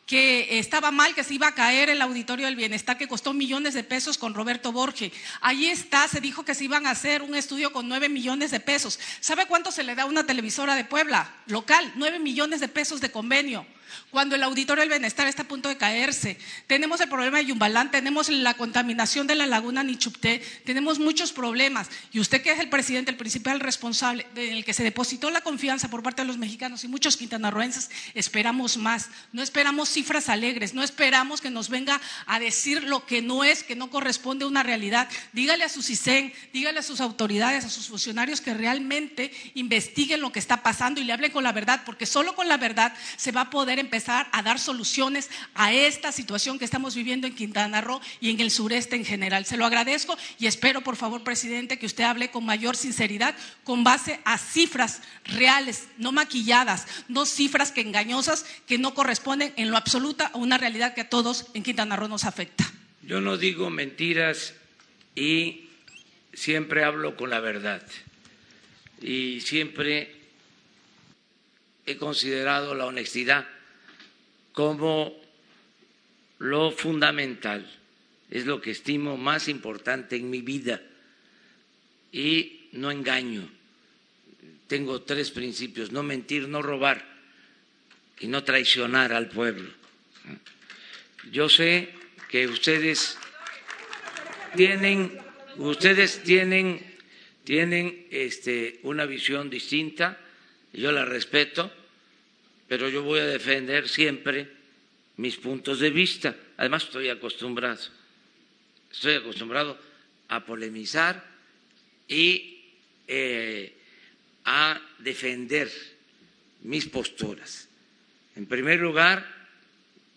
que 0.06 0.58
estaba 0.58 0.90
mal, 0.90 1.14
que 1.14 1.24
se 1.24 1.34
iba 1.34 1.48
a 1.48 1.54
caer 1.54 1.88
el 1.88 2.02
auditorio 2.02 2.46
del 2.46 2.56
bienestar, 2.56 2.98
que 2.98 3.08
costó 3.08 3.32
millones 3.32 3.74
de 3.74 3.84
pesos 3.84 4.18
con 4.18 4.34
Roberto 4.34 4.72
Borge. 4.72 5.12
Ahí 5.40 5.66
está, 5.66 6.08
se 6.08 6.20
dijo 6.20 6.44
que 6.44 6.54
se 6.54 6.64
iban 6.64 6.86
a 6.86 6.90
hacer 6.90 7.22
un 7.22 7.34
estudio 7.34 7.72
con 7.72 7.88
nueve 7.88 8.08
millones 8.08 8.50
de 8.50 8.60
pesos. 8.60 8.98
¿Sabe 9.20 9.46
cuánto 9.46 9.70
se 9.70 9.84
le 9.84 9.94
da 9.94 10.02
a 10.02 10.06
una 10.06 10.26
televisora 10.26 10.74
de 10.74 10.84
Puebla 10.84 11.34
local? 11.46 11.92
Nueve 11.96 12.18
millones 12.18 12.60
de 12.60 12.68
pesos 12.68 13.00
de 13.00 13.10
convenio 13.10 13.66
cuando 14.10 14.36
el 14.36 14.42
auditorio 14.42 14.82
del 14.82 14.90
bienestar 14.90 15.26
está 15.26 15.42
a 15.42 15.48
punto 15.48 15.68
de 15.68 15.76
caerse. 15.76 16.38
Tenemos 16.66 17.00
el 17.00 17.08
problema 17.08 17.38
de 17.38 17.46
Yumbalán, 17.46 17.90
tenemos 17.90 18.28
la 18.28 18.54
contaminación 18.54 19.26
de 19.26 19.34
la 19.34 19.46
laguna 19.46 19.82
Nichupté, 19.82 20.42
tenemos 20.64 20.98
muchos 20.98 21.32
problemas. 21.32 21.88
Y 22.12 22.20
usted 22.20 22.42
que 22.42 22.52
es 22.52 22.60
el 22.60 22.68
presidente, 22.68 23.10
el 23.10 23.16
principal 23.16 23.60
responsable, 23.60 24.26
en 24.36 24.54
el 24.54 24.64
que 24.64 24.74
se 24.74 24.84
depositó 24.84 25.30
la 25.30 25.40
confianza 25.40 25.88
por 25.88 26.02
parte 26.02 26.22
de 26.22 26.28
los 26.28 26.38
mexicanos 26.38 26.84
y 26.84 26.88
muchos 26.88 27.16
quintanarroenses, 27.16 27.90
esperamos 28.14 28.76
más. 28.76 29.08
No 29.32 29.42
esperamos 29.42 29.88
cifras 29.88 30.28
alegres, 30.28 30.74
no 30.74 30.82
esperamos 30.82 31.40
que 31.40 31.50
nos 31.50 31.68
venga 31.68 32.00
a 32.26 32.38
decir 32.38 32.84
lo 32.84 33.06
que 33.06 33.22
no 33.22 33.44
es, 33.44 33.62
que 33.62 33.76
no 33.76 33.90
corresponde 33.90 34.44
a 34.44 34.48
una 34.48 34.62
realidad. 34.62 35.08
Dígale 35.32 35.64
a 35.64 35.68
su 35.68 35.82
CISEN, 35.82 36.32
dígale 36.52 36.80
a 36.80 36.82
sus 36.82 37.00
autoridades, 37.00 37.64
a 37.64 37.70
sus 37.70 37.88
funcionarios 37.88 38.40
que 38.40 38.54
realmente 38.54 39.32
investiguen 39.54 40.20
lo 40.20 40.32
que 40.32 40.38
está 40.38 40.62
pasando 40.62 41.00
y 41.00 41.04
le 41.04 41.12
hablen 41.12 41.32
con 41.32 41.44
la 41.44 41.52
verdad, 41.52 41.82
porque 41.84 42.06
solo 42.06 42.34
con 42.34 42.48
la 42.48 42.56
verdad 42.56 42.94
se 43.16 43.32
va 43.32 43.42
a 43.42 43.50
poder 43.50 43.78
empezar 43.82 44.28
a 44.32 44.42
dar 44.42 44.58
soluciones 44.58 45.28
a 45.54 45.72
esta 45.72 46.10
situación 46.10 46.58
que 46.58 46.64
estamos 46.64 46.94
viviendo 46.94 47.26
en 47.26 47.34
Quintana 47.34 47.80
Roo 47.80 48.00
y 48.20 48.30
en 48.30 48.40
el 48.40 48.50
sureste 48.50 48.96
en 48.96 49.04
general. 49.04 49.44
Se 49.44 49.56
lo 49.56 49.66
agradezco 49.66 50.16
y 50.38 50.46
espero, 50.46 50.80
por 50.80 50.96
favor, 50.96 51.22
presidente, 51.22 51.78
que 51.78 51.86
usted 51.86 52.04
hable 52.04 52.30
con 52.30 52.46
mayor 52.46 52.76
sinceridad, 52.76 53.34
con 53.64 53.84
base 53.84 54.20
a 54.24 54.38
cifras 54.38 55.02
reales, 55.24 55.88
no 55.98 56.12
maquilladas, 56.12 56.86
no 57.08 57.26
cifras 57.26 57.70
que 57.70 57.82
engañosas 57.82 58.46
que 58.66 58.78
no 58.78 58.94
corresponden 58.94 59.52
en 59.56 59.70
lo 59.70 59.76
absoluto 59.76 60.24
a 60.24 60.36
una 60.36 60.56
realidad 60.56 60.94
que 60.94 61.02
a 61.02 61.10
todos 61.10 61.46
en 61.54 61.62
Quintana 61.62 61.96
Roo 61.96 62.08
nos 62.08 62.24
afecta. 62.24 62.64
Yo 63.02 63.20
no 63.20 63.36
digo 63.36 63.68
mentiras 63.68 64.54
y 65.14 65.68
siempre 66.32 66.84
hablo 66.84 67.16
con 67.16 67.30
la 67.30 67.40
verdad. 67.40 67.82
Y 69.00 69.40
siempre 69.40 70.14
he 71.86 71.96
considerado 71.96 72.74
la 72.74 72.86
honestidad 72.86 73.46
como 74.52 75.14
lo 76.38 76.70
fundamental, 76.72 77.70
es 78.30 78.46
lo 78.46 78.60
que 78.60 78.70
estimo 78.70 79.16
más 79.16 79.48
importante 79.48 80.16
en 80.16 80.30
mi 80.30 80.40
vida. 80.40 80.82
Y 82.12 82.68
no 82.72 82.90
engaño. 82.90 83.48
Tengo 84.66 85.02
tres 85.02 85.30
principios, 85.30 85.92
no 85.92 86.02
mentir, 86.02 86.48
no 86.48 86.62
robar 86.62 87.04
y 88.20 88.26
no 88.26 88.44
traicionar 88.44 89.12
al 89.12 89.28
pueblo. 89.28 89.70
Yo 91.30 91.48
sé 91.48 91.90
que 92.28 92.48
ustedes 92.48 93.18
tienen, 94.56 95.18
ustedes 95.56 96.22
tienen, 96.22 96.96
tienen 97.44 98.06
este, 98.10 98.80
una 98.82 99.06
visión 99.06 99.50
distinta, 99.50 100.18
yo 100.72 100.90
la 100.92 101.04
respeto 101.04 101.70
pero 102.72 102.88
yo 102.88 103.02
voy 103.02 103.20
a 103.20 103.26
defender 103.26 103.86
siempre 103.86 104.48
mis 105.18 105.36
puntos 105.36 105.78
de 105.78 105.90
vista. 105.90 106.34
Además, 106.56 106.84
estoy 106.84 107.10
acostumbrado, 107.10 107.78
estoy 108.90 109.16
acostumbrado 109.16 109.78
a 110.28 110.46
polemizar 110.46 111.22
y 112.08 112.64
eh, 113.06 113.76
a 114.46 114.80
defender 115.00 115.70
mis 116.62 116.86
posturas. 116.86 117.68
En 118.36 118.46
primer 118.46 118.80
lugar, 118.80 119.22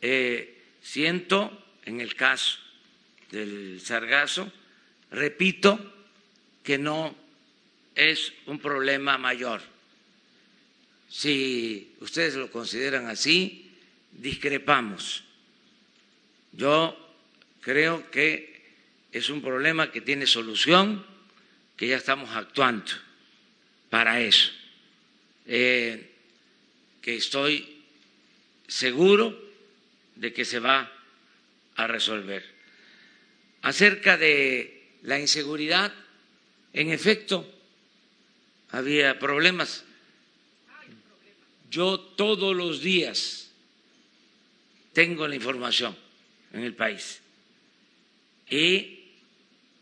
eh, 0.01 0.63
siento, 0.81 1.61
en 1.83 1.99
el 1.99 2.15
caso 2.15 2.59
del 3.31 3.81
sargazo, 3.83 4.49
repito, 5.11 5.77
que 6.63 6.77
no 6.77 7.17
es 7.95 8.31
un 8.45 8.59
problema 8.59 9.17
mayor 9.17 9.74
si 11.15 11.95
ustedes 12.01 12.35
lo 12.35 12.51
consideran 12.51 13.07
así, 13.07 13.71
discrepamos. 14.11 15.23
Yo 16.51 16.93
creo 17.61 18.11
que 18.11 18.61
es 19.13 19.29
un 19.29 19.41
problema 19.41 19.93
que 19.93 20.01
tiene 20.01 20.27
solución, 20.27 21.05
que 21.77 21.87
ya 21.87 21.95
estamos 21.95 22.35
actuando 22.35 22.91
para 23.89 24.19
eso, 24.19 24.51
eh, 25.47 26.11
que 27.01 27.15
estoy 27.15 27.81
seguro 28.67 29.41
de 30.17 30.33
que 30.33 30.43
se 30.43 30.59
va 30.59 30.91
a 31.77 31.87
resolver. 31.87 32.43
Acerca 33.61 34.17
de 34.17 34.97
la 35.03 35.17
inseguridad, 35.17 35.93
en 36.73 36.91
efecto, 36.91 37.49
había 38.71 39.17
problemas 39.17 39.85
yo 41.75 41.99
todos 41.99 42.55
los 42.55 42.79
días 42.79 43.51
tengo 44.93 45.27
la 45.27 45.35
información 45.35 45.93
en 46.53 46.61
el 46.63 46.73
país 46.73 47.19
y 48.49 49.11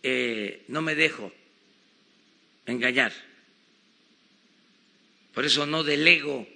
eh, 0.01 0.63
no 0.69 0.81
me 0.81 0.95
dejo 0.95 1.31
engañar. 2.65 3.13
Por 5.35 5.45
eso 5.45 5.67
no 5.67 5.83
delego. 5.83 6.47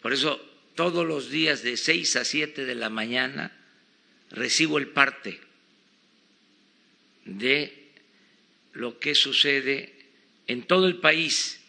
Por 0.00 0.14
eso 0.14 0.40
todos 0.74 1.06
los 1.06 1.28
días 1.28 1.62
de 1.62 1.76
seis 1.76 2.16
a 2.16 2.24
siete 2.24 2.64
de 2.64 2.76
la 2.76 2.88
mañana 2.88 3.52
recibo 4.30 4.78
el 4.78 4.88
parte 4.88 5.38
de 7.26 7.90
lo 8.72 8.98
que 8.98 9.14
sucede 9.14 9.92
en 10.46 10.62
todo 10.62 10.86
el 10.86 10.96
país 10.96 11.60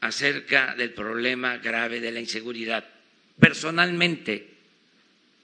acerca 0.00 0.74
del 0.74 0.92
problema 0.92 1.58
grave 1.58 2.00
de 2.00 2.12
la 2.12 2.20
inseguridad, 2.20 2.84
personalmente, 3.38 4.54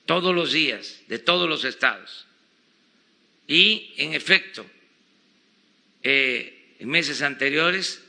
todos 0.06 0.34
los 0.34 0.52
días, 0.52 1.00
de 1.08 1.18
todos 1.18 1.48
los 1.48 1.64
estados. 1.64 2.26
Y, 3.46 3.94
en 3.96 4.14
efecto, 4.14 4.64
eh, 6.02 6.74
en 6.78 6.88
meses 6.88 7.22
anteriores, 7.22 8.02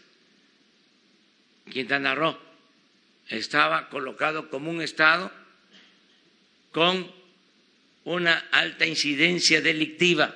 Quintana 1.72 2.14
Roo 2.16 2.38
estaba 3.30 3.90
colocado 3.90 4.50
como 4.50 4.70
un 4.70 4.82
estado 4.82 5.32
con 6.72 7.12
una 8.04 8.38
alta 8.52 8.86
incidencia 8.86 9.62
delictiva, 9.62 10.36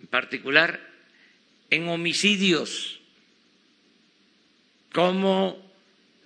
en 0.00 0.06
particular 0.08 0.80
en 1.70 1.88
homicidios 1.88 3.00
como 4.94 5.60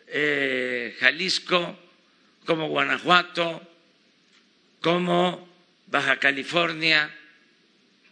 eh, 0.09 0.95
Jalisco, 1.01 1.79
como 2.45 2.69
Guanajuato, 2.69 3.67
como 4.83 5.49
Baja 5.87 6.19
California. 6.19 7.11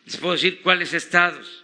Les 0.07 0.17
puedo 0.17 0.33
decir 0.33 0.63
cuáles 0.63 0.95
estados, 0.95 1.63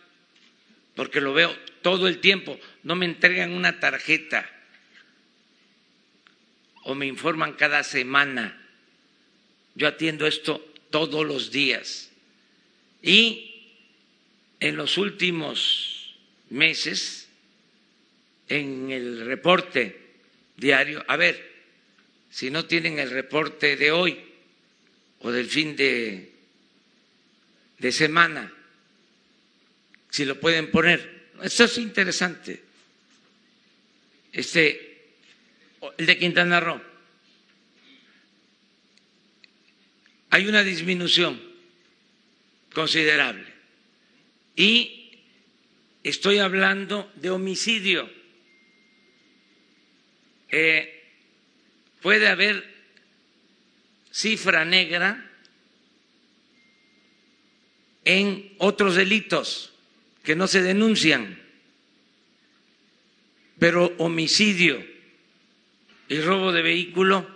porque 0.94 1.22
lo 1.22 1.32
veo 1.32 1.56
todo 1.80 2.06
el 2.06 2.18
tiempo. 2.18 2.60
No 2.82 2.94
me 2.94 3.06
entregan 3.06 3.52
una 3.52 3.80
tarjeta 3.80 4.46
o 6.82 6.94
me 6.94 7.06
informan 7.06 7.54
cada 7.54 7.84
semana. 7.84 8.60
Yo 9.74 9.88
atiendo 9.88 10.26
esto 10.26 10.62
todos 10.90 11.24
los 11.24 11.50
días. 11.50 12.10
Y 13.00 13.70
en 14.60 14.76
los 14.76 14.98
últimos 14.98 16.14
meses 16.50 17.21
en 18.52 18.90
el 18.90 19.24
reporte 19.24 19.96
diario, 20.56 21.02
a 21.08 21.16
ver, 21.16 21.52
si 22.30 22.50
no 22.50 22.66
tienen 22.66 22.98
el 22.98 23.10
reporte 23.10 23.76
de 23.76 23.90
hoy 23.90 24.20
o 25.20 25.30
del 25.30 25.46
fin 25.46 25.74
de, 25.74 26.30
semana, 27.90 28.52
si 30.10 30.26
lo 30.26 30.38
pueden 30.38 30.70
poner. 30.70 31.30
Esto 31.42 31.64
es 31.64 31.78
interesante. 31.78 32.62
Este, 34.32 35.14
el 35.96 36.06
de 36.06 36.18
Quintana 36.18 36.60
Roo. 36.60 36.80
Hay 40.30 40.46
una 40.46 40.62
disminución 40.62 41.40
considerable. 42.72 43.46
Y 44.56 45.18
estoy 46.02 46.38
hablando 46.38 47.10
de 47.16 47.30
homicidio 47.30 48.21
eh, 50.52 51.02
puede 52.02 52.28
haber 52.28 52.62
cifra 54.10 54.64
negra 54.66 55.30
en 58.04 58.52
otros 58.58 58.94
delitos 58.94 59.72
que 60.22 60.36
no 60.36 60.46
se 60.46 60.62
denuncian, 60.62 61.40
pero 63.58 63.94
homicidio 63.98 64.84
y 66.08 66.20
robo 66.20 66.52
de 66.52 66.62
vehículo 66.62 67.26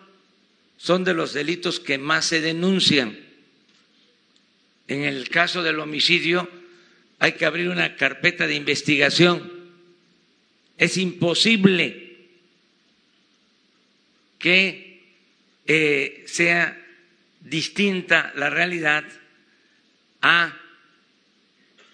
son 0.76 1.02
de 1.02 1.14
los 1.14 1.32
delitos 1.32 1.80
que 1.80 1.96
más 1.96 2.26
se 2.26 2.42
denuncian. 2.42 3.18
En 4.88 5.02
el 5.04 5.30
caso 5.30 5.62
del 5.62 5.80
homicidio 5.80 6.48
hay 7.18 7.32
que 7.32 7.46
abrir 7.46 7.70
una 7.70 7.96
carpeta 7.96 8.46
de 8.46 8.54
investigación. 8.56 9.50
Es 10.76 10.98
imposible 10.98 12.05
que 14.38 15.14
eh, 15.66 16.24
sea 16.26 16.80
distinta 17.40 18.32
la 18.36 18.50
realidad 18.50 19.04
a 20.22 20.56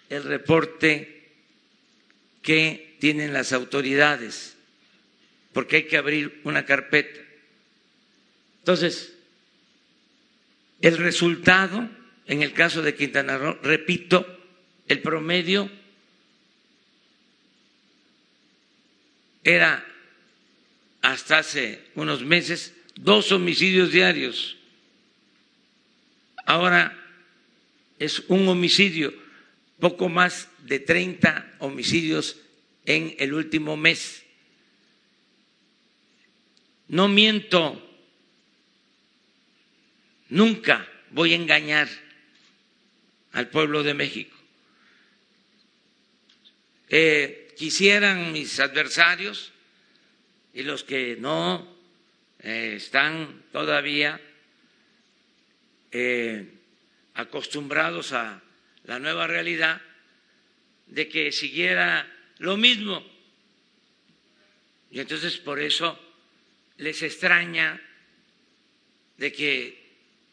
el 0.09 0.25
reporte 0.25 1.31
que 2.43 2.97
tienen 3.01 3.33
las 3.33 3.53
autoridades, 3.53 4.57
porque 5.53 5.77
hay 5.77 5.83
que 5.85 5.97
abrir 5.97 6.41
una 6.45 6.65
carpeta. 6.65 7.21
Entonces, 8.59 9.15
el 10.81 10.99
resultado, 10.99 11.89
en 12.27 12.43
el 12.43 12.53
caso 12.53 12.83
de 12.83 12.95
Quintana 12.95 13.39
Roo, 13.39 13.59
repito, 13.63 14.27
el 14.89 15.01
promedio 15.01 15.71
era 19.45 19.85
hasta 21.03 21.39
hace 21.39 21.85
unos 21.97 22.23
meses 22.25 22.75
dos 22.95 23.33
homicidios 23.33 23.91
diarios. 23.91 24.57
Ahora 26.47 26.99
es 27.99 28.21
un 28.29 28.49
homicidio, 28.49 29.13
poco 29.79 30.09
más 30.09 30.49
de 30.61 30.79
30 30.79 31.57
homicidios 31.59 32.37
en 32.87 33.15
el 33.19 33.35
último 33.35 33.77
mes. 33.77 34.23
No 36.89 37.09
miento, 37.09 37.81
nunca 40.29 40.89
voy 41.11 41.33
a 41.33 41.37
engañar 41.37 41.89
al 43.33 43.49
pueblo 43.49 43.83
de 43.83 43.95
México. 43.95 44.37
Eh, 46.89 47.55
quisieran 47.57 48.33
mis 48.33 48.61
adversarios 48.61 49.52
y 50.55 50.63
los 50.63 50.85
que 50.85 51.17
no 51.17 51.67
eh, 52.41 52.75
están 52.77 53.45
todavía 53.53 54.21
eh, 55.91 56.47
acostumbrados 57.15 58.13
a 58.13 58.43
la 58.85 58.99
nueva 58.99 59.27
realidad 59.27 59.81
de 60.87 61.09
que 61.09 61.33
siguiera 61.33 62.07
lo 62.39 62.57
mismo. 62.57 63.05
Y 64.91 65.01
entonces 65.01 65.39
por 65.39 65.61
eso 65.61 65.99
les 66.77 67.03
extraña 67.03 67.81
de 69.17 69.33
que 69.33 69.83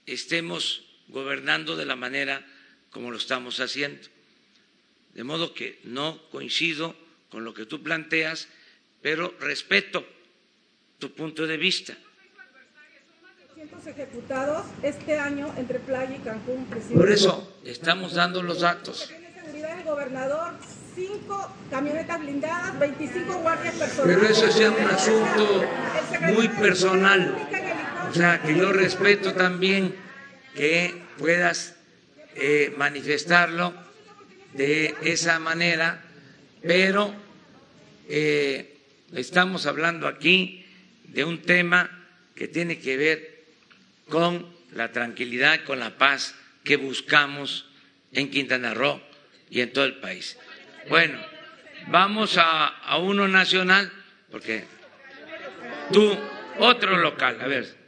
estemos 0.06 0.84
gobernando 1.08 1.76
de 1.76 1.86
la 1.86 1.96
manera 1.96 2.46
como 2.90 3.12
lo 3.12 3.18
estamos 3.18 3.60
haciendo. 3.60 4.08
De 5.14 5.24
modo 5.24 5.54
que 5.54 5.80
no 5.84 6.22
coincido 6.30 6.96
con 7.30 7.44
lo 7.44 7.54
que 7.54 7.66
tú 7.66 7.84
planteas, 7.84 8.48
pero 9.02 9.34
respeto 9.40 10.06
tu 10.98 11.14
punto 11.14 11.48
de 11.48 11.58
vista 11.58 11.96
ejecutados 13.90 14.66
este 14.84 15.18
año 15.18 15.54
entre 15.58 15.80
Playa 15.80 16.16
y 16.16 16.20
Cancún. 16.20 16.66
Por 16.94 17.12
eso 17.12 17.60
estamos 17.66 18.14
dando 18.14 18.42
los 18.44 18.62
datos. 18.62 19.12
Seguridad 19.34 19.76
del 19.76 19.86
gobernador, 19.86 20.54
cinco 20.96 21.54
camionetas 21.70 22.20
blindadas, 22.20 22.80
25 22.80 23.34
guardias 23.40 23.76
personales. 23.76 24.18
Pero 24.18 24.32
eso 24.32 24.46
es 24.48 24.70
un 24.70 24.88
asunto 24.88 25.66
muy 26.34 26.48
personal. 26.50 27.36
O 28.10 28.14
sea, 28.14 28.42
que 28.42 28.56
yo 28.56 28.72
respeto 28.72 29.34
también 29.34 29.96
que 30.56 31.04
puedas 31.18 31.76
eh, 32.36 32.74
manifestarlo 32.78 33.74
de 34.54 34.96
esa 35.04 35.40
manera, 35.40 36.02
pero 36.62 37.14
eh, 38.08 38.79
estamos 39.14 39.66
hablando 39.66 40.08
aquí 40.08 40.66
de 41.06 41.24
un 41.24 41.42
tema 41.42 41.90
que 42.36 42.48
tiene 42.48 42.80
que 42.80 42.98
ver 42.98 43.44
con 44.10 44.46
la 44.74 44.92
tranquilidad, 44.92 45.64
con 45.64 45.80
la 45.80 45.98
paz 45.98 46.36
que 46.64 46.78
buscamos 46.78 47.66
en 48.14 48.30
Quintana 48.30 48.74
Roo 48.74 49.02
y 49.50 49.62
en 49.62 49.74
todo 49.74 49.86
el 49.86 49.96
país. 49.96 50.38
Bueno, 50.90 51.20
vamos 51.88 52.38
a, 52.38 52.98
uno 52.98 53.28
nacional, 53.28 53.92
porque 54.32 54.66
tú, 55.92 56.18
otro 56.60 56.98
local, 56.98 57.40
a 57.42 57.48
ver. 57.48 57.79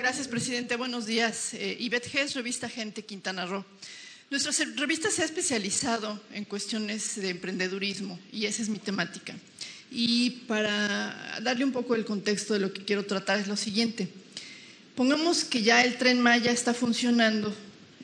Gracias, 0.00 0.28
presidente. 0.28 0.76
Buenos 0.76 1.04
días. 1.04 1.52
Eh, 1.52 1.76
Ivette 1.78 2.10
revista 2.34 2.70
Gente 2.70 3.04
Quintana 3.04 3.44
Roo. 3.44 3.66
Nuestra 4.30 4.50
revista 4.76 5.10
se 5.10 5.20
ha 5.20 5.26
especializado 5.26 6.18
en 6.32 6.46
cuestiones 6.46 7.16
de 7.16 7.28
emprendedurismo 7.28 8.18
y 8.32 8.46
esa 8.46 8.62
es 8.62 8.70
mi 8.70 8.78
temática. 8.78 9.34
Y 9.90 10.30
para 10.48 11.38
darle 11.42 11.66
un 11.66 11.72
poco 11.72 11.94
el 11.94 12.06
contexto 12.06 12.54
de 12.54 12.60
lo 12.60 12.72
que 12.72 12.82
quiero 12.82 13.04
tratar 13.04 13.40
es 13.40 13.46
lo 13.46 13.58
siguiente. 13.58 14.08
Pongamos 14.94 15.44
que 15.44 15.62
ya 15.62 15.84
el 15.84 15.98
tren 15.98 16.18
Maya 16.18 16.50
está 16.50 16.72
funcionando 16.72 17.54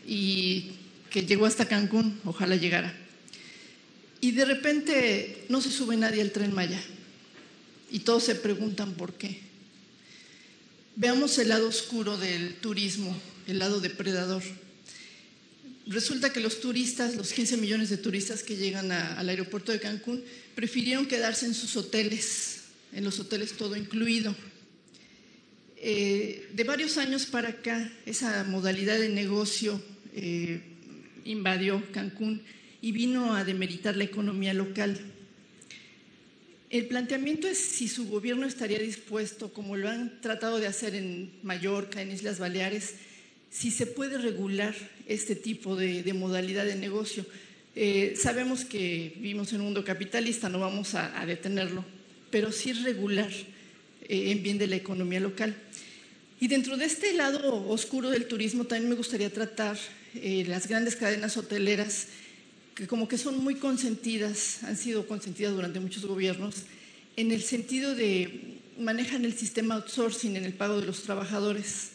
y 0.07 0.73
que 1.09 1.23
llegó 1.23 1.47
hasta 1.47 1.65
Cancún, 1.65 2.21
ojalá 2.27 2.57
llegara. 2.57 2.95
Y 4.21 4.33
de 4.33 4.45
repente 4.45 5.47
no 5.49 5.63
se 5.63 5.71
sube 5.71 5.97
nadie 5.97 6.21
al 6.21 6.31
tren 6.31 6.53
Maya 6.53 6.83
y 7.91 8.01
todos 8.01 8.25
se 8.25 8.35
preguntan 8.35 8.93
por 8.93 9.15
qué. 9.15 9.46
Veamos 10.97 11.39
el 11.39 11.51
lado 11.51 11.69
oscuro 11.69 12.17
del 12.17 12.55
turismo, 12.57 13.17
el 13.47 13.59
lado 13.59 13.81
depredador 13.81 14.43
resulta 15.87 16.33
que 16.33 16.41
los 16.41 16.61
turistas, 16.61 17.15
los 17.15 17.33
15 17.33 17.57
millones 17.57 17.89
de 17.91 17.97
turistas 17.97 18.43
que 18.43 18.57
llegan 18.57 18.91
al 18.93 19.29
aeropuerto 19.29 19.73
de 19.73 19.81
Cancún, 19.81 20.23
prefirieron 20.55 21.07
quedarse 21.07 21.47
en 21.47 21.55
sus 21.55 21.77
hoteles, 21.77 22.63
en 22.93 23.05
los 23.05 23.19
hoteles 23.21 23.53
todo 23.53 23.77
incluido. 23.77 24.35
Eh, 25.77 26.49
de 26.53 26.65
varios 26.65 26.97
años 26.99 27.27
para 27.27 27.51
acá, 27.51 27.93
esa 28.05 28.43
modalidad 28.45 28.99
de 28.99 29.09
negocio 29.09 29.81
eh, 30.15 30.61
invadió 31.25 31.83
Cancún 31.93 32.43
y 32.81 32.93
vino 32.93 33.35
a 33.35 33.45
demeritar 33.45 33.97
la 33.97 34.05
economía 34.05 34.55
local. 34.55 34.99
El 36.69 36.87
planteamiento 36.87 37.47
es 37.47 37.59
si 37.59 37.87
su 37.87 38.09
gobierno 38.09 38.45
estaría 38.45 38.79
dispuesto, 38.79 39.53
como 39.53 39.77
lo 39.77 39.89
han 39.89 40.21
tratado 40.21 40.59
de 40.59 40.67
hacer 40.67 40.97
en 40.97 41.31
Mallorca, 41.43 42.03
en 42.03 42.11
Islas 42.11 42.41
Baleares, 42.41 42.95
si 43.51 43.71
se 43.71 43.87
puede 43.87 44.19
regular 44.19 44.75
este 45.07 45.37
tipo 45.37 45.77
de, 45.77 46.13
modalidad 46.13 46.65
de 46.65 46.75
negocio. 46.75 47.25
Eh, 47.77 48.15
sabemos 48.21 48.65
que 48.65 49.13
vivimos 49.17 49.53
en 49.53 49.61
un 49.61 49.67
mundo 49.67 49.85
capitalista, 49.85 50.49
no 50.49 50.59
vamos 50.59 50.95
a, 50.95 51.25
detenerlo, 51.25 51.85
pero 52.31 52.51
sí 52.51 52.73
regular 52.73 53.31
eh, 54.09 54.33
en 54.33 54.43
bien 54.43 54.59
de 54.59 54.67
la 54.67 54.77
economía 54.77 55.21
local. 55.21 55.55
Y 56.41 56.49
dentro 56.49 56.77
de 56.77 56.87
este 56.87 57.13
lado 57.13 57.69
oscuro 57.69 58.11
del 58.11 58.27
turismo 58.27 58.65
también 58.65 58.91
me 58.91 58.97
gustaría 58.97 59.33
tratar 59.33 59.79
eh, 60.17 60.45
las 60.49 60.67
grandes 60.67 60.97
cadenas 60.97 61.37
hoteleras 61.37 62.09
que 62.77 62.87
como 62.87 63.09
que 63.09 63.17
son 63.17 63.43
muy 63.43 63.57
consentidas, 63.57 64.63
han 64.63 64.77
sido 64.77 65.09
consentidas 65.09 65.55
durante 65.55 65.81
muchos 65.81 66.05
gobiernos, 66.05 66.57
en 67.17 67.33
el 67.33 67.43
sentido 67.43 67.95
de 67.95 68.61
manejan 68.79 69.25
el 69.25 69.33
sistema 69.33 69.77
outsourcing 69.77 70.37
en 70.37 70.45
el 70.45 70.53
pago 70.53 70.79
de 70.79 70.87
los 70.87 71.03
trabajadores 71.03 71.93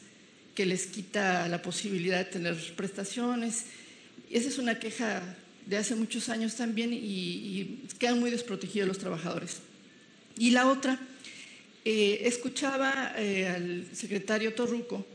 que 0.56 0.66
les 0.66 0.88
quita 0.88 1.48
la 1.48 1.62
posibilidad 1.62 2.18
de 2.18 2.26
tener 2.26 2.56
prestaciones. 2.76 3.66
Esa 4.32 4.50
es 4.50 4.58
una 4.58 4.80
queja 4.80 5.22
de 5.68 5.78
hace 5.78 5.96
muchos 5.96 6.30
años 6.30 6.56
también 6.56 6.92
y, 6.92 7.86
quedan 8.00 8.20
muy 8.20 8.32
desprotegidos 8.32 8.88
los 8.88 8.98
trabajadores. 8.98 9.60
Y 10.36 10.50
la 10.50 10.68
otra, 10.68 11.00
eh, 11.86 12.22
escuchaba 12.26 13.14
eh, 13.18 13.48
al 13.48 13.86
secretario 13.94 14.54
Torruco 14.54 15.06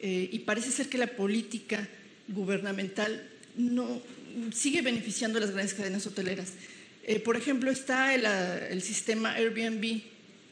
eh, 0.00 0.28
y 0.30 0.38
parece 0.40 0.70
ser 0.70 0.88
que 0.88 0.98
la 0.98 1.08
política 1.08 1.88
gubernamental 2.28 3.28
no 3.56 4.00
sigue 4.54 4.82
beneficiando 4.82 5.38
a 5.38 5.40
las 5.40 5.50
grandes 5.50 5.74
cadenas 5.74 6.06
hoteleras. 6.06 6.52
por 7.24 7.36
ejemplo, 7.36 7.70
está 7.70 8.14
el, 8.14 8.24
el 8.24 8.82
sistema 8.82 9.32
Airbnb, 9.34 10.02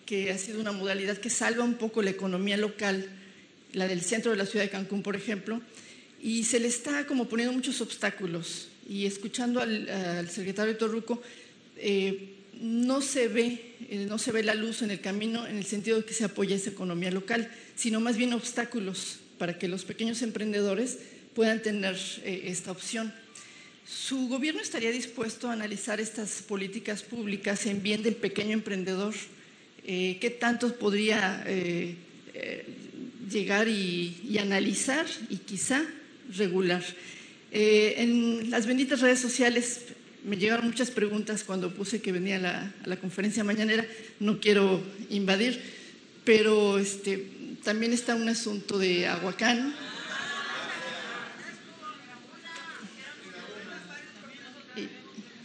que 0.04 0.30
ha 0.30 0.38
sido 0.38 0.60
una 0.60 0.72
modalidad 0.72 1.18
que 1.18 1.30
salva 1.30 1.64
un 1.64 1.74
poco 1.74 2.02
la 2.02 2.10
economía 2.10 2.56
local 2.56 3.08
la 3.76 3.86
del 3.86 4.00
centro 4.00 4.30
de 4.30 4.38
la 4.38 4.46
ciudad 4.46 4.64
de 4.64 4.70
Cancún, 4.70 5.02
por 5.02 5.16
ejemplo, 5.16 5.60
y 6.22 6.44
se 6.44 6.58
le 6.58 6.66
está 6.66 7.06
como 7.06 7.28
poniendo 7.28 7.52
muchos 7.52 7.80
obstáculos. 7.82 8.68
Y 8.88 9.04
escuchando 9.04 9.60
al, 9.60 10.30
secretario 10.30 10.76
Torruco, 10.76 11.20
eh, 11.76 12.36
no, 12.60 13.02
se 13.02 13.28
ve, 13.28 13.74
eh, 13.90 14.06
no 14.08 14.18
se 14.18 14.32
ve 14.32 14.42
la 14.42 14.54
luz 14.54 14.80
en 14.80 14.90
el 14.90 15.00
camino 15.00 15.46
en 15.46 15.58
el 15.58 15.66
sentido 15.66 15.98
de 15.98 16.04
que 16.06 16.14
se 16.14 16.24
apoya 16.24 16.56
esa 16.56 16.70
economía 16.70 17.10
local, 17.10 17.50
sino 17.74 18.00
más 18.00 18.16
bien 18.16 18.32
obstáculos 18.32 19.18
para 19.38 19.58
que 19.58 19.68
los 19.68 19.84
pequeños 19.84 20.22
emprendedores 20.22 20.98
puedan 21.34 21.60
tener 21.60 21.96
eh, 22.24 22.44
esta 22.46 22.70
opción. 22.70 23.12
¿Su 23.86 24.26
gobierno 24.26 24.60
estaría 24.60 24.90
dispuesto 24.90 25.48
a 25.48 25.52
analizar 25.52 26.00
estas 26.00 26.42
políticas 26.42 27.04
públicas 27.04 27.66
en 27.66 27.84
bien 27.84 28.02
del 28.02 28.16
pequeño 28.16 28.50
emprendedor? 28.50 29.14
Eh, 29.84 30.18
¿Qué 30.20 30.30
tanto 30.30 30.74
podría 30.76 31.44
eh, 31.46 31.94
eh, 32.34 32.66
llegar 33.30 33.68
y, 33.68 34.36
analizar 34.40 35.06
y 35.30 35.36
quizá 35.36 35.84
regular? 36.36 36.82
en 37.52 38.50
las 38.50 38.66
benditas 38.66 39.00
redes 39.00 39.20
sociales 39.20 39.82
me 40.24 40.36
llegaron 40.36 40.66
muchas 40.66 40.90
preguntas 40.90 41.42
cuando 41.42 41.72
puse 41.72 42.02
que 42.02 42.12
venía 42.12 42.36
a 42.36 42.72
la, 42.86 42.96
conferencia 42.96 43.44
mañanera. 43.44 43.86
No 44.18 44.40
quiero 44.40 44.82
invadir, 45.08 45.62
pero 46.24 46.78
este, 46.78 47.30
también 47.62 47.92
está 47.92 48.16
un 48.16 48.28
asunto 48.28 48.78
de 48.78 49.06
Aguacán 49.06 49.74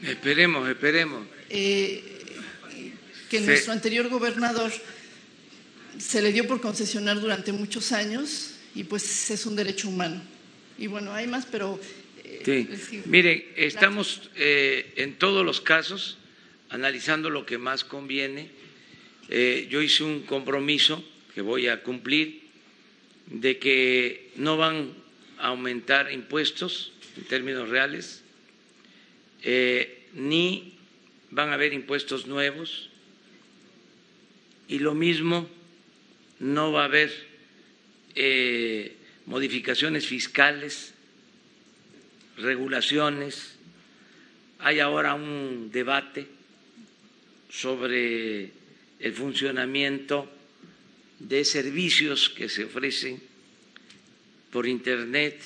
Esperemos, 0.03 0.67
esperemos. 0.67 1.27
Eh, 1.49 2.03
que 3.29 3.39
nuestro 3.41 3.71
anterior 3.71 4.09
gobernador 4.09 4.71
se 5.97 6.21
le 6.21 6.31
dio 6.31 6.47
por 6.47 6.59
concesionar 6.59 7.19
durante 7.19 7.51
muchos 7.51 7.91
años 7.91 8.55
y 8.73 8.83
pues 8.83 9.29
es 9.29 9.45
un 9.45 9.55
derecho 9.55 9.89
humano. 9.89 10.21
Y 10.77 10.87
bueno, 10.87 11.13
hay 11.13 11.27
más, 11.27 11.45
pero... 11.45 11.79
Eh, 12.23 12.67
sí. 12.89 13.03
Miren, 13.05 13.43
estamos 13.55 14.29
eh, 14.35 14.93
en 14.95 15.15
todos 15.15 15.45
los 15.45 15.61
casos 15.61 16.17
analizando 16.69 17.29
lo 17.29 17.45
que 17.45 17.57
más 17.57 17.83
conviene. 17.83 18.49
yo 19.69 19.81
hice 19.81 20.03
un 20.03 20.23
compromiso 20.23 21.03
que 21.35 21.41
voy 21.41 21.67
a 21.67 21.83
cumplir 21.83 22.41
de 23.27 23.59
que 23.59 24.31
no 24.35 24.57
van 24.57 24.93
a 25.37 25.47
aumentar 25.47 26.11
impuestos 26.11 26.91
en 27.17 27.23
términos 27.25 27.69
reales 27.69 28.20
eh, 29.43 30.07
ni 30.13 30.73
van 31.31 31.49
a 31.49 31.53
haber 31.53 31.73
impuestos 31.73 32.27
nuevos 32.27 32.89
y 34.67 34.79
lo 34.79 34.93
mismo 34.93 35.49
no 36.39 36.71
va 36.71 36.83
a 36.83 36.85
haber 36.85 37.11
eh, 38.15 38.95
modificaciones 39.25 40.05
fiscales, 40.05 40.93
regulaciones. 42.37 43.55
Hay 44.59 44.79
ahora 44.79 45.13
un 45.13 45.71
debate 45.71 46.27
sobre 47.49 48.51
el 48.99 49.13
funcionamiento 49.13 50.29
de 51.19 51.45
servicios 51.45 52.29
que 52.29 52.49
se 52.49 52.65
ofrecen 52.65 53.21
por 54.51 54.67
Internet 54.67 55.41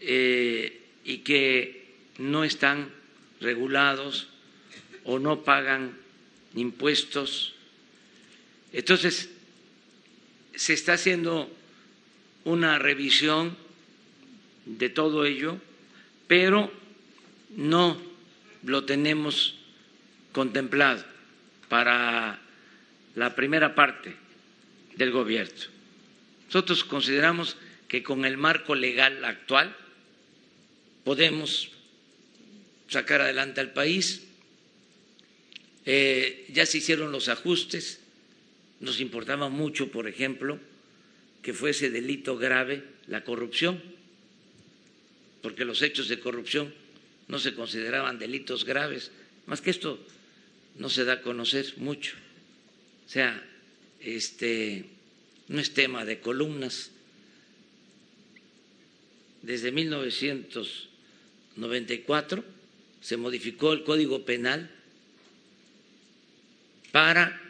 eh, 0.00 0.80
y 1.04 1.18
que 1.18 1.77
no 2.18 2.44
están 2.44 2.90
regulados 3.40 4.28
o 5.04 5.18
no 5.18 5.44
pagan 5.44 5.96
impuestos. 6.54 7.54
Entonces, 8.72 9.30
se 10.54 10.74
está 10.74 10.94
haciendo 10.94 11.50
una 12.44 12.78
revisión 12.78 13.56
de 14.66 14.90
todo 14.90 15.24
ello, 15.24 15.58
pero 16.26 16.72
no 17.56 18.00
lo 18.64 18.84
tenemos 18.84 19.54
contemplado 20.32 21.04
para 21.68 22.40
la 23.14 23.34
primera 23.34 23.74
parte 23.74 24.14
del 24.96 25.12
gobierno. 25.12 25.54
Nosotros 26.46 26.84
consideramos 26.84 27.56
que 27.86 28.02
con 28.02 28.24
el 28.24 28.36
marco 28.36 28.74
legal 28.74 29.24
actual 29.24 29.74
podemos 31.04 31.70
sacar 32.88 33.20
adelante 33.20 33.60
al 33.60 33.72
país. 33.72 34.22
Eh, 35.86 36.46
ya 36.52 36.66
se 36.66 36.78
hicieron 36.78 37.12
los 37.12 37.28
ajustes. 37.28 38.00
Nos 38.80 39.00
importaba 39.00 39.48
mucho, 39.48 39.90
por 39.90 40.08
ejemplo, 40.08 40.58
que 41.42 41.52
fuese 41.52 41.90
delito 41.90 42.36
grave 42.36 42.82
la 43.06 43.24
corrupción, 43.24 43.82
porque 45.42 45.64
los 45.64 45.82
hechos 45.82 46.08
de 46.08 46.20
corrupción 46.20 46.72
no 47.28 47.38
se 47.38 47.54
consideraban 47.54 48.18
delitos 48.18 48.64
graves, 48.64 49.12
más 49.46 49.60
que 49.60 49.70
esto 49.70 50.00
no 50.76 50.88
se 50.88 51.04
da 51.04 51.12
a 51.14 51.22
conocer 51.22 51.74
mucho. 51.76 52.16
O 53.06 53.10
sea, 53.10 53.42
este 54.00 54.86
no 55.48 55.60
es 55.60 55.74
tema 55.74 56.04
de 56.04 56.20
columnas. 56.20 56.92
Desde 59.42 59.72
1994 59.72 62.44
se 63.08 63.16
modificó 63.16 63.72
el 63.72 63.84
Código 63.84 64.26
Penal 64.26 64.68
para 66.92 67.40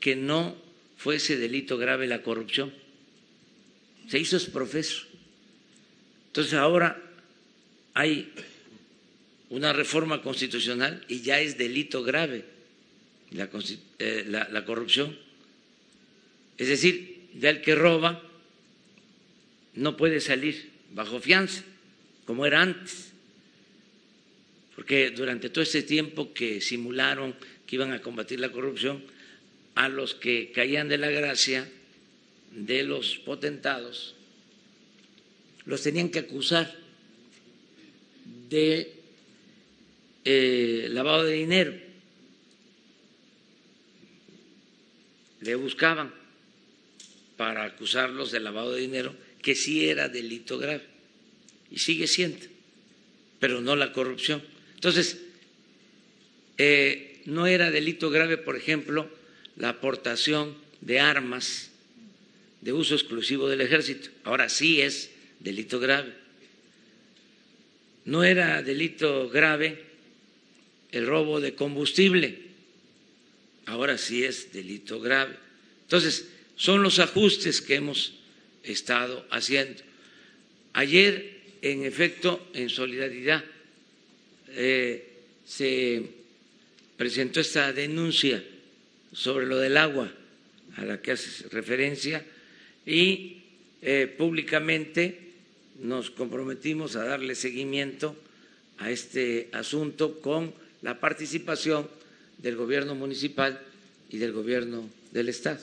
que 0.00 0.16
no 0.16 0.56
fuese 0.96 1.36
delito 1.36 1.76
grave 1.76 2.06
la 2.06 2.22
corrupción. 2.22 2.72
Se 4.08 4.18
hizo 4.18 4.38
es 4.38 4.46
profeso. 4.46 5.04
Entonces 6.28 6.54
ahora 6.54 6.98
hay 7.92 8.32
una 9.50 9.74
reforma 9.74 10.22
constitucional 10.22 11.04
y 11.08 11.20
ya 11.20 11.40
es 11.40 11.58
delito 11.58 12.02
grave 12.02 12.46
la, 13.32 13.50
eh, 13.98 14.24
la 14.26 14.64
corrupción. 14.64 15.14
Es 16.56 16.68
decir, 16.68 17.28
ya 17.38 17.50
el 17.50 17.60
que 17.60 17.74
roba 17.74 18.22
no 19.74 19.98
puede 19.98 20.22
salir 20.22 20.70
bajo 20.94 21.20
fianza, 21.20 21.64
como 22.24 22.46
era 22.46 22.62
antes 22.62 23.09
porque 24.80 25.10
durante 25.10 25.50
todo 25.50 25.62
ese 25.62 25.82
tiempo 25.82 26.32
que 26.32 26.62
simularon 26.62 27.36
que 27.66 27.76
iban 27.76 27.92
a 27.92 28.00
combatir 28.00 28.40
la 28.40 28.50
corrupción, 28.50 29.04
a 29.74 29.90
los 29.90 30.14
que 30.14 30.52
caían 30.52 30.88
de 30.88 30.96
la 30.96 31.10
gracia 31.10 31.70
de 32.52 32.82
los 32.84 33.18
potentados, 33.18 34.14
los 35.66 35.82
tenían 35.82 36.08
que 36.08 36.20
acusar 36.20 36.74
de 38.48 38.94
eh, 40.24 40.88
lavado 40.88 41.24
de 41.24 41.34
dinero. 41.34 41.74
Le 45.42 45.56
buscaban 45.56 46.10
para 47.36 47.64
acusarlos 47.64 48.32
de 48.32 48.40
lavado 48.40 48.72
de 48.72 48.80
dinero, 48.80 49.14
que 49.42 49.54
sí 49.54 49.90
era 49.90 50.08
delito 50.08 50.56
grave, 50.56 50.86
y 51.70 51.80
sigue 51.80 52.06
siendo, 52.06 52.46
pero 53.40 53.60
no 53.60 53.76
la 53.76 53.92
corrupción. 53.92 54.42
Entonces, 54.80 55.18
eh, 56.56 57.20
no 57.26 57.46
era 57.46 57.70
delito 57.70 58.08
grave, 58.08 58.38
por 58.38 58.56
ejemplo, 58.56 59.10
la 59.56 59.68
aportación 59.68 60.56
de 60.80 61.00
armas 61.00 61.70
de 62.62 62.72
uso 62.72 62.94
exclusivo 62.94 63.46
del 63.50 63.60
ejército. 63.60 64.08
Ahora 64.24 64.48
sí 64.48 64.80
es 64.80 65.10
delito 65.38 65.80
grave. 65.80 66.14
No 68.06 68.24
era 68.24 68.62
delito 68.62 69.28
grave 69.28 69.84
el 70.92 71.06
robo 71.06 71.42
de 71.42 71.54
combustible. 71.54 72.38
Ahora 73.66 73.98
sí 73.98 74.24
es 74.24 74.50
delito 74.50 74.98
grave. 74.98 75.36
Entonces, 75.82 76.26
son 76.56 76.82
los 76.82 77.00
ajustes 77.00 77.60
que 77.60 77.74
hemos 77.74 78.14
estado 78.62 79.26
haciendo. 79.30 79.82
Ayer, 80.72 81.38
en 81.60 81.84
efecto, 81.84 82.48
en 82.54 82.70
solidaridad 82.70 83.44
eh, 84.52 85.08
se 85.46 86.02
presentó 86.96 87.40
esta 87.40 87.72
denuncia 87.72 88.42
sobre 89.12 89.46
lo 89.46 89.58
del 89.58 89.76
agua 89.76 90.12
a 90.76 90.84
la 90.84 91.00
que 91.00 91.12
hace 91.12 91.48
referencia 91.48 92.24
y 92.86 93.42
eh, 93.82 94.12
públicamente 94.16 95.30
nos 95.80 96.10
comprometimos 96.10 96.96
a 96.96 97.04
darle 97.04 97.34
seguimiento 97.34 98.16
a 98.78 98.90
este 98.90 99.48
asunto 99.52 100.20
con 100.20 100.52
la 100.82 101.00
participación 101.00 101.88
del 102.38 102.56
gobierno 102.56 102.94
municipal 102.94 103.60
y 104.10 104.18
del 104.18 104.32
gobierno 104.32 104.88
del 105.12 105.28
Estado. 105.28 105.60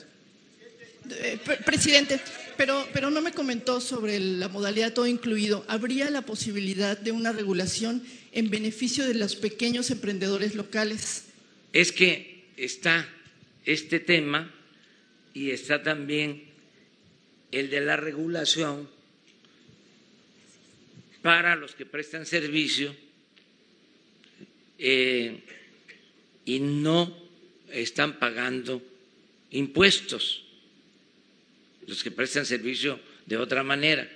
Eh, 1.10 1.38
presidente, 1.64 2.20
pero, 2.58 2.86
pero 2.92 3.10
no 3.10 3.22
me 3.22 3.32
comentó 3.32 3.80
sobre 3.80 4.18
la 4.18 4.48
modalidad 4.48 4.92
todo 4.92 5.06
incluido. 5.06 5.64
¿Habría 5.68 6.10
la 6.10 6.22
posibilidad 6.22 6.98
de 6.98 7.12
una 7.12 7.32
regulación 7.32 8.02
en 8.32 8.50
beneficio 8.50 9.06
de 9.06 9.14
los 9.14 9.36
pequeños 9.36 9.90
emprendedores 9.90 10.56
locales? 10.56 11.26
Es 11.72 11.92
que 11.92 12.44
está 12.56 13.08
este 13.64 14.00
tema 14.00 14.52
y 15.32 15.50
está 15.50 15.82
también 15.84 16.42
el 17.52 17.70
de 17.70 17.80
la 17.80 17.96
regulación 17.96 18.90
para 21.22 21.54
los 21.54 21.76
que 21.76 21.86
prestan 21.86 22.26
servicio 22.26 22.94
eh, 24.78 25.42
y 26.44 26.58
no 26.58 27.16
están 27.70 28.18
pagando 28.18 28.82
impuestos, 29.50 30.47
los 31.88 32.04
que 32.04 32.12
prestan 32.12 32.46
servicio 32.46 33.00
de 33.26 33.38
otra 33.38 33.64
manera. 33.64 34.08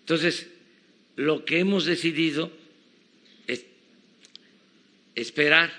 Entonces, 0.00 0.48
lo 1.14 1.44
que 1.44 1.60
hemos 1.60 1.84
decidido 1.84 2.50
esperar 5.14 5.70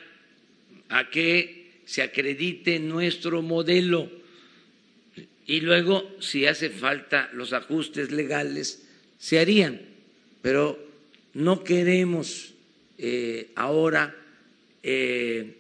a 0.90 1.10
que 1.10 1.82
se 1.86 2.04
acredite 2.04 2.80
nuestro 2.80 3.42
modelo 3.42 4.10
y 5.46 5.60
luego, 5.60 6.10
si 6.20 6.46
hace 6.46 6.70
falta 6.70 7.30
los 7.34 7.52
ajustes 7.52 8.12
legales, 8.12 8.88
se 9.18 9.40
harían, 9.40 9.82
pero 10.42 10.80
no 11.34 11.64
queremos 11.64 12.54
eh, 12.98 13.50
ahora 13.56 14.16
eh, 14.84 15.58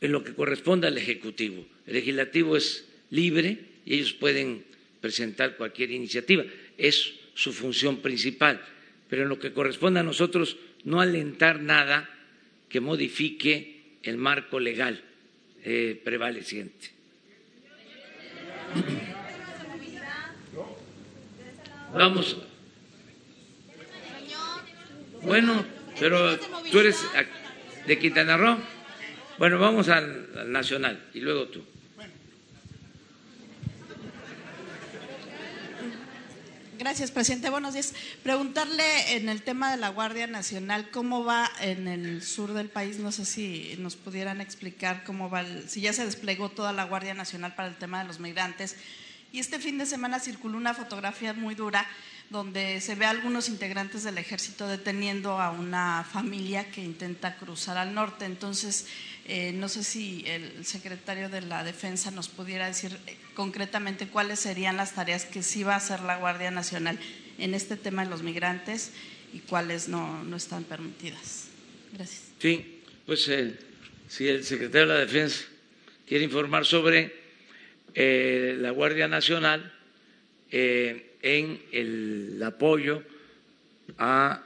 en 0.00 0.12
lo 0.12 0.22
que 0.22 0.34
corresponde 0.34 0.86
al 0.86 0.98
Ejecutivo. 0.98 1.66
El 1.86 1.94
Legislativo 1.94 2.56
es 2.56 2.84
libre 3.10 3.67
y 3.88 3.94
ellos 3.94 4.12
pueden 4.12 4.66
presentar 5.00 5.56
cualquier 5.56 5.90
iniciativa, 5.92 6.44
es 6.76 7.14
su 7.32 7.54
función 7.54 8.02
principal, 8.02 8.60
pero 9.08 9.22
en 9.22 9.30
lo 9.30 9.38
que 9.38 9.54
corresponde 9.54 10.00
a 10.00 10.02
nosotros 10.02 10.58
no 10.84 11.00
alentar 11.00 11.62
nada 11.62 12.06
que 12.68 12.80
modifique 12.80 13.96
el 14.02 14.18
marco 14.18 14.60
legal 14.60 15.00
eh, 15.64 15.98
prevaleciente. 16.04 16.90
Vamos. 21.94 22.36
Bueno, 25.22 25.64
pero 25.98 26.38
tú 26.70 26.80
eres 26.80 27.02
de 27.86 27.98
Quintana 27.98 28.36
Roo. 28.36 28.58
Bueno, 29.38 29.58
vamos 29.58 29.88
al, 29.88 30.52
nacional 30.52 31.08
y 31.14 31.20
luego 31.20 31.46
tú. 31.46 31.64
Gracias, 36.78 37.10
presidente. 37.10 37.50
Buenos 37.50 37.74
días. 37.74 37.92
Preguntarle 38.22 39.16
en 39.16 39.28
el 39.28 39.42
tema 39.42 39.72
de 39.72 39.78
la 39.78 39.88
Guardia 39.88 40.28
Nacional, 40.28 40.90
¿cómo 40.92 41.24
va 41.24 41.50
en 41.60 41.88
el 41.88 42.22
sur 42.22 42.52
del 42.52 42.68
país? 42.68 42.98
No 43.00 43.10
sé 43.10 43.24
si 43.24 43.74
nos 43.80 43.96
pudieran 43.96 44.40
explicar 44.40 45.02
cómo 45.02 45.28
va, 45.28 45.44
si 45.66 45.80
ya 45.80 45.92
se 45.92 46.04
desplegó 46.04 46.50
toda 46.50 46.72
la 46.72 46.84
Guardia 46.84 47.14
Nacional 47.14 47.56
para 47.56 47.66
el 47.66 47.76
tema 47.76 47.98
de 47.98 48.06
los 48.06 48.20
migrantes. 48.20 48.76
Y 49.32 49.40
este 49.40 49.58
fin 49.58 49.76
de 49.76 49.86
semana 49.86 50.20
circuló 50.20 50.56
una 50.56 50.72
fotografía 50.72 51.32
muy 51.32 51.56
dura 51.56 51.84
donde 52.30 52.80
se 52.80 52.94
ve 52.94 53.06
a 53.06 53.10
algunos 53.10 53.48
integrantes 53.48 54.04
del 54.04 54.18
ejército 54.18 54.68
deteniendo 54.68 55.40
a 55.40 55.50
una 55.50 56.06
familia 56.08 56.70
que 56.70 56.84
intenta 56.84 57.36
cruzar 57.36 57.76
al 57.76 57.92
norte. 57.92 58.24
Entonces, 58.24 58.86
eh, 59.30 59.52
no 59.52 59.68
sé 59.68 59.84
si 59.84 60.24
el 60.26 60.64
secretario 60.64 61.28
de 61.28 61.42
la 61.42 61.62
Defensa 61.62 62.10
nos 62.10 62.28
pudiera 62.28 62.66
decir 62.66 62.96
eh, 63.06 63.14
concretamente 63.34 64.08
cuáles 64.08 64.40
serían 64.40 64.78
las 64.78 64.94
tareas 64.94 65.26
que 65.26 65.42
sí 65.42 65.62
va 65.62 65.74
a 65.74 65.76
hacer 65.76 66.00
la 66.00 66.16
Guardia 66.16 66.50
Nacional 66.50 66.98
en 67.36 67.52
este 67.52 67.76
tema 67.76 68.04
de 68.04 68.10
los 68.10 68.22
migrantes 68.22 68.92
y 69.34 69.40
cuáles 69.40 69.86
no, 69.90 70.24
están 70.34 70.64
permitidas. 70.64 71.48
Gracias. 71.92 72.22
Sí, 72.38 72.80
pues 73.04 73.28
eh, 73.28 73.54
si 74.08 74.28
el 74.28 74.44
secretario 74.44 74.88
de 74.88 74.94
la 74.94 75.00
Defensa 75.00 75.44
quiere 76.06 76.24
informar 76.24 76.64
sobre 76.64 77.14
la 77.94 78.70
Guardia 78.70 79.08
Nacional 79.08 79.72
en 80.50 81.62
el 81.72 82.40
apoyo 82.42 83.02
a 83.98 84.42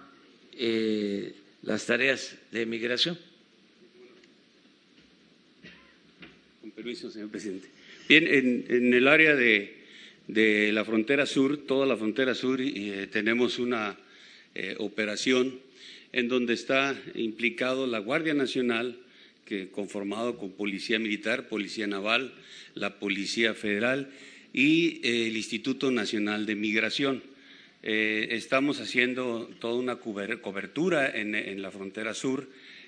las 1.62 1.86
tareas 1.86 2.34
de 2.50 2.66
migración. 2.66 3.18
Señor 6.82 7.30
presidente. 7.30 7.68
Bien, 8.08 8.26
en, 8.26 8.92
el 8.92 9.06
área 9.06 9.36
de, 9.36 9.76
la 10.72 10.84
frontera 10.84 11.26
sur, 11.26 11.56
toda 11.58 11.86
la 11.86 11.96
frontera 11.96 12.34
sur, 12.34 12.60
eh, 12.60 13.08
tenemos 13.10 13.58
una 13.58 13.96
eh, 14.54 14.74
operación 14.78 15.60
en 16.12 16.28
donde 16.28 16.54
está 16.54 17.00
implicado 17.14 17.86
la 17.86 18.00
Guardia 18.00 18.34
Nacional, 18.34 18.98
que 19.46 19.68
conformado 19.68 20.36
con 20.36 20.50
Policía 20.50 20.98
Militar, 20.98 21.48
Policía 21.48 21.86
Naval, 21.86 22.34
la 22.74 22.98
Policía 22.98 23.54
Federal 23.54 24.10
y 24.52 25.00
eh, 25.02 25.28
el 25.28 25.36
Instituto 25.36 25.90
Nacional 25.90 26.46
de 26.46 26.56
Migración. 26.56 27.22
estamos 27.82 28.80
haciendo 28.80 29.50
toda 29.58 29.74
una 29.74 29.96
cobertura 29.96 31.10
en, 31.10 31.62
la 31.62 31.70
frontera 31.70 32.14
sur 32.14 32.46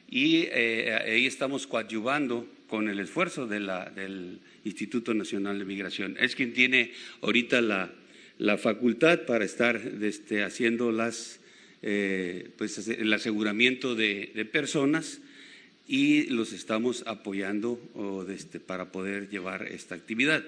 y 0.09 0.47
ahí 0.49 1.27
estamos 1.27 1.67
coadyuvando 1.67 2.49
con 2.69 2.89
el 2.89 2.99
esfuerzo 2.99 3.47
del 3.47 4.41
Instituto 4.65 5.15
Nacional 5.15 5.59
de 5.59 5.65
Migración. 5.65 6.17
Es 6.19 6.35
quien 6.35 6.53
tiene 6.53 6.93
ahorita 7.21 7.61
la, 7.61 8.59
facultad 8.59 9.21
para 9.27 9.45
estar 9.45 9.81
este, 10.03 10.43
haciendo 10.43 10.91
las, 10.91 11.41
eh, 11.83 12.51
pues, 12.59 12.89
el 12.89 13.13
aseguramiento 13.13 13.95
de, 13.95 14.49
personas 14.51 15.21
y 15.87 16.25
los 16.25 16.53
estamos 16.53 17.05
apoyando 17.07 17.79
este, 18.29 18.59
para 18.59 18.91
poder 18.91 19.29
llevar 19.29 19.67
esta 19.67 19.95
actividad. 19.95 20.43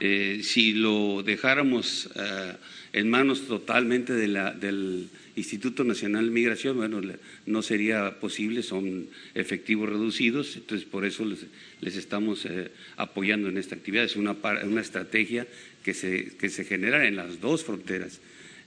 Eh, 0.00 0.40
si 0.42 0.72
lo 0.72 1.22
dejáramos 1.24 2.08
eh, 2.14 2.52
en 2.92 3.10
manos 3.10 3.46
totalmente 3.46 4.12
de 4.12 4.28
la, 4.28 4.52
del 4.52 5.08
Instituto 5.34 5.84
Nacional 5.84 6.26
de 6.26 6.30
Migración, 6.30 6.76
bueno, 6.76 7.00
no 7.46 7.62
sería 7.62 8.18
posible, 8.20 8.62
son 8.62 9.08
efectivos 9.34 9.88
reducidos, 9.88 10.56
entonces 10.56 10.86
por 10.86 11.04
eso 11.04 11.24
les, 11.24 11.96
estamos 11.96 12.44
eh, 12.44 12.70
apoyando 12.96 13.48
en 13.48 13.58
esta 13.58 13.74
actividad. 13.74 14.04
Es 14.04 14.16
una, 14.16 14.36
una 14.64 14.80
estrategia 14.80 15.46
que 15.82 15.94
se, 15.94 16.36
que 16.36 16.48
se 16.48 16.64
genera 16.64 17.06
en 17.06 17.16
las 17.16 17.40
dos 17.40 17.64
fronteras. 17.64 18.20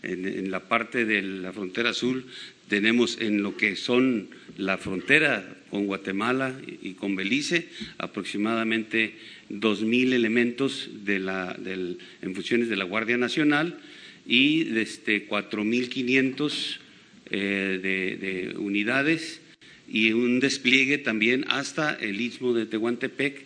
En, 0.04 0.50
la 0.50 0.62
parte 0.62 1.06
de 1.06 1.22
la 1.22 1.54
frontera 1.54 1.94
sur 1.94 2.24
tenemos 2.68 3.20
en 3.22 3.44
lo 3.44 3.56
que 3.56 3.76
son 3.76 4.30
la 4.58 4.78
frontera 4.78 5.46
con 5.70 5.86
Guatemala 5.86 6.60
y, 6.82 6.94
con 6.94 7.16
Belice 7.16 7.68
aproximadamente 7.98 9.14
2.000 9.50 10.14
elementos 10.14 10.90
de 11.04 11.20
la, 11.20 11.56
en 11.66 12.36
funciones 12.36 12.70
de 12.70 12.78
la 12.78 12.86
Guardia 12.86 13.18
Nacional 13.18 13.78
y 14.26 14.64
desde 14.66 15.28
4.500 15.28 16.78
eh, 17.30 17.80
de, 17.82 18.58
unidades 18.58 19.42
y 19.88 20.14
un 20.14 20.40
despliegue 20.40 20.98
también 20.98 21.46
hasta 21.48 21.94
el 21.94 22.22
istmo 22.22 22.54
de 22.54 22.66
Tehuantepec 22.66 23.46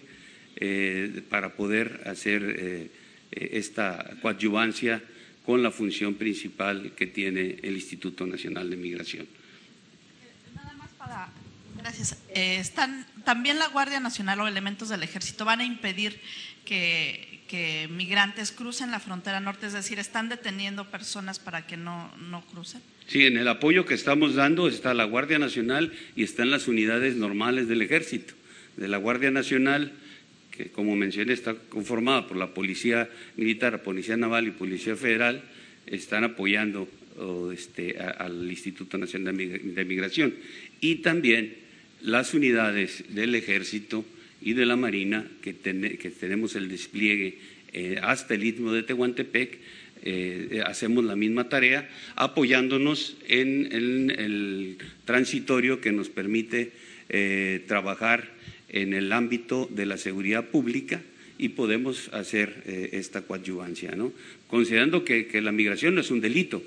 eh, 0.58 1.22
para 1.30 1.56
poder 1.56 2.01
hacer 2.06 2.56
eh, 2.58 2.88
esta 3.32 4.18
coadyuvancia 4.22 5.01
con 5.46 5.64
la 5.64 5.72
función 5.72 6.16
principal 6.16 6.93
que 6.96 7.08
tiene 7.08 7.58
el 7.62 7.76
Instituto 7.76 8.26
Nacional 8.26 8.70
de 8.70 8.78
Migración. 8.78 9.28
Nada 10.56 10.74
más 10.74 10.89
para. 10.91 11.30
Gracias. 11.78 12.18
están, 12.34 13.06
también 13.24 13.60
la 13.60 13.68
Guardia 13.68 14.00
Nacional 14.00 14.39
o 14.39 14.48
elementos 14.48 14.89
del 14.89 15.04
Ejército 15.04 15.46
van 15.46 15.60
a 15.60 15.66
impedir 15.66 16.20
que 16.66 17.36
que 17.48 17.88
migrantes 17.91 18.52
crucen 18.52 18.91
la 18.91 19.00
frontera 19.00 19.39
norte, 19.39 19.68
es 19.68 19.74
decir, 19.74 20.00
están 20.00 20.30
deteniendo 20.30 20.89
personas 20.89 21.39
para 21.39 21.68
que 21.68 21.78
no, 21.78 22.12
no 22.18 22.41
crucen? 22.46 22.82
Sí, 23.08 23.26
en 23.26 23.38
el 23.38 23.48
apoyo 23.48 23.86
que 23.86 23.93
estamos 23.93 24.36
dando 24.36 24.68
está 24.68 24.93
la 24.93 25.04
Guardia 25.04 25.38
Nacional 25.38 25.93
y 26.16 26.24
están 26.24 26.50
las 26.50 26.68
unidades 26.68 27.16
normales 27.16 27.68
del 27.68 27.82
ejército. 27.82 28.34
De 28.78 28.88
la 28.88 28.98
Guardia 28.98 29.32
Nacional, 29.32 29.93
que 30.56 30.70
como 30.70 30.95
mencioné 30.95 31.34
está 31.34 31.56
conformada 31.56 32.28
por 32.28 32.38
la 32.38 32.53
Policía 32.53 33.10
Militar, 33.36 33.84
Policía 33.84 34.18
Naval 34.18 34.47
y 34.47 34.51
Policía 34.51 34.95
Federal, 34.95 35.43
están 35.86 36.24
apoyando 36.24 36.88
este, 37.53 37.97
al 37.97 38.49
Instituto 38.49 38.97
Nacional 38.97 39.38
de 39.38 39.86
Migración. 39.86 40.34
Y 40.82 40.95
también 40.95 41.56
las 42.01 42.34
unidades 42.34 43.03
del 43.10 43.36
ejército 43.36 44.06
y 44.41 44.53
de 44.53 44.66
la 44.66 44.76
Marina, 44.76 45.26
que, 45.41 45.53
tenemos 45.53 46.56
el 46.56 46.70
despliegue 46.70 47.39
eh, 47.74 47.99
hasta 48.01 48.36
el 48.36 48.43
Istmo 48.43 48.72
de 48.74 48.84
Tehuantepec, 48.84 49.58
eh, 50.03 50.62
hacemos 50.66 51.03
la 51.03 51.16
misma 51.16 51.49
tarea, 51.49 51.89
apoyándonos 52.16 53.18
en, 53.28 53.72
el 53.72 54.78
transitorio 55.06 55.82
que 55.82 55.91
nos 55.91 56.10
permite 56.10 56.74
eh, 57.10 57.64
trabajar 57.68 58.35
en 58.70 58.93
el 58.93 59.11
ámbito 59.11 59.70
de 59.72 59.86
la 59.86 59.97
seguridad 59.97 60.49
pública 60.49 61.01
y 61.38 61.49
podemos 61.49 62.09
hacer 62.13 62.63
esta 62.66 63.22
coadyuvancia, 63.22 63.91
¿no? 63.91 64.13
considerando 64.47 65.03
que 65.03 65.41
la 65.41 65.51
migración 65.51 65.95
no 65.95 66.01
es 66.01 66.11
un 66.11 66.22
delito, 66.22 66.63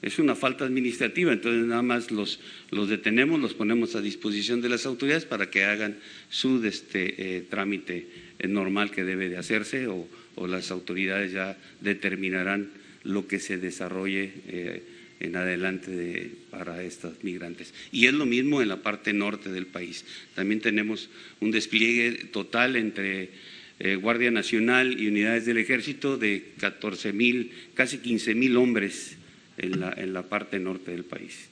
es 0.00 0.18
una 0.18 0.36
falta 0.36 0.64
administrativa, 0.64 1.32
entonces 1.32 1.66
nada 1.66 1.82
más 1.82 2.10
los, 2.10 2.38
detenemos, 2.70 3.40
los 3.40 3.54
ponemos 3.54 3.96
a 3.96 4.00
disposición 4.00 4.60
de 4.60 4.68
las 4.68 4.86
autoridades 4.86 5.24
para 5.24 5.50
que 5.50 5.64
hagan 5.64 5.96
su 6.28 6.64
este, 6.64 7.36
eh, 7.36 7.40
trámite 7.42 8.06
eh, 8.38 8.46
normal 8.46 8.90
que 8.90 9.04
debe 9.04 9.28
de 9.28 9.38
hacerse 9.38 9.88
o, 9.88 10.06
las 10.46 10.70
autoridades 10.70 11.32
ya 11.32 11.58
determinarán 11.80 12.70
lo 13.02 13.26
que 13.26 13.40
se 13.40 13.58
desarrolle 13.58 14.32
eh, 14.46 14.82
en 15.20 15.36
adelante 15.36 16.30
para 16.50 16.82
estos 16.82 17.22
migrantes. 17.24 17.74
Y 17.92 18.06
es 18.06 18.14
lo 18.14 18.26
mismo 18.26 18.62
en 18.62 18.68
la 18.68 18.82
parte 18.82 19.12
norte 19.12 19.50
del 19.50 19.66
país. 19.66 20.04
También 20.34 20.60
tenemos 20.60 21.10
un 21.40 21.50
despliegue 21.50 22.26
total 22.32 22.76
entre 22.76 23.30
Guardia 24.00 24.30
Nacional 24.30 25.00
y 25.00 25.06
unidades 25.06 25.46
del 25.46 25.58
Ejército 25.58 26.16
de 26.18 26.52
14 26.58 27.12
mil, 27.12 27.52
casi 27.74 27.98
15 27.98 28.34
mil 28.34 28.56
hombres 28.56 29.16
en 29.56 29.80
la, 29.80 29.92
en 29.92 30.12
la 30.12 30.22
parte 30.22 30.58
norte 30.58 30.90
del 30.90 31.04
país. 31.04 31.48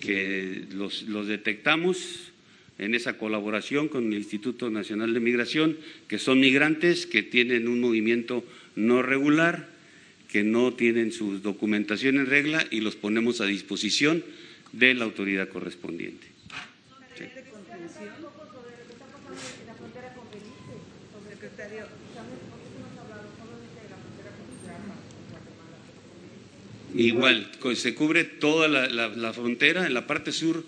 que 0.00 0.64
los, 0.74 1.04
los 1.04 1.26
detectamos 1.26 2.32
en 2.78 2.94
esa 2.94 3.16
colaboración 3.16 3.88
con 3.88 4.12
el 4.12 4.18
Instituto 4.18 4.70
Nacional 4.70 5.14
de 5.14 5.20
Migración, 5.20 5.78
que 6.08 6.18
son 6.18 6.40
migrantes 6.40 7.06
que 7.06 7.22
tienen 7.22 7.68
un 7.68 7.80
movimiento 7.80 8.44
no 8.74 9.02
regular, 9.02 9.73
que 10.34 10.42
no 10.42 10.72
tienen 10.72 11.12
su 11.12 11.38
documentación 11.38 12.16
en 12.16 12.26
regla 12.26 12.66
y 12.72 12.80
los 12.80 12.96
ponemos 12.96 13.40
a 13.40 13.46
disposición 13.46 14.24
de 14.72 14.92
la 14.92 15.04
autoridad 15.04 15.48
correspondiente. 15.48 16.26
Igual, 26.96 27.52
se 27.76 27.94
cubre 27.94 28.24
toda 28.24 28.66
la, 28.66 29.32
frontera, 29.32 29.86
en 29.86 29.94
la 29.94 30.08
parte 30.08 30.32
sur 30.32 30.64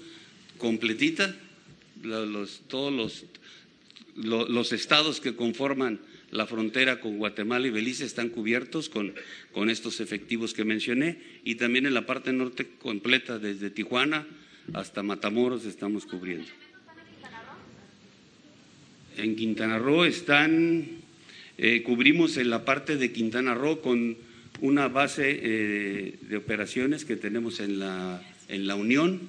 completita, 0.59 1.35
los, 2.05 2.61
todos 2.69 2.93
los, 2.93 3.25
los, 4.14 4.73
estados 4.73 5.21
que 5.21 5.35
conforman 5.35 5.99
la 6.31 6.47
frontera 6.47 7.01
con 7.01 7.18
Guatemala 7.18 7.66
y 7.66 7.70
Belice 7.70 8.05
están 8.05 8.31
cubiertos 8.31 8.89
con, 8.89 9.14
con 9.53 9.70
estos 9.70 10.01
efectivos 10.01 10.55
que 10.55 10.64
mencioné 10.64 11.18
y 11.45 11.55
también 11.55 11.87
en 11.87 11.95
la 11.95 12.07
parte 12.07 12.33
norte 12.33 12.66
completa, 12.79 13.39
desde 13.39 13.70
Tijuana 13.70 14.27
hasta 14.72 15.03
Matamoros, 15.03 15.64
estamos 15.64 16.07
cubriendo. 16.07 16.49
En 19.16 19.37
Quintana 19.37 19.79
Roo 19.79 20.05
están, 20.05 20.87
eh, 21.57 21.83
cubrimos 21.83 22.37
en 22.37 22.51
la 22.51 22.64
parte 22.64 22.97
de 22.97 23.12
Quintana 23.12 23.55
Roo 23.55 23.81
con 23.81 24.16
una 24.61 24.89
base 24.89 25.41
eh, 25.43 26.18
de 26.20 26.37
operaciones 26.37 27.05
que 27.05 27.16
tenemos 27.16 27.61
en 27.61 27.79
la, 27.79 28.22
en 28.49 28.66
la 28.66 28.74
Unión 28.74 29.20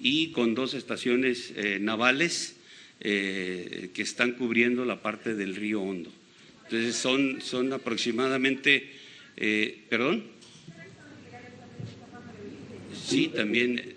y 0.00 0.28
con 0.28 0.54
dos 0.54 0.74
estaciones 0.74 1.52
eh, 1.56 1.78
navales 1.80 2.56
que 3.00 3.92
están 3.96 4.32
cubriendo 4.32 4.86
la 4.86 5.02
parte 5.02 5.34
del 5.34 5.56
río 5.56 5.82
Hondo. 5.82 6.10
Entonces 6.64 6.96
son, 6.96 7.40
son 7.40 7.72
aproximadamente, 7.72 8.90
perdón. 9.88 10.24
Sí, 13.06 13.28
también 13.28 13.94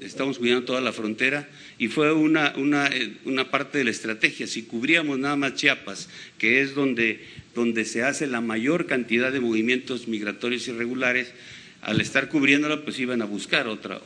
estamos 0.00 0.38
cuidando 0.38 0.64
toda 0.64 0.80
la 0.80 0.92
frontera 0.92 1.48
y 1.78 1.88
fue 1.88 2.12
una, 2.12 2.54
una, 2.56 2.90
una, 3.24 3.50
parte 3.50 3.78
de 3.78 3.84
la 3.84 3.90
estrategia. 3.90 4.46
Si 4.46 4.62
cubríamos 4.62 5.18
nada 5.18 5.36
más 5.36 5.54
Chiapas, 5.54 6.08
que 6.38 6.62
es 6.62 6.74
donde 6.74 7.20
donde 7.56 7.86
se 7.86 8.02
hace 8.02 8.28
la 8.28 8.40
mayor 8.40 8.86
cantidad 8.86 9.32
de 9.32 9.40
movimientos 9.40 10.06
migratorios 10.06 10.68
irregulares, 10.68 11.32
al 11.80 12.00
estar 12.00 12.28
cubriéndola, 12.28 12.84
pues 12.84 12.98
iban 13.00 13.22
a 13.22 13.24
buscar 13.24 13.66
otra, 13.66 14.00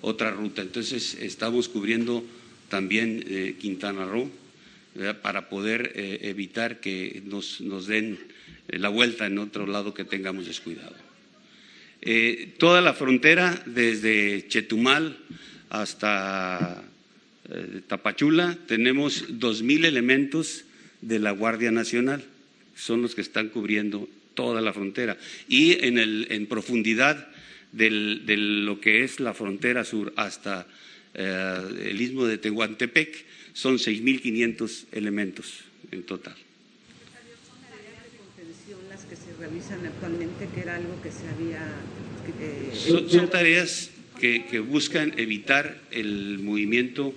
otra 0.00 0.30
ruta. 0.30 0.62
Entonces, 0.62 1.14
estamos 1.20 1.68
cubriendo 1.68 2.24
también 2.70 3.24
eh, 3.28 3.56
Quintana 3.60 4.06
Roo 4.06 4.30
para 5.22 5.48
poder 5.48 5.92
eh, 5.94 6.18
evitar 6.22 6.80
que 6.80 7.22
nos, 7.24 7.60
nos 7.60 7.86
den 7.86 8.18
eh, 8.68 8.78
la 8.78 8.88
vuelta 8.88 9.26
en 9.26 9.38
otro 9.38 9.66
lado 9.66 9.94
que 9.94 10.04
tengamos 10.04 10.46
descuidado. 10.46 10.96
toda 12.58 12.80
la 12.80 12.94
frontera, 12.94 13.62
desde 13.66 14.46
Chetumal 14.48 15.16
hasta 15.70 16.82
Tapachula, 17.86 18.58
tenemos 18.66 19.28
2.000 19.28 19.84
elementos 19.86 20.64
de 21.00 21.18
la 21.18 21.30
Guardia 21.30 21.70
Nacional 21.70 22.24
son 22.74 23.02
los 23.02 23.14
que 23.14 23.20
están 23.20 23.48
cubriendo 23.48 24.08
toda 24.34 24.60
la 24.60 24.72
frontera. 24.72 25.16
Y 25.48 25.84
en, 25.84 25.98
el, 25.98 26.26
en 26.30 26.46
profundidad 26.46 27.28
de 27.72 27.90
lo 27.90 28.80
que 28.80 29.04
es 29.04 29.20
la 29.20 29.34
frontera 29.34 29.84
sur 29.84 30.12
hasta 30.16 30.66
eh, 31.14 31.88
el 31.90 32.00
istmo 32.00 32.26
de 32.26 32.38
Tehuantepec 32.38 33.24
son 33.54 33.78
6.500 33.78 34.86
elementos 34.92 35.64
en 35.90 36.02
total. 36.04 36.36
las 38.88 39.04
que 39.04 39.16
se 39.16 39.32
realizan 39.38 39.84
actualmente, 39.86 40.48
que 40.54 40.60
era 40.60 40.76
algo 40.76 41.00
que 41.02 41.10
se 41.10 41.28
había... 41.28 41.66
Eh, 42.40 43.08
son, 43.08 43.30
tareas 43.30 43.90
que, 44.20 44.60
buscan 44.60 45.18
evitar 45.18 45.80
el 45.90 46.38
movimiento 46.38 47.14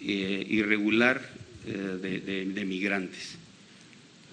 eh, 0.00 0.44
irregular 0.48 1.30
de 1.64 2.64
migrantes. 2.66 3.42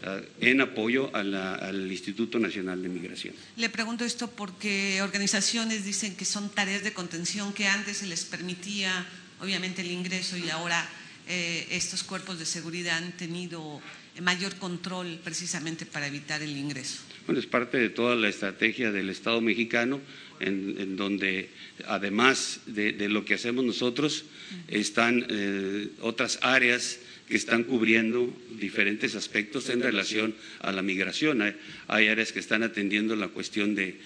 Eh, 0.01 0.29
en 0.39 0.61
apoyo 0.61 1.11
al 1.13 1.87
Instituto 1.91 2.39
Nacional 2.39 2.81
de 2.81 2.87
Migración. 2.87 3.33
Le 3.57 3.69
pregunto 3.69 4.05
esto 4.05 4.29
porque 4.29 5.01
organizaciones 5.01 5.83
dicen 5.83 6.15
que 6.15 6.23
son 6.23 6.49
tareas 6.49 6.83
de 6.83 6.93
contención 6.93 7.51
que 7.51 7.67
antes 7.67 7.97
se 7.97 8.07
les 8.07 8.23
permitía, 8.23 9.05
obviamente, 9.41 9.81
el 9.81 9.91
ingreso 9.91 10.37
y 10.37 10.49
ahora 10.49 10.87
eh, 11.29 11.67
estos 11.71 12.03
cuerpos 12.03 12.39
de 12.39 12.45
seguridad 12.45 12.97
han 12.97 13.15
tenido 13.15 13.81
mayor 14.21 14.55
control 14.55 15.19
precisamente 15.23 15.85
para 15.85 16.07
evitar 16.07 16.41
el 16.41 16.57
ingreso. 16.57 17.03
Bueno, 17.25 17.39
es 17.39 17.45
parte 17.45 17.77
de 17.77 17.89
toda 17.89 18.15
la 18.15 18.27
estrategia 18.27 18.91
del 18.91 19.09
Estado 19.09 19.39
mexicano, 19.39 20.01
en, 20.39 20.97
donde 20.97 21.49
además 21.87 22.61
de, 22.65 22.93
lo 23.09 23.25
que 23.25 23.35
hacemos 23.35 23.63
nosotros, 23.63 24.25
están 24.67 25.25
eh, 25.29 25.89
otras 26.01 26.39
áreas 26.41 26.99
que 27.27 27.35
están 27.35 27.63
cubriendo 27.63 28.35
diferentes 28.59 29.13
aspectos 29.13 29.69
en 29.69 29.83
relación 29.83 30.33
a 30.61 30.71
la 30.71 30.81
migración. 30.81 31.43
Hay, 31.87 32.07
áreas 32.07 32.31
que 32.31 32.39
están 32.39 32.63
atendiendo 32.63 33.15
la 33.15 33.27
cuestión 33.27 33.75
de, 33.75 34.01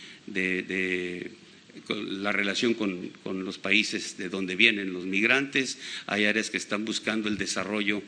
la 1.89 2.31
relación 2.31 2.73
con, 2.73 3.11
los 3.25 3.57
países 3.57 4.17
de 4.17 4.29
donde 4.29 4.55
vienen 4.55 4.93
los 4.93 5.05
migrantes, 5.05 5.77
hay 6.05 6.25
áreas 6.25 6.49
que 6.49 6.57
están 6.57 6.85
buscando 6.85 7.29
el 7.29 7.37
desarrollo 7.37 8.01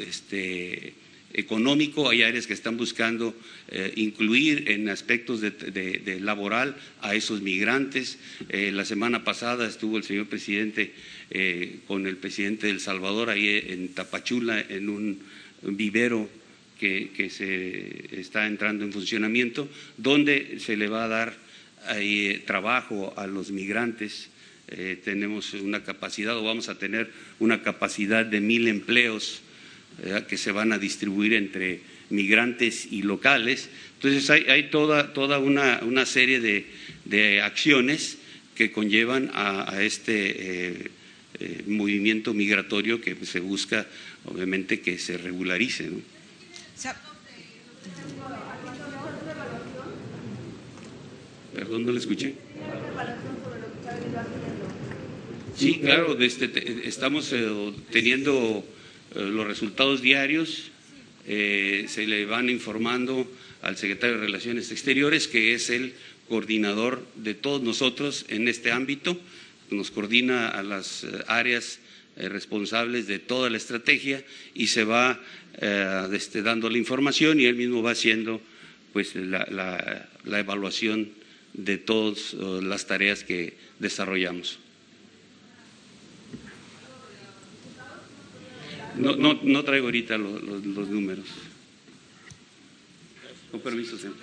este, 0.00 0.94
económico, 1.32 2.10
hay 2.10 2.22
áreas 2.22 2.46
que 2.46 2.54
están 2.54 2.76
buscando 2.76 3.34
eh, 3.68 3.92
incluir 3.96 4.70
en 4.70 4.88
aspectos 4.88 5.40
de, 5.40 6.18
laboral 6.20 6.76
a 7.00 7.14
esos 7.14 7.40
migrantes. 7.42 8.18
Eh, 8.48 8.72
la 8.72 8.84
semana 8.84 9.24
pasada 9.24 9.66
estuvo 9.66 9.96
el 9.96 10.04
señor 10.04 10.26
presidente 10.26 10.92
eh, 11.30 11.80
con 11.86 12.06
el 12.06 12.16
presidente 12.16 12.66
del 12.66 12.80
Salvador 12.80 13.30
ahí 13.30 13.62
en 13.68 13.88
Tapachula, 13.88 14.60
en 14.60 14.88
un 14.88 15.20
vivero 15.62 16.28
que, 16.80 17.30
se 17.30 18.20
está 18.20 18.46
entrando 18.46 18.84
en 18.84 18.92
funcionamiento, 18.92 19.68
donde 19.96 20.58
se 20.60 20.76
le 20.76 20.88
va 20.88 21.04
a 21.04 21.08
dar 21.08 21.49
trabajo 22.46 23.14
a 23.16 23.26
los 23.26 23.50
migrantes. 23.50 24.28
tenemos 25.04 25.54
una 25.54 25.82
capacidad 25.82 26.36
o 26.36 26.44
vamos 26.44 26.68
a 26.68 26.78
tener 26.78 27.10
una 27.38 27.62
capacidad 27.62 28.24
de 28.24 28.40
mil 28.40 28.68
empleos 28.68 29.42
que 30.28 30.36
se 30.36 30.52
van 30.52 30.72
a 30.72 30.78
distribuir 30.78 31.34
entre 31.34 31.80
migrantes 32.10 32.88
y 32.90 33.02
locales. 33.02 33.70
Entonces 33.94 34.28
hay, 34.30 34.70
toda, 34.70 35.12
toda 35.12 35.38
una, 35.38 36.06
serie 36.06 36.40
de, 36.40 37.40
acciones 37.42 38.18
que 38.54 38.72
conllevan 38.72 39.30
a, 39.32 39.82
este 39.82 40.72
eh, 40.74 40.90
eh, 41.38 41.62
movimiento 41.66 42.34
migratorio 42.34 43.00
que 43.00 43.16
se 43.24 43.40
busca, 43.40 43.86
obviamente, 44.24 44.80
que 44.80 44.98
se 44.98 45.16
regularice. 45.16 45.90
Perdón, 51.54 51.86
no 51.86 51.92
le 51.92 51.98
escuché. 51.98 52.34
Sí, 55.56 55.78
claro, 55.78 56.18
este, 56.18 56.88
estamos 56.88 57.32
eh, 57.32 57.72
teniendo 57.90 58.64
eh, 59.14 59.18
los 59.20 59.46
resultados 59.46 60.00
diarios, 60.00 60.70
eh, 61.26 61.84
se 61.88 62.06
le 62.06 62.24
van 62.24 62.48
informando 62.48 63.30
al 63.60 63.76
secretario 63.76 64.16
de 64.16 64.26
Relaciones 64.26 64.70
Exteriores, 64.70 65.28
que 65.28 65.52
es 65.52 65.68
el 65.68 65.92
coordinador 66.28 67.04
de 67.16 67.34
todos 67.34 67.60
nosotros 67.62 68.24
en 68.28 68.48
este 68.48 68.72
ámbito, 68.72 69.20
nos 69.70 69.90
coordina 69.90 70.48
a 70.48 70.62
las 70.62 71.06
áreas 71.26 71.80
responsables 72.16 73.06
de 73.06 73.18
toda 73.18 73.50
la 73.50 73.56
estrategia 73.56 74.24
y 74.54 74.68
se 74.68 74.84
va 74.84 75.20
este, 76.12 76.42
dando 76.42 76.70
la 76.70 76.78
información 76.78 77.38
y 77.38 77.44
él 77.44 77.54
mismo 77.54 77.82
va 77.82 77.92
haciendo 77.92 78.40
pues, 78.92 79.14
la, 79.14 80.08
la 80.24 80.38
evaluación 80.38 81.19
de 81.52 81.78
todas 81.78 82.34
las 82.34 82.86
tareas 82.86 83.24
que 83.24 83.56
desarrollamos. 83.78 84.58
No, 88.96 89.16
no, 89.16 89.38
no 89.42 89.64
traigo 89.64 89.86
ahorita 89.86 90.18
los, 90.18 90.42
los, 90.42 90.88
números. 90.88 91.26
Con 93.50 93.60
permiso, 93.60 93.96
señor. 93.96 94.16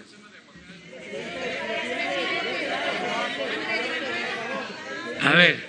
A 5.22 5.32
ver. 5.34 5.64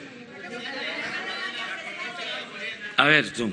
A 2.97 3.07
ver, 3.07 3.33
tú. 3.33 3.53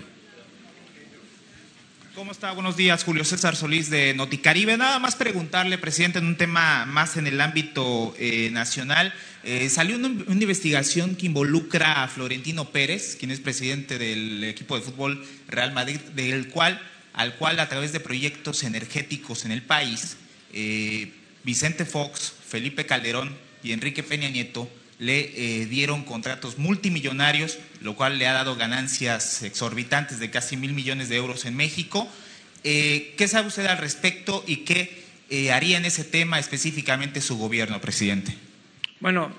¿Cómo 2.16 2.32
está? 2.32 2.54
Buenos 2.54 2.78
días, 2.78 3.04
Julio 3.04 3.26
César 3.26 3.58
Solís 3.58 3.90
de 3.90 4.14
Noticaribe. 4.14 4.78
Nada 4.78 5.00
más 5.00 5.18
preguntarle, 5.18 5.78
presidente, 5.78 6.20
en 6.20 6.28
un 6.28 6.38
tema 6.38 6.86
más 6.86 7.18
en 7.18 7.28
el 7.28 7.42
ámbito 7.42 8.16
eh, 8.18 8.50
nacional. 8.52 9.14
Eh, 9.44 9.68
salió 9.68 9.98
una, 9.98 10.08
investigación 10.08 11.18
que 11.18 11.26
involucra 11.26 12.04
a 12.04 12.08
Florentino 12.08 12.72
Pérez, 12.72 13.18
quien 13.18 13.32
es 13.32 13.42
presidente 13.42 13.98
del 13.98 14.46
equipo 14.46 14.78
de 14.78 14.82
fútbol 14.82 15.28
Real 15.50 15.74
Madrid, 15.74 16.00
del 16.16 16.48
cual, 16.48 16.82
al 17.12 17.36
cual 17.36 17.60
a 17.60 17.68
través 17.68 17.92
de 17.92 18.00
proyectos 18.00 18.64
energéticos 18.64 19.44
en 19.44 19.52
el 19.52 19.62
país, 19.62 20.16
eh, 20.54 21.12
Vicente 21.44 21.84
Fox, 21.84 22.32
Felipe 22.48 22.86
Calderón 22.86 23.36
y 23.62 23.74
Enrique 23.74 24.04
Peña 24.04 24.30
Nieto 24.30 24.70
le 25.00 25.20
eh, 25.62 25.66
dieron 25.66 26.04
contratos 26.04 26.58
multimillonarios, 26.58 27.60
lo 27.82 27.96
cual 27.96 28.18
le 28.18 28.28
ha 28.28 28.34
dado 28.34 28.56
ganancias 28.56 29.44
exorbitantes 29.44 30.20
de 30.20 30.32
casi 30.32 30.58
mil 30.58 30.74
millones 30.74 31.10
de 31.10 31.18
euros 31.18 31.46
en 31.46 31.56
México. 31.56 32.10
Eh, 32.64 33.14
¿Qué 33.18 33.28
sabe 33.28 33.48
usted 33.48 33.66
al 33.66 33.78
respecto 33.78 34.44
y 34.48 34.58
qué 34.58 35.04
eh, 35.30 35.52
haría 35.52 35.78
en 35.78 35.86
ese 35.86 36.04
tema 36.04 36.40
específicamente 36.40 37.22
su 37.22 37.38
gobierno, 37.38 37.82
presidente? 37.82 38.34
Bueno, 39.00 39.36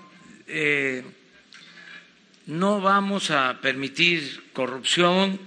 no 2.47 2.81
vamos 2.81 3.31
a 3.31 3.61
permitir 3.61 4.45
corrupción 4.53 5.41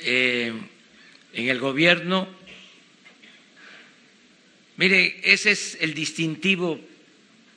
en 0.00 0.68
el 1.32 1.58
gobierno. 1.58 2.28
Mire, 4.76 5.20
ese 5.24 5.50
es 5.50 5.76
el 5.80 5.94
distintivo 5.94 6.78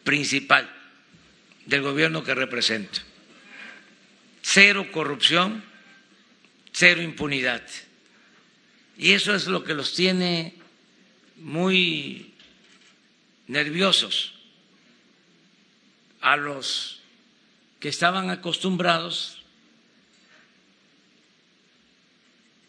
principal 0.04 0.75
del 1.66 1.82
gobierno 1.82 2.24
que 2.24 2.36
represento. 2.36 3.02
Cero 4.42 4.88
corrupción, 4.92 5.64
cero 6.72 7.02
impunidad. 7.02 7.64
Y 8.98 9.12
eso 9.12 9.34
es 9.34 9.48
lo 9.48 9.64
que 9.64 9.74
los 9.74 9.94
tiene 9.94 10.54
muy 11.38 12.34
nerviosos 13.48 14.34
a 16.22 16.38
los 16.38 17.02
que 17.80 17.90
estaban 17.90 18.30
acostumbrados 18.30 19.44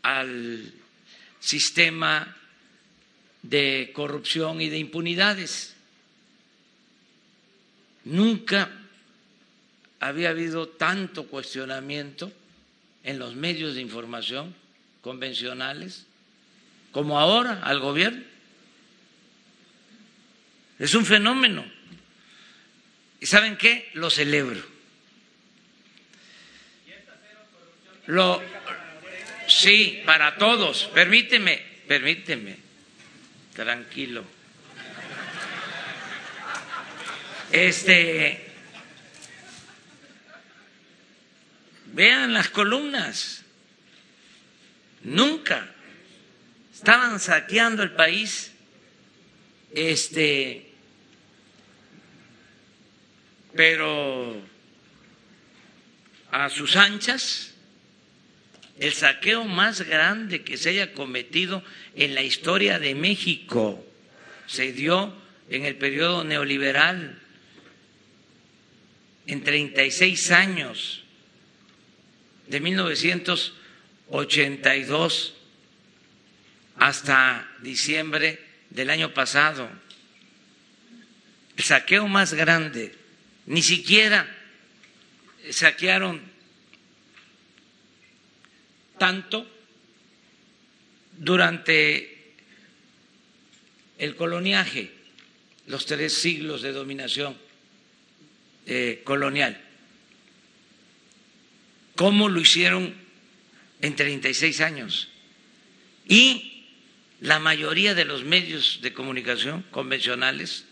al 0.03 0.73
sistema 1.41 2.37
de 3.43 3.91
corrupción 3.95 4.61
y 4.61 4.69
de 4.69 4.79
impunidades. 4.79 5.75
Nunca 8.05 8.71
había 10.01 10.31
habido 10.31 10.69
tanto 10.69 11.27
cuestionamiento 11.27 12.33
en 13.05 13.19
los 13.19 13.35
medios 13.35 13.75
de 13.75 13.81
información 13.81 14.55
convencionales 15.01 16.07
como 16.93 17.19
ahora 17.19 17.61
al 17.63 17.81
gobierno. 17.81 18.23
Es 20.79 20.95
un 20.95 21.07
fenómeno. 21.07 21.65
¿Y 23.21 23.27
saben 23.27 23.57
qué? 23.57 23.91
Lo 23.95 24.11
celebro. 24.11 24.63
Lo, 28.07 28.43
sí, 29.49 30.03
para 30.05 30.37
todos. 30.37 30.85
Permíteme, 30.95 31.63
permíteme. 31.89 32.57
Tranquilo. 33.55 34.25
Este. 37.51 38.46
Vean 41.97 42.35
las 42.35 42.51
columnas. 42.51 43.43
Nunca 45.03 45.67
estaban 46.75 47.19
saqueando 47.19 47.83
el 47.83 47.93
país. 47.93 48.53
Este. 49.73 50.75
Pero 53.55 54.43
a 56.31 56.51
sus 56.51 56.77
anchas, 56.77 57.55
el 58.79 58.93
saqueo 58.93 59.45
más 59.45 59.81
grande 59.81 60.45
que 60.45 60.59
se 60.59 60.69
haya 60.69 60.93
cometido 60.93 61.65
en 61.95 62.15
la 62.15 62.21
historia 62.21 62.79
de 62.79 62.95
México 62.95 63.83
se 64.47 64.75
dio 64.75 65.15
en 65.49 65.65
el 65.65 65.77
periodo 65.77 66.25
neoliberal, 66.25 67.19
en 69.27 69.43
36 69.43 70.31
años, 70.33 71.06
de 72.49 72.61
1982 72.61 75.35
hasta 76.77 77.51
diciembre 77.61 78.39
del 78.71 78.91
año 78.91 79.15
pasado. 79.15 79.69
El 81.57 81.65
saqueo 81.65 82.07
más 82.07 82.35
grande, 82.35 82.95
ni 83.47 83.63
siquiera 83.63 84.29
saquearon 85.51 86.21
tanto 88.99 89.51
durante 91.19 92.35
el 93.99 94.17
coloniaje, 94.17 94.93
los 95.67 95.87
tres 95.87 96.13
siglos 96.13 96.63
de 96.63 96.73
dominación 96.73 97.37
eh, 98.67 99.01
colonial. 99.05 99.66
¿Cómo 101.97 102.29
lo 102.29 102.41
hicieron 102.41 102.95
en 103.81 103.97
36 103.97 104.61
años? 104.61 105.09
Y 106.07 106.65
la 107.21 107.39
mayoría 107.39 107.95
de 107.95 108.05
los 108.05 108.23
medios 108.23 108.81
de 108.83 108.93
comunicación 108.93 109.65
convencionales 109.71 110.67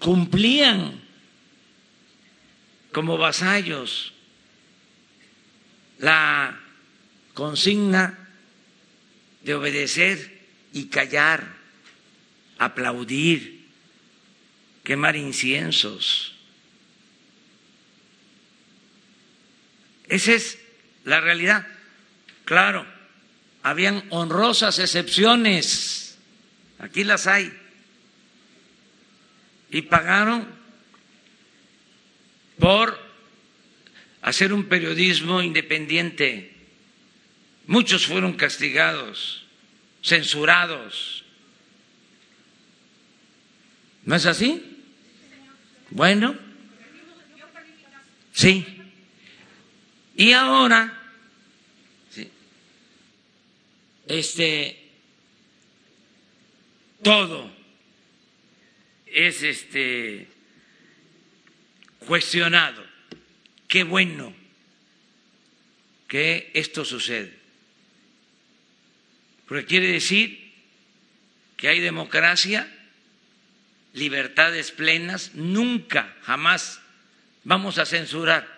cumplían 0.00 1.00
como 2.92 3.16
vasallos 3.16 4.12
la 5.98 6.60
consigna 7.34 8.28
de 9.42 9.54
obedecer 9.54 10.40
y 10.72 10.86
callar, 10.86 11.56
aplaudir, 12.58 13.66
quemar 14.82 15.16
inciensos. 15.16 16.35
Esa 20.08 20.32
es 20.32 20.58
la 21.04 21.20
realidad. 21.20 21.66
Claro, 22.44 22.86
habían 23.62 24.04
honrosas 24.10 24.78
excepciones, 24.78 26.18
aquí 26.78 27.02
las 27.02 27.26
hay, 27.26 27.52
y 29.70 29.82
pagaron 29.82 30.46
por 32.58 32.98
hacer 34.22 34.52
un 34.52 34.64
periodismo 34.64 35.42
independiente. 35.42 36.54
Muchos 37.66 38.06
fueron 38.06 38.34
castigados, 38.34 39.44
censurados. 40.02 41.24
¿No 44.04 44.14
es 44.14 44.26
así? 44.26 44.62
Bueno, 45.90 46.36
sí. 48.32 48.75
Y 50.16 50.32
ahora, 50.32 50.98
sí, 52.10 52.30
este, 54.06 54.90
todo 57.02 57.54
es 59.06 59.42
este 59.42 60.28
cuestionado. 61.98 62.82
Qué 63.68 63.84
bueno 63.84 64.34
que 66.08 66.50
esto 66.54 66.86
sucede. 66.86 67.36
Porque 69.46 69.66
quiere 69.66 69.88
decir 69.88 70.50
que 71.58 71.68
hay 71.68 71.80
democracia, 71.80 72.72
libertades 73.92 74.70
plenas, 74.70 75.34
nunca, 75.34 76.16
jamás 76.22 76.80
vamos 77.44 77.76
a 77.76 77.84
censurar 77.84 78.55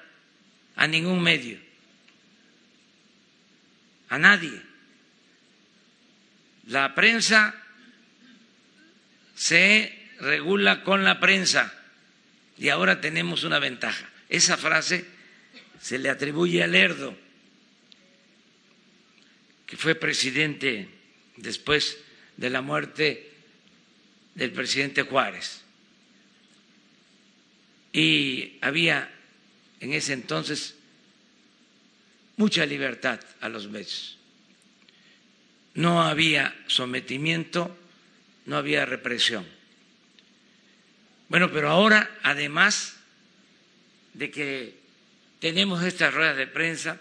a 0.79 0.87
ningún 0.87 1.21
medio, 1.21 1.59
a 4.09 4.17
nadie. 4.17 4.63
La 6.69 6.95
prensa 6.95 7.55
se 9.35 9.93
regula 10.21 10.85
con 10.85 11.03
la 11.03 11.19
prensa 11.19 11.75
y 12.57 12.69
ahora 12.69 13.01
tenemos 13.01 13.43
una 13.43 13.59
ventaja. 13.59 14.09
Esa 14.29 14.57
frase 14.57 15.05
se 15.81 15.99
le 15.99 16.11
atribuye 16.11 16.63
a 16.63 16.69
Lerdo, 16.69 17.19
que 19.67 19.77
fue 19.77 19.97
presidente 19.97 20.89
después 21.37 21.99
de 22.37 22.51
la 22.51 22.63
muerte 22.63 23.33
del 24.37 24.53
presidente 24.53 25.03
Juárez. 25.03 25.65
Y 27.93 28.59
había 28.61 29.18
en 29.81 29.93
ese 29.93 30.13
entonces 30.13 30.75
mucha 32.37 32.65
libertad 32.67 33.21
a 33.41 33.49
los 33.49 33.69
medios. 33.69 34.17
no 35.75 36.03
había 36.03 36.57
sometimiento, 36.67 37.77
no 38.47 38.57
había 38.57 38.85
represión. 38.85 39.47
Bueno, 41.29 41.53
pero 41.53 41.69
ahora, 41.69 42.11
además 42.23 42.97
de 44.15 44.31
que 44.31 44.75
tenemos 45.41 45.85
estas 45.85 46.13
ruedas 46.13 46.37
de 46.37 46.47
prensa 46.47 46.99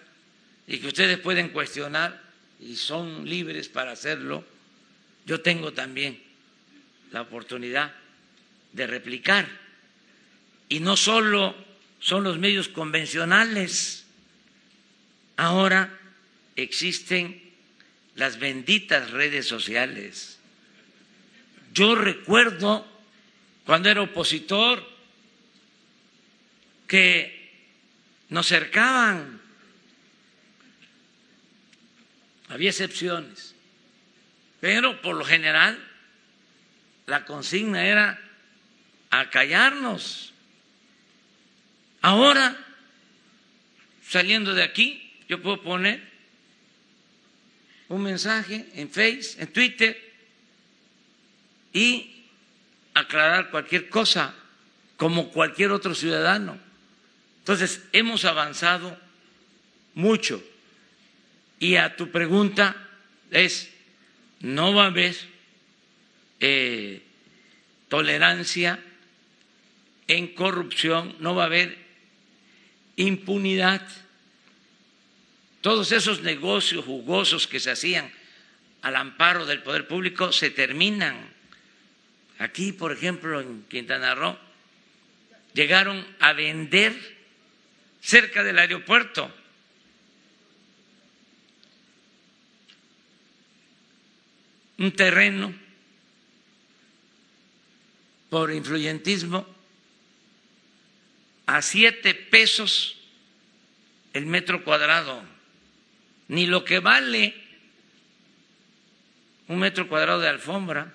y 0.67 0.79
que 0.79 0.87
ustedes 0.87 1.17
pueden 1.17 1.49
cuestionar 1.49 2.21
y 2.59 2.75
son 2.75 3.27
libres 3.27 3.69
para 3.69 3.93
hacerlo, 3.93 4.43
yo 5.25 5.41
tengo 5.41 5.73
también 5.73 6.21
la 7.11 7.21
oportunidad 7.21 7.93
de 8.73 8.85
replicar. 8.85 9.47
Y 10.69 10.81
no 10.81 10.97
solo 10.97 11.55
son 12.07 12.23
los 12.23 12.37
medios 12.37 12.69
convencionales, 12.69 14.05
ahora 15.35 15.93
existen 16.55 17.43
las 18.15 18.39
benditas 18.39 19.11
redes 19.11 19.45
sociales. 19.45 20.39
Yo 21.73 21.95
recuerdo 21.95 22.87
cuando 23.65 23.89
era 23.89 24.03
opositor 24.03 24.89
que 26.87 27.51
nos 28.29 28.47
cercaban, 28.47 29.41
había 32.47 32.69
excepciones, 32.69 33.53
pero 34.61 35.01
por 35.01 35.17
lo 35.17 35.25
general 35.25 35.77
la 37.05 37.25
consigna 37.25 37.85
era 37.85 38.17
a 39.09 39.29
callarnos. 39.29 40.33
Ahora, 42.01 42.57
saliendo 44.07 44.53
de 44.53 44.63
aquí, 44.63 45.13
yo 45.27 45.41
puedo 45.41 45.61
poner 45.61 46.01
un 47.89 48.03
mensaje 48.03 48.65
en 48.75 48.89
Face, 48.89 49.35
en 49.39 49.47
Twitter 49.51 50.13
y 51.73 52.23
aclarar 52.93 53.49
cualquier 53.49 53.89
cosa 53.89 54.33
como 54.95 55.29
cualquier 55.29 55.71
otro 55.71 55.93
ciudadano. 55.93 56.57
Entonces, 57.39 57.81
hemos 57.93 58.25
avanzado 58.25 58.97
mucho. 59.93 60.43
Y 61.59 61.75
a 61.75 61.95
tu 61.95 62.11
pregunta 62.11 62.75
es, 63.31 63.69
no 64.41 64.73
va 64.73 64.83
a 64.83 64.87
haber 64.87 65.15
eh, 66.39 67.01
tolerancia 67.89 68.79
en 70.07 70.27
corrupción, 70.33 71.15
no 71.19 71.35
va 71.35 71.43
a 71.43 71.47
haber 71.47 71.86
impunidad. 72.97 73.81
Todos 75.61 75.91
esos 75.91 76.21
negocios 76.21 76.83
jugosos 76.83 77.47
que 77.47 77.59
se 77.59 77.71
hacían 77.71 78.11
al 78.81 78.95
amparo 78.95 79.45
del 79.45 79.63
poder 79.63 79.87
público 79.87 80.31
se 80.31 80.49
terminan. 80.49 81.33
Aquí, 82.39 82.73
por 82.73 82.91
ejemplo, 82.91 83.39
en 83.39 83.63
Quintana 83.63 84.13
Roo, 84.13 84.37
llegaron 85.53 86.05
a 86.19 86.33
vender 86.33 86.93
cerca 88.01 88.43
del 88.43 88.59
aeropuerto 88.59 89.31
un 94.77 94.91
terreno 94.91 95.53
por 98.29 98.53
influyentismo 98.53 99.56
a 101.47 101.61
siete 101.61 102.13
pesos 102.13 102.97
el 104.13 104.25
metro 104.25 104.63
cuadrado, 104.63 105.23
ni 106.27 106.45
lo 106.45 106.63
que 106.63 106.79
vale 106.79 107.33
un 109.47 109.59
metro 109.59 109.87
cuadrado 109.87 110.19
de 110.19 110.27
alfombra, 110.27 110.93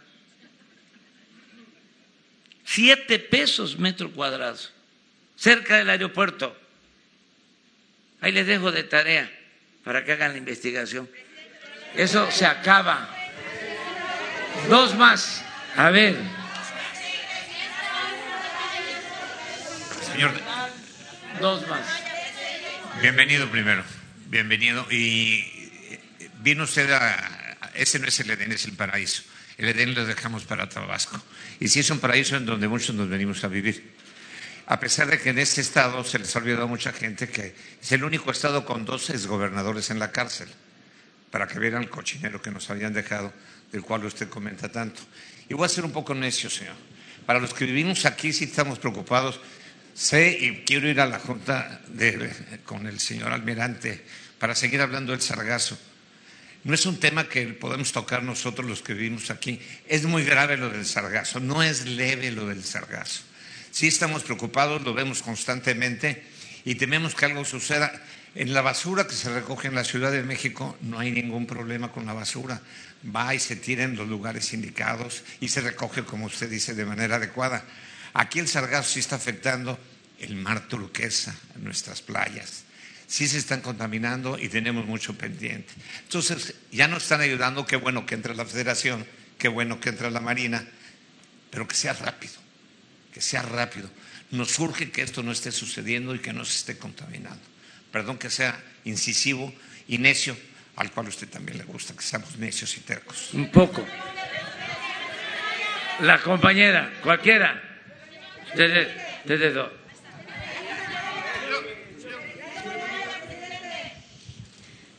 siete 2.65 3.19
pesos 3.19 3.79
metro 3.79 4.13
cuadrado, 4.13 4.59
cerca 5.37 5.79
del 5.79 5.91
aeropuerto. 5.91 6.57
Ahí 8.21 8.31
les 8.33 8.47
dejo 8.47 8.71
de 8.71 8.85
tarea 8.85 9.31
para 9.83 10.05
que 10.05 10.13
hagan 10.13 10.33
la 10.33 10.39
investigación. 10.39 11.11
Eso 11.97 12.31
se 12.31 12.47
acaba. 12.47 13.09
Dos 14.69 14.95
más. 14.95 15.45
A 15.77 15.91
ver. 15.91 16.42
Señor. 20.13 20.33
Dos 21.41 21.67
más. 21.69 21.87
Bienvenido 23.01 23.51
primero. 23.51 23.83
Bienvenido. 24.27 24.87
Y 24.91 25.43
vino 26.43 26.65
usted 26.65 26.91
a. 26.91 27.71
Ese 27.75 27.99
no 27.99 28.07
es 28.07 28.21
el 28.21 28.31
Edén, 28.31 28.53
es 28.53 28.67
el 28.67 28.73
paraíso. 28.73 29.23
El 29.57 29.71
Edén 29.71 29.95
lo 29.95 30.05
dejamos 30.05 30.45
para 30.45 30.69
Tabasco. 30.69 31.23
Y 31.61 31.69
sí 31.69 31.81
es 31.81 31.89
un 31.89 31.99
paraíso 31.99 32.37
en 32.37 32.45
donde 32.45 32.69
muchos 32.69 32.95
nos 32.95 33.09
venimos 33.09 33.43
a 33.45 33.49
vivir. 33.49 33.95
A 34.67 34.79
pesar 34.79 35.09
de 35.09 35.19
que 35.19 35.31
en 35.31 35.39
este 35.39 35.63
estado 35.63 36.05
se 36.05 36.19
les 36.19 36.37
ha 36.37 36.41
olvidado 36.41 36.65
a 36.65 36.67
mucha 36.67 36.93
gente 36.93 37.29
que 37.29 37.55
es 37.81 37.93
el 37.93 38.05
único 38.05 38.31
estado 38.31 38.67
con 38.67 38.85
dos 38.85 39.09
exgobernadores 39.09 39.91
en 39.91 39.99
la 39.99 40.13
cárcel, 40.13 40.49
para 41.31 41.47
que 41.47 41.59
vieran 41.59 41.83
el 41.83 41.89
cochinero 41.89 42.43
que 42.43 42.51
nos 42.51 42.69
habían 42.69 42.93
dejado, 42.93 43.33
del 43.73 43.81
cual 43.81 44.05
usted 44.05 44.29
comenta 44.29 44.71
tanto. 44.71 45.01
Y 45.49 45.55
voy 45.55 45.65
a 45.65 45.69
ser 45.71 45.85
un 45.85 45.93
poco 45.93 46.15
necio, 46.15 46.51
señor. 46.51 46.77
Para 47.25 47.41
los 47.41 47.55
que 47.55 47.65
vivimos 47.65 48.05
aquí 48.05 48.33
sí 48.33 48.45
estamos 48.45 48.79
preocupados. 48.79 49.41
Sé 49.95 50.37
y 50.41 50.63
quiero 50.65 50.89
ir 50.89 51.01
a 51.01 51.07
la 51.07 51.19
junta 51.19 51.81
de, 51.89 52.31
con 52.65 52.87
el 52.87 52.99
señor 52.99 53.33
almirante 53.33 54.03
para 54.39 54.55
seguir 54.55 54.81
hablando 54.81 55.13
del 55.13 55.21
sargazo. 55.21 55.79
No 56.65 56.75
es 56.75 56.87
un 56.87 56.99
tema 56.99 57.29
que 57.29 57.47
podemos 57.49 57.93
tocar 57.93 58.23
nosotros 58.23 58.69
los 58.69 58.83
que 58.83 58.95
vivimos 58.95 59.31
aquí. 59.31 59.61
Es 59.89 60.05
muy 60.05 60.25
grave 60.25 60.57
lo 60.57 60.71
del 60.71 60.87
sargazo, 60.87 61.41
no 61.41 61.63
es 61.63 61.87
leve 61.87 62.31
lo 62.31 62.47
del 62.47 62.63
sargazo. 62.63 63.23
Sí 63.71 63.89
estamos 63.89 64.23
preocupados, 64.23 64.83
lo 64.83 64.95
vemos 64.95 65.23
constantemente 65.23 66.23
y 66.65 66.77
tememos 66.77 67.15
que 67.15 67.25
algo 67.25 67.45
suceda. 67.45 67.93
En 68.35 68.55
la 68.55 68.63
basura 68.63 69.07
que 69.07 69.15
se 69.15 69.33
recoge 69.33 69.69
en 69.69 69.75
la 69.75 69.85
Ciudad 69.85 70.13
de 70.13 70.23
México 70.23 70.79
no 70.81 70.99
hay 70.99 71.11
ningún 71.11 71.47
problema 71.47 71.91
con 71.91 72.07
la 72.07 72.13
basura. 72.13 72.63
Va 73.05 73.35
y 73.35 73.41
se 73.41 73.57
tira 73.57 73.83
en 73.83 73.97
los 73.97 74.09
lugares 74.09 74.53
indicados 74.53 75.23
y 75.41 75.49
se 75.49 75.61
recoge, 75.61 76.05
como 76.05 76.27
usted 76.27 76.49
dice, 76.49 76.75
de 76.75 76.85
manera 76.85 77.17
adecuada. 77.17 77.65
Aquí 78.15 78.39
el 78.39 78.49
sargazo 78.49 78.91
sí 78.91 79.01
está 79.01 79.17
afectando 79.17 79.79
el 80.19 80.37
mar 80.37 80.69
turquesa, 80.69 81.35
nuestras 81.57 82.03
playas. 82.03 82.65
Sí 83.07 83.29
se 83.29 83.39
están 83.39 83.61
contaminando 83.61 84.39
y 84.39 84.49
tenemos 84.49 84.87
mucho 84.87 85.17
pendiente. 85.17 85.73
Entonces, 86.05 86.55
ya 86.71 86.89
nos 86.89 87.03
están 87.03 87.21
ayudando, 87.21 87.67
qué 87.67 87.77
bueno 87.77 88.07
que 88.07 88.15
entre 88.15 88.35
la 88.35 88.45
Federación, 88.45 89.07
qué 89.39 89.49
bueno 89.49 89.81
que 89.81 89.91
entre 89.91 90.11
la 90.11 90.21
Marina, 90.21 90.67
pero 91.51 91.69
que 91.69 91.75
sea 91.75 91.93
rápido 91.93 92.43
que 93.13 93.21
sea 93.21 93.43
rápido. 93.43 93.89
Nos 94.31 94.59
urge 94.59 94.91
que 94.91 95.03
esto 95.03 95.23
no 95.23 95.31
esté 95.31 95.53
sucediendo 95.53 96.15
y 96.15 96.19
que 96.19 96.33
no 96.33 96.45
se 96.45 96.57
esté 96.57 96.79
contaminando. 96.79 97.43
Perdón 97.93 98.19
que 98.19 98.31
sea 98.31 98.59
incisivo 98.85 99.55
y 99.87 99.99
necio, 99.99 100.37
al 100.77 100.91
cual 100.91 101.07
a 101.07 101.09
usted 101.11 101.29
también 101.29 101.59
le 101.59 101.65
gusta 101.65 101.95
que 101.95 102.03
seamos 102.03 102.37
necios 102.39 102.77
y 102.79 102.81
tercos. 102.81 103.29
Un 103.35 103.51
poco. 103.51 103.87
La 106.01 106.21
compañera, 106.23 106.91
cualquiera. 107.03 107.72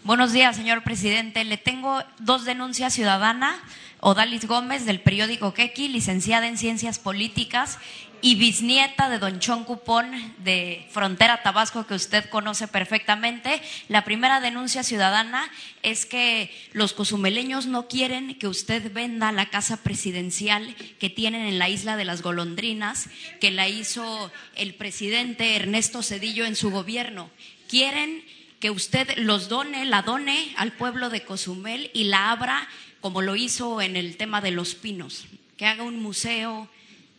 Buenos 0.03 0.33
días, 0.33 0.55
señor 0.55 0.83
presidente. 0.83 1.43
Le 1.43 1.57
tengo 1.57 2.03
dos 2.19 2.45
denuncias 2.45 2.93
ciudadanas. 2.93 3.55
Odalis 3.99 4.47
Gómez, 4.47 4.85
del 4.85 4.99
periódico 4.99 5.53
Quequi, 5.53 5.87
licenciada 5.87 6.47
en 6.47 6.57
Ciencias 6.57 6.99
Políticas 6.99 7.79
y 8.23 8.35
bisnieta 8.35 9.09
de 9.09 9.19
Don 9.19 9.41
Chon 9.41 9.65
Cupón 9.65 10.09
de 10.37 10.87
Frontera 10.89 11.43
Tabasco, 11.43 11.85
que 11.85 11.93
usted 11.93 12.29
conoce 12.29 12.69
perfectamente. 12.69 13.61
La 13.89 14.05
primera 14.05 14.39
denuncia 14.39 14.81
ciudadana 14.81 15.51
es 15.81 16.05
que 16.05 16.49
los 16.71 16.93
cozumeleños 16.93 17.65
no 17.65 17.89
quieren 17.89 18.35
que 18.35 18.47
usted 18.47 18.93
venda 18.93 19.33
la 19.33 19.49
casa 19.49 19.83
presidencial 19.83 20.73
que 20.99 21.09
tienen 21.09 21.45
en 21.45 21.59
la 21.59 21.67
isla 21.67 21.97
de 21.97 22.05
las 22.05 22.21
Golondrinas, 22.21 23.09
que 23.41 23.51
la 23.51 23.67
hizo 23.67 24.31
el 24.55 24.73
presidente 24.73 25.57
Ernesto 25.57 26.01
Cedillo 26.01 26.45
en 26.45 26.55
su 26.55 26.71
gobierno. 26.71 27.29
Quieren 27.67 28.23
que 28.61 28.71
usted 28.71 29.17
los 29.17 29.49
done, 29.49 29.83
la 29.83 30.01
done 30.01 30.53
al 30.55 30.71
pueblo 30.71 31.09
de 31.09 31.25
Cozumel 31.25 31.91
y 31.93 32.05
la 32.05 32.31
abra 32.31 32.69
como 33.01 33.21
lo 33.21 33.35
hizo 33.35 33.81
en 33.81 33.97
el 33.97 34.15
tema 34.15 34.39
de 34.39 34.51
los 34.51 34.75
pinos, 34.75 35.25
que 35.57 35.65
haga 35.65 35.83
un 35.83 36.01
museo 36.01 36.69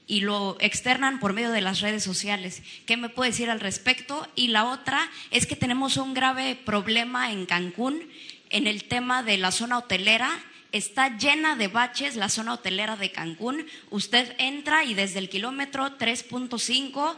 y 0.07 0.21
lo 0.21 0.57
externan 0.61 1.19
por 1.19 1.33
medio 1.33 1.51
de 1.51 1.61
las 1.61 1.81
redes 1.81 2.03
sociales. 2.03 2.63
¿Qué 2.87 2.97
me 2.97 3.09
puede 3.09 3.31
decir 3.31 3.51
al 3.51 3.61
respecto? 3.61 4.29
Y 4.35 4.49
la 4.49 4.67
otra 4.67 5.11
es 5.31 5.47
que 5.47 5.57
tenemos 5.57 5.97
un 5.97 6.15
grave 6.15 6.57
problema 6.57 7.33
en 7.33 7.47
Cancún 7.47 8.03
en 8.51 8.67
el 8.67 8.85
tema 8.85 9.23
de 9.23 9.39
la 9.39 9.51
zona 9.51 9.79
hotelera. 9.79 10.31
Está 10.73 11.17
llena 11.17 11.57
de 11.57 11.69
baches 11.69 12.17
la 12.17 12.29
zona 12.29 12.55
hotelera 12.55 12.97
de 12.97 13.13
Cancún. 13.13 13.67
Usted 13.91 14.35
entra 14.39 14.85
y 14.85 14.95
desde 14.95 15.21
el 15.21 15.31
kilómetro 15.31 15.99
3.5 15.99 17.17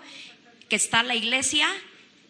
que 0.68 0.76
está 0.76 1.02
la 1.02 1.14
iglesia, 1.14 1.68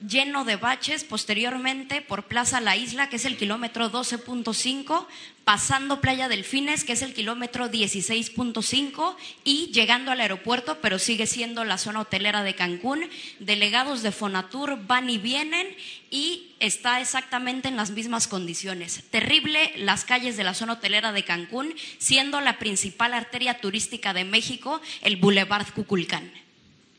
lleno 0.01 0.44
de 0.44 0.56
baches 0.56 1.05
posteriormente 1.05 2.02
por 2.02 2.24
Plaza 2.24 2.60
La 2.60 2.77
Isla, 2.77 3.09
que 3.09 3.16
es 3.16 3.24
el 3.24 3.36
kilómetro 3.36 3.90
12.5, 3.90 5.06
pasando 5.44 6.01
Playa 6.01 6.28
Delfines, 6.28 6.85
que 6.85 6.93
es 6.93 7.02
el 7.02 7.14
kilómetro 7.14 7.70
16.5, 7.70 9.16
y 9.44 9.70
llegando 9.73 10.10
al 10.10 10.20
aeropuerto, 10.20 10.78
pero 10.81 10.98
sigue 10.98 11.27
siendo 11.27 11.64
la 11.64 11.78
zona 11.78 12.01
hotelera 12.01 12.43
de 12.43 12.55
Cancún. 12.55 13.09
Delegados 13.39 14.02
de 14.02 14.12
Fonatur 14.12 14.78
van 14.86 15.09
y 15.09 15.18
vienen 15.18 15.66
y 16.10 16.55
está 16.60 17.01
exactamente 17.01 17.68
en 17.68 17.77
las 17.77 17.90
mismas 17.90 18.28
condiciones. 18.28 19.05
Terrible 19.10 19.73
las 19.77 20.05
calles 20.05 20.36
de 20.36 20.44
la 20.44 20.55
zona 20.55 20.74
hotelera 20.74 21.12
de 21.12 21.24
Cancún, 21.24 21.74
siendo 21.98 22.40
la 22.40 22.59
principal 22.59 23.14
arteria 23.14 23.60
turística 23.60 24.12
de 24.12 24.24
México 24.24 24.81
el 25.02 25.16
Boulevard 25.16 25.73
Cuculcán. 25.73 26.32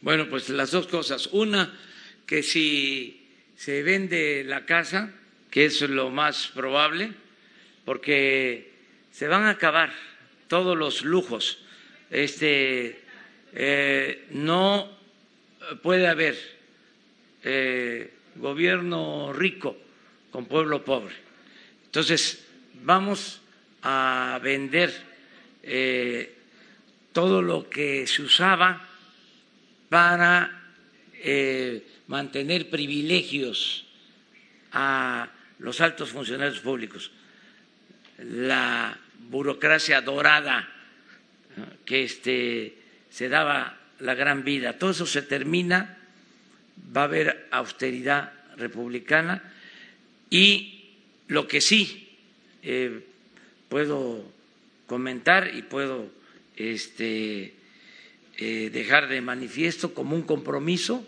Bueno, 0.01 0.29
pues 0.29 0.49
las 0.49 0.71
dos 0.71 0.87
cosas. 0.87 1.27
Una, 1.31 1.73
que 2.27 2.43
si 2.43 3.25
se 3.55 3.81
vende 3.81 4.43
la 4.45 4.65
casa, 4.65 5.11
que 5.49 5.65
es 5.65 5.81
lo 5.81 6.11
más 6.11 6.49
probable, 6.53 7.11
porque 7.85 8.73
se 9.11 9.27
van 9.27 9.45
a 9.45 9.51
acabar 9.51 9.91
todos 10.47 10.77
los 10.77 11.03
lujos. 11.03 11.63
Este, 12.11 12.99
eh, 13.53 14.27
no 14.31 14.91
puede 15.81 16.07
haber 16.07 16.37
eh, 17.43 18.13
gobierno 18.35 19.31
rico 19.33 19.77
con 20.29 20.45
pueblo 20.45 20.83
pobre. 20.83 21.15
Entonces, 21.85 22.45
vamos 22.83 23.41
a 23.83 24.39
vender 24.43 24.93
eh, 25.63 26.35
todo 27.13 27.41
lo 27.41 27.69
que 27.69 28.05
se 28.05 28.21
usaba 28.21 28.85
para 29.89 30.53
mantener 32.07 32.69
privilegios 32.69 33.85
a 34.71 35.29
los 35.59 35.81
altos 35.81 36.09
funcionarios 36.09 36.59
públicos, 36.59 37.11
la 38.19 38.97
burocracia 39.29 40.01
dorada 40.01 40.67
que 41.85 42.03
este, 42.03 42.77
se 43.09 43.29
daba 43.29 43.77
la 43.99 44.15
gran 44.15 44.43
vida. 44.43 44.77
Todo 44.77 44.91
eso 44.91 45.05
se 45.05 45.21
termina, 45.21 45.97
va 46.95 47.01
a 47.01 47.05
haber 47.05 47.47
austeridad 47.51 48.33
republicana 48.57 49.43
y 50.29 50.93
lo 51.27 51.47
que 51.47 51.61
sí 51.61 52.09
eh, 52.63 53.05
puedo 53.69 54.23
comentar 54.85 55.53
y 55.53 55.61
puedo 55.63 56.09
este, 56.55 57.53
eh, 58.37 58.69
dejar 58.71 59.07
de 59.07 59.21
manifiesto 59.21 59.93
como 59.93 60.15
un 60.15 60.23
compromiso 60.23 61.05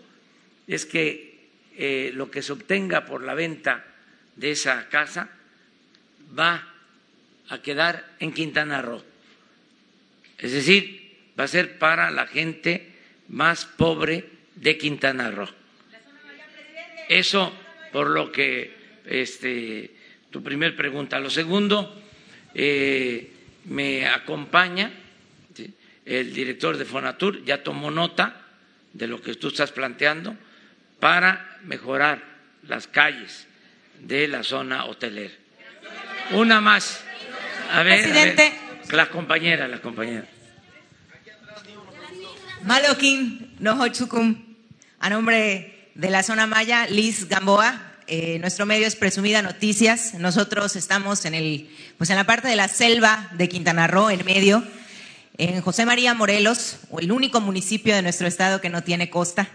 es 0.66 0.86
que 0.86 1.30
eh, 1.76 2.10
lo 2.14 2.30
que 2.30 2.42
se 2.42 2.52
obtenga 2.52 3.06
por 3.06 3.22
la 3.22 3.34
venta 3.34 3.84
de 4.36 4.50
esa 4.50 4.88
casa 4.88 5.30
va 6.38 6.74
a 7.48 7.62
quedar 7.62 8.04
en 8.20 8.32
Quintana 8.32 8.82
Roo. 8.82 9.02
Es 10.38 10.52
decir, 10.52 11.16
va 11.38 11.44
a 11.44 11.48
ser 11.48 11.78
para 11.78 12.10
la 12.10 12.26
gente 12.26 12.92
más 13.28 13.64
pobre 13.66 14.28
de 14.56 14.78
Quintana 14.78 15.30
Roo. 15.30 15.48
Eso 17.08 17.52
por 17.92 18.10
lo 18.10 18.30
que 18.30 18.72
este, 19.06 19.90
tu 20.30 20.42
primer 20.42 20.76
pregunta. 20.76 21.18
Lo 21.18 21.30
segundo, 21.30 22.00
eh, 22.54 23.30
me 23.64 24.06
acompaña 24.06 24.92
el 26.04 26.32
director 26.32 26.76
de 26.76 26.84
Fonatur, 26.84 27.44
ya 27.44 27.62
tomó 27.62 27.90
nota 27.90 28.46
de 28.92 29.06
lo 29.06 29.20
que 29.20 29.34
tú 29.34 29.48
estás 29.48 29.70
planteando 29.72 30.36
para 31.00 31.58
mejorar 31.64 32.22
las 32.62 32.86
calles 32.86 33.46
de 33.98 34.28
la 34.28 34.42
zona 34.42 34.84
hotelera. 34.84 35.34
Una 36.32 36.60
más. 36.60 37.00
A 37.72 37.82
ver, 37.82 38.02
Presidente. 38.02 38.52
la 38.90 39.08
compañera, 39.08 39.66
la 39.66 39.80
compañera. 39.80 40.26
Malokin 42.64 43.56
Nohochukum, 43.58 44.56
a 45.00 45.10
nombre 45.10 45.90
de 45.94 46.10
la 46.10 46.22
zona 46.22 46.46
Maya, 46.46 46.86
Liz 46.86 47.28
Gamboa. 47.28 47.86
Eh, 48.06 48.38
nuestro 48.40 48.66
medio 48.66 48.86
es 48.86 48.96
Presumida 48.96 49.40
Noticias. 49.40 50.14
Nosotros 50.14 50.76
estamos 50.76 51.24
en, 51.24 51.34
el, 51.34 51.70
pues 51.96 52.10
en 52.10 52.16
la 52.16 52.24
parte 52.24 52.48
de 52.48 52.56
la 52.56 52.68
selva 52.68 53.28
de 53.32 53.48
Quintana 53.48 53.86
Roo, 53.86 54.10
en 54.10 54.24
medio, 54.24 54.64
en 55.38 55.60
José 55.62 55.86
María 55.86 56.12
Morelos, 56.12 56.80
el 56.98 57.12
único 57.12 57.40
municipio 57.40 57.94
de 57.94 58.02
nuestro 58.02 58.26
estado 58.26 58.60
que 58.60 58.68
no 58.68 58.82
tiene 58.82 59.10
costa. 59.10 59.48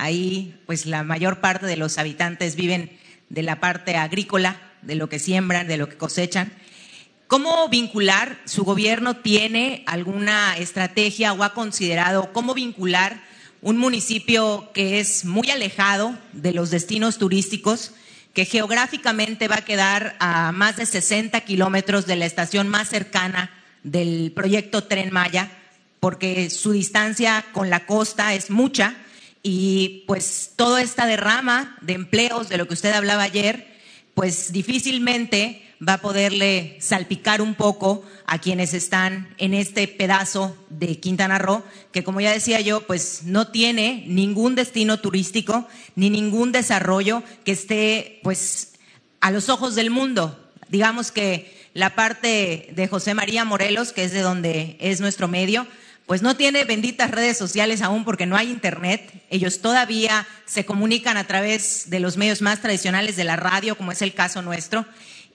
Ahí, 0.00 0.54
pues 0.64 0.86
la 0.86 1.02
mayor 1.02 1.40
parte 1.40 1.66
de 1.66 1.76
los 1.76 1.98
habitantes 1.98 2.54
viven 2.54 2.96
de 3.30 3.42
la 3.42 3.58
parte 3.58 3.96
agrícola, 3.96 4.56
de 4.80 4.94
lo 4.94 5.08
que 5.08 5.18
siembran, 5.18 5.66
de 5.66 5.76
lo 5.76 5.88
que 5.88 5.96
cosechan. 5.96 6.52
¿Cómo 7.26 7.68
vincular? 7.68 8.38
¿Su 8.44 8.62
gobierno 8.62 9.16
tiene 9.16 9.82
alguna 9.86 10.56
estrategia 10.56 11.32
o 11.32 11.42
ha 11.42 11.52
considerado 11.52 12.32
cómo 12.32 12.54
vincular 12.54 13.20
un 13.60 13.76
municipio 13.76 14.70
que 14.72 15.00
es 15.00 15.24
muy 15.24 15.50
alejado 15.50 16.16
de 16.32 16.52
los 16.52 16.70
destinos 16.70 17.18
turísticos, 17.18 17.90
que 18.34 18.44
geográficamente 18.44 19.48
va 19.48 19.56
a 19.56 19.64
quedar 19.64 20.14
a 20.20 20.52
más 20.52 20.76
de 20.76 20.86
60 20.86 21.40
kilómetros 21.40 22.06
de 22.06 22.14
la 22.14 22.24
estación 22.24 22.68
más 22.68 22.88
cercana 22.88 23.50
del 23.82 24.30
proyecto 24.30 24.84
Tren 24.84 25.12
Maya, 25.12 25.50
porque 25.98 26.50
su 26.50 26.70
distancia 26.70 27.44
con 27.50 27.68
la 27.68 27.84
costa 27.84 28.34
es 28.34 28.48
mucha 28.48 28.94
y 29.42 30.04
pues 30.06 30.52
toda 30.56 30.82
esta 30.82 31.06
derrama 31.06 31.76
de 31.80 31.94
empleos 31.94 32.48
de 32.48 32.58
lo 32.58 32.66
que 32.66 32.74
usted 32.74 32.92
hablaba 32.92 33.22
ayer, 33.22 33.78
pues 34.14 34.52
difícilmente 34.52 35.62
va 35.86 35.94
a 35.94 36.00
poderle 36.00 36.76
salpicar 36.80 37.40
un 37.40 37.54
poco 37.54 38.04
a 38.26 38.38
quienes 38.38 38.74
están 38.74 39.34
en 39.38 39.54
este 39.54 39.86
pedazo 39.86 40.56
de 40.70 40.98
Quintana 40.98 41.38
Roo, 41.38 41.62
que 41.92 42.02
como 42.02 42.20
ya 42.20 42.32
decía 42.32 42.60
yo, 42.60 42.86
pues 42.86 43.22
no 43.24 43.48
tiene 43.48 44.04
ningún 44.06 44.54
destino 44.54 44.98
turístico 44.98 45.68
ni 45.94 46.10
ningún 46.10 46.50
desarrollo 46.52 47.22
que 47.44 47.52
esté 47.52 48.20
pues 48.22 48.72
a 49.20 49.30
los 49.30 49.48
ojos 49.48 49.74
del 49.74 49.90
mundo. 49.90 50.38
Digamos 50.68 51.12
que 51.12 51.56
la 51.74 51.94
parte 51.94 52.70
de 52.74 52.88
José 52.88 53.14
María 53.14 53.44
Morelos, 53.44 53.92
que 53.92 54.04
es 54.04 54.12
de 54.12 54.20
donde 54.20 54.76
es 54.80 55.00
nuestro 55.00 55.28
medio, 55.28 55.66
pues 56.08 56.22
no 56.22 56.36
tiene 56.36 56.64
benditas 56.64 57.10
redes 57.10 57.36
sociales 57.36 57.82
aún 57.82 58.02
porque 58.02 58.24
no 58.24 58.34
hay 58.34 58.50
internet. 58.50 59.12
Ellos 59.28 59.60
todavía 59.60 60.26
se 60.46 60.64
comunican 60.64 61.18
a 61.18 61.26
través 61.26 61.90
de 61.90 62.00
los 62.00 62.16
medios 62.16 62.40
más 62.40 62.62
tradicionales 62.62 63.14
de 63.16 63.24
la 63.24 63.36
radio, 63.36 63.76
como 63.76 63.92
es 63.92 64.00
el 64.00 64.14
caso 64.14 64.40
nuestro. 64.40 64.86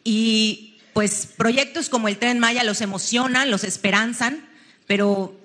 Y 0.04 0.80
pues 0.94 1.28
proyectos 1.38 1.90
como 1.90 2.08
el 2.08 2.18
Tren 2.18 2.40
Maya 2.40 2.64
los 2.64 2.82
emocionan, 2.82 3.52
los 3.52 3.64
esperanzan, 3.64 4.50
pero 4.88 5.40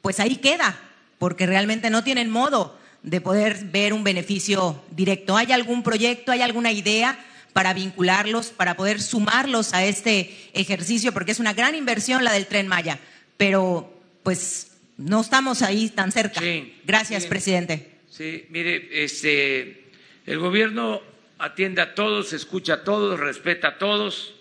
pues 0.00 0.18
ahí 0.18 0.36
queda, 0.36 0.80
porque 1.18 1.44
realmente 1.44 1.90
no 1.90 2.02
tienen 2.02 2.30
modo 2.30 2.78
de 3.02 3.20
poder 3.20 3.66
ver 3.66 3.92
un 3.92 4.02
beneficio 4.02 4.82
directo. 4.92 5.36
¿Hay 5.36 5.52
algún 5.52 5.82
proyecto, 5.82 6.32
hay 6.32 6.40
alguna 6.40 6.72
idea 6.72 7.18
para 7.52 7.74
vincularlos, 7.74 8.46
para 8.46 8.78
poder 8.78 9.02
sumarlos 9.02 9.74
a 9.74 9.84
este 9.84 10.34
ejercicio? 10.54 11.12
Porque 11.12 11.32
es 11.32 11.38
una 11.38 11.52
gran 11.52 11.74
inversión 11.74 12.24
la 12.24 12.32
del 12.32 12.46
Tren 12.46 12.66
Maya, 12.66 12.98
pero 13.36 13.92
pues 14.22 14.69
no 15.00 15.22
estamos 15.22 15.62
ahí 15.62 15.88
tan 15.88 16.12
cerca. 16.12 16.42
Gracias, 16.84 17.26
presidente. 17.26 18.00
Sí, 18.10 18.44
mire, 18.50 19.02
este, 19.02 19.86
el 20.26 20.38
gobierno 20.38 21.00
atiende 21.38 21.80
a 21.80 21.94
todos, 21.94 22.34
escucha 22.34 22.74
a 22.74 22.84
todos, 22.84 23.18
respeta 23.18 23.68
a 23.68 23.78
todos, 23.78 24.34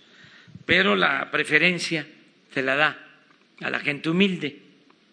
pero 0.65 0.97
la 0.97 1.31
preferencia 1.31 2.05
se 2.53 2.61
la 2.61 2.75
da 2.75 3.07
a 3.61 3.69
la 3.69 3.79
gente 3.79 4.09
humilde, 4.09 4.59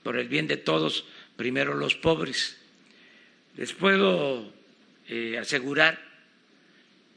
por 0.03 0.19
el 0.19 0.27
bien 0.27 0.49
de 0.49 0.57
todos, 0.57 1.05
primero 1.37 1.75
los 1.75 1.95
pobres. 1.95 2.57
Les 3.57 3.73
puedo 3.73 4.53
eh, 5.09 5.39
asegurar 5.39 6.03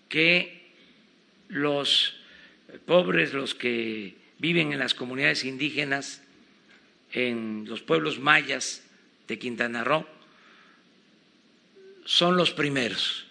que 0.07 0.71
los 1.47 2.15
pobres, 2.85 3.33
los 3.33 3.55
que 3.55 4.15
viven 4.37 4.71
en 4.71 4.79
las 4.79 4.93
comunidades 4.93 5.45
indígenas, 5.45 6.21
en 7.11 7.65
los 7.67 7.81
pueblos 7.81 8.19
mayas 8.19 8.83
de 9.27 9.39
Quintana 9.39 9.83
Roo 9.83 10.05
son 12.05 12.37
los 12.37 12.51
primeros. 12.51 13.25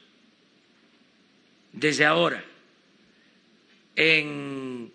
Desde 1.72 2.04
ahora, 2.04 2.44
en 3.96 4.92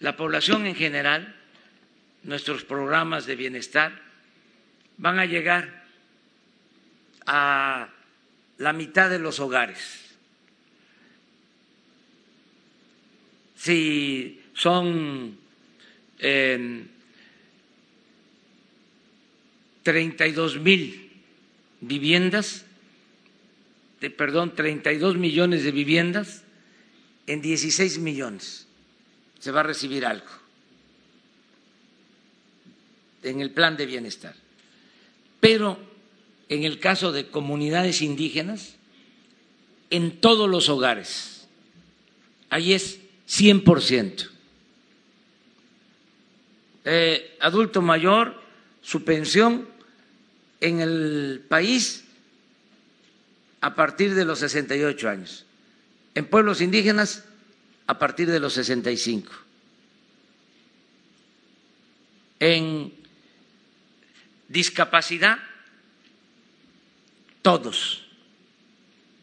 la 0.00 0.16
población 0.16 0.66
en 0.66 0.74
general, 0.74 1.36
nuestros 2.24 2.64
programas 2.64 3.26
de 3.26 3.36
bienestar 3.36 4.00
van 4.98 5.18
a 5.18 5.26
llegar 5.26 5.84
a 7.26 7.88
la 8.58 8.72
mitad 8.72 9.08
de 9.10 9.18
los 9.18 9.38
hogares. 9.40 10.16
Si 13.56 14.42
son 14.54 15.38
eh, 16.18 16.86
32 19.82 20.58
mil 20.58 21.10
viviendas, 21.80 22.64
de, 24.00 24.10
perdón, 24.10 24.54
32 24.54 25.16
millones 25.16 25.64
de 25.64 25.72
viviendas, 25.72 26.42
en 27.26 27.40
16 27.40 27.98
millones 27.98 28.66
se 29.38 29.50
va 29.50 29.60
a 29.60 29.64
recibir 29.64 30.06
algo 30.06 30.26
en 33.22 33.40
el 33.40 33.50
plan 33.50 33.76
de 33.76 33.86
bienestar. 33.86 34.34
Pero 35.40 35.78
en 36.48 36.64
el 36.64 36.78
caso 36.78 37.12
de 37.12 37.26
comunidades 37.26 38.02
indígenas, 38.02 38.76
en 39.90 40.20
todos 40.20 40.48
los 40.48 40.68
hogares, 40.68 41.48
ahí 42.50 42.72
es 42.72 43.00
100%. 43.28 44.28
Eh, 46.84 47.36
adulto 47.40 47.82
mayor, 47.82 48.40
su 48.82 49.04
pensión 49.04 49.68
en 50.62 50.80
el 50.80 51.44
país 51.48 52.04
a 53.60 53.74
partir 53.74 54.14
de 54.14 54.24
los 54.24 54.38
68 54.38 55.08
años. 55.08 55.44
En 56.14 56.26
pueblos 56.26 56.60
indígenas, 56.60 57.24
a 57.86 57.98
partir 57.98 58.30
de 58.30 58.38
los 58.38 58.54
65. 58.54 59.32
En 62.38 62.92
discapacidad, 64.48 65.38
todos 67.42 68.06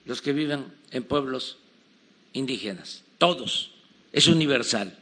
los 0.05 0.21
que 0.21 0.33
viven 0.33 0.73
en 0.91 1.03
pueblos 1.03 1.57
indígenas, 2.33 3.03
todos, 3.17 3.71
es 4.11 4.27
universal. 4.27 4.97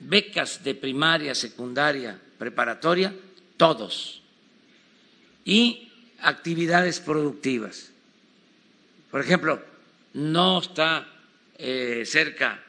Becas 0.00 0.62
de 0.62 0.74
primaria, 0.74 1.34
secundaria, 1.34 2.20
preparatoria, 2.38 3.14
todos. 3.56 4.22
Y 5.48 5.88
actividades 6.20 7.00
productivas. 7.00 7.90
Por 9.10 9.22
ejemplo, 9.22 9.64
no 10.12 10.60
está 10.60 11.08
eh, 11.56 12.02
cerca 12.04 12.62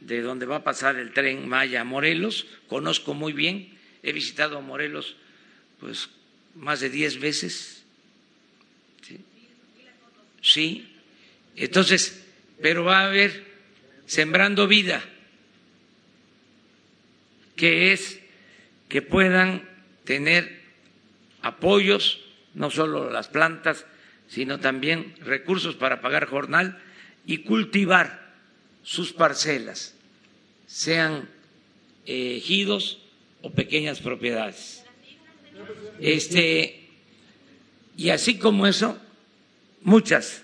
de 0.00 0.22
donde 0.22 0.46
va 0.46 0.56
a 0.56 0.64
pasar 0.64 0.96
el 0.96 1.12
tren 1.12 1.46
Maya 1.46 1.84
Morelos, 1.84 2.46
conozco 2.68 3.12
muy 3.12 3.34
bien, 3.34 3.68
he 4.02 4.12
visitado 4.12 4.62
Morelos 4.62 5.16
pues 5.78 6.08
más 6.54 6.80
de 6.80 6.88
diez 6.88 7.20
veces. 7.20 7.84
¿sí? 9.06 9.20
sí, 10.40 10.88
entonces, 11.54 12.24
pero 12.62 12.84
va 12.84 13.00
a 13.00 13.06
haber 13.08 13.44
sembrando 14.06 14.66
vida, 14.66 15.04
que 17.56 17.92
es 17.92 18.20
que 18.88 19.02
puedan 19.02 19.68
tener 20.04 20.65
apoyos 21.46 22.20
no 22.54 22.70
solo 22.70 23.10
las 23.10 23.28
plantas, 23.28 23.86
sino 24.28 24.58
también 24.58 25.14
recursos 25.20 25.76
para 25.76 26.00
pagar 26.00 26.26
jornal 26.26 26.78
y 27.24 27.38
cultivar 27.38 28.26
sus 28.82 29.12
parcelas, 29.12 29.94
sean 30.66 31.28
eh, 32.06 32.36
ejidos 32.36 32.98
o 33.42 33.50
pequeñas 33.50 34.00
propiedades. 34.00 34.84
Este, 36.00 36.88
y 37.96 38.10
así 38.10 38.38
como 38.38 38.66
eso, 38.66 38.98
muchas 39.82 40.42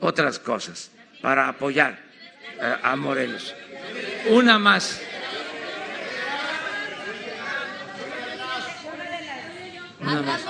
otras 0.00 0.38
cosas 0.38 0.90
para 1.20 1.48
apoyar 1.48 1.98
a 2.82 2.96
Morelos. 2.96 3.54
Una 4.30 4.58
más. 4.58 5.00
Más. 10.08 10.40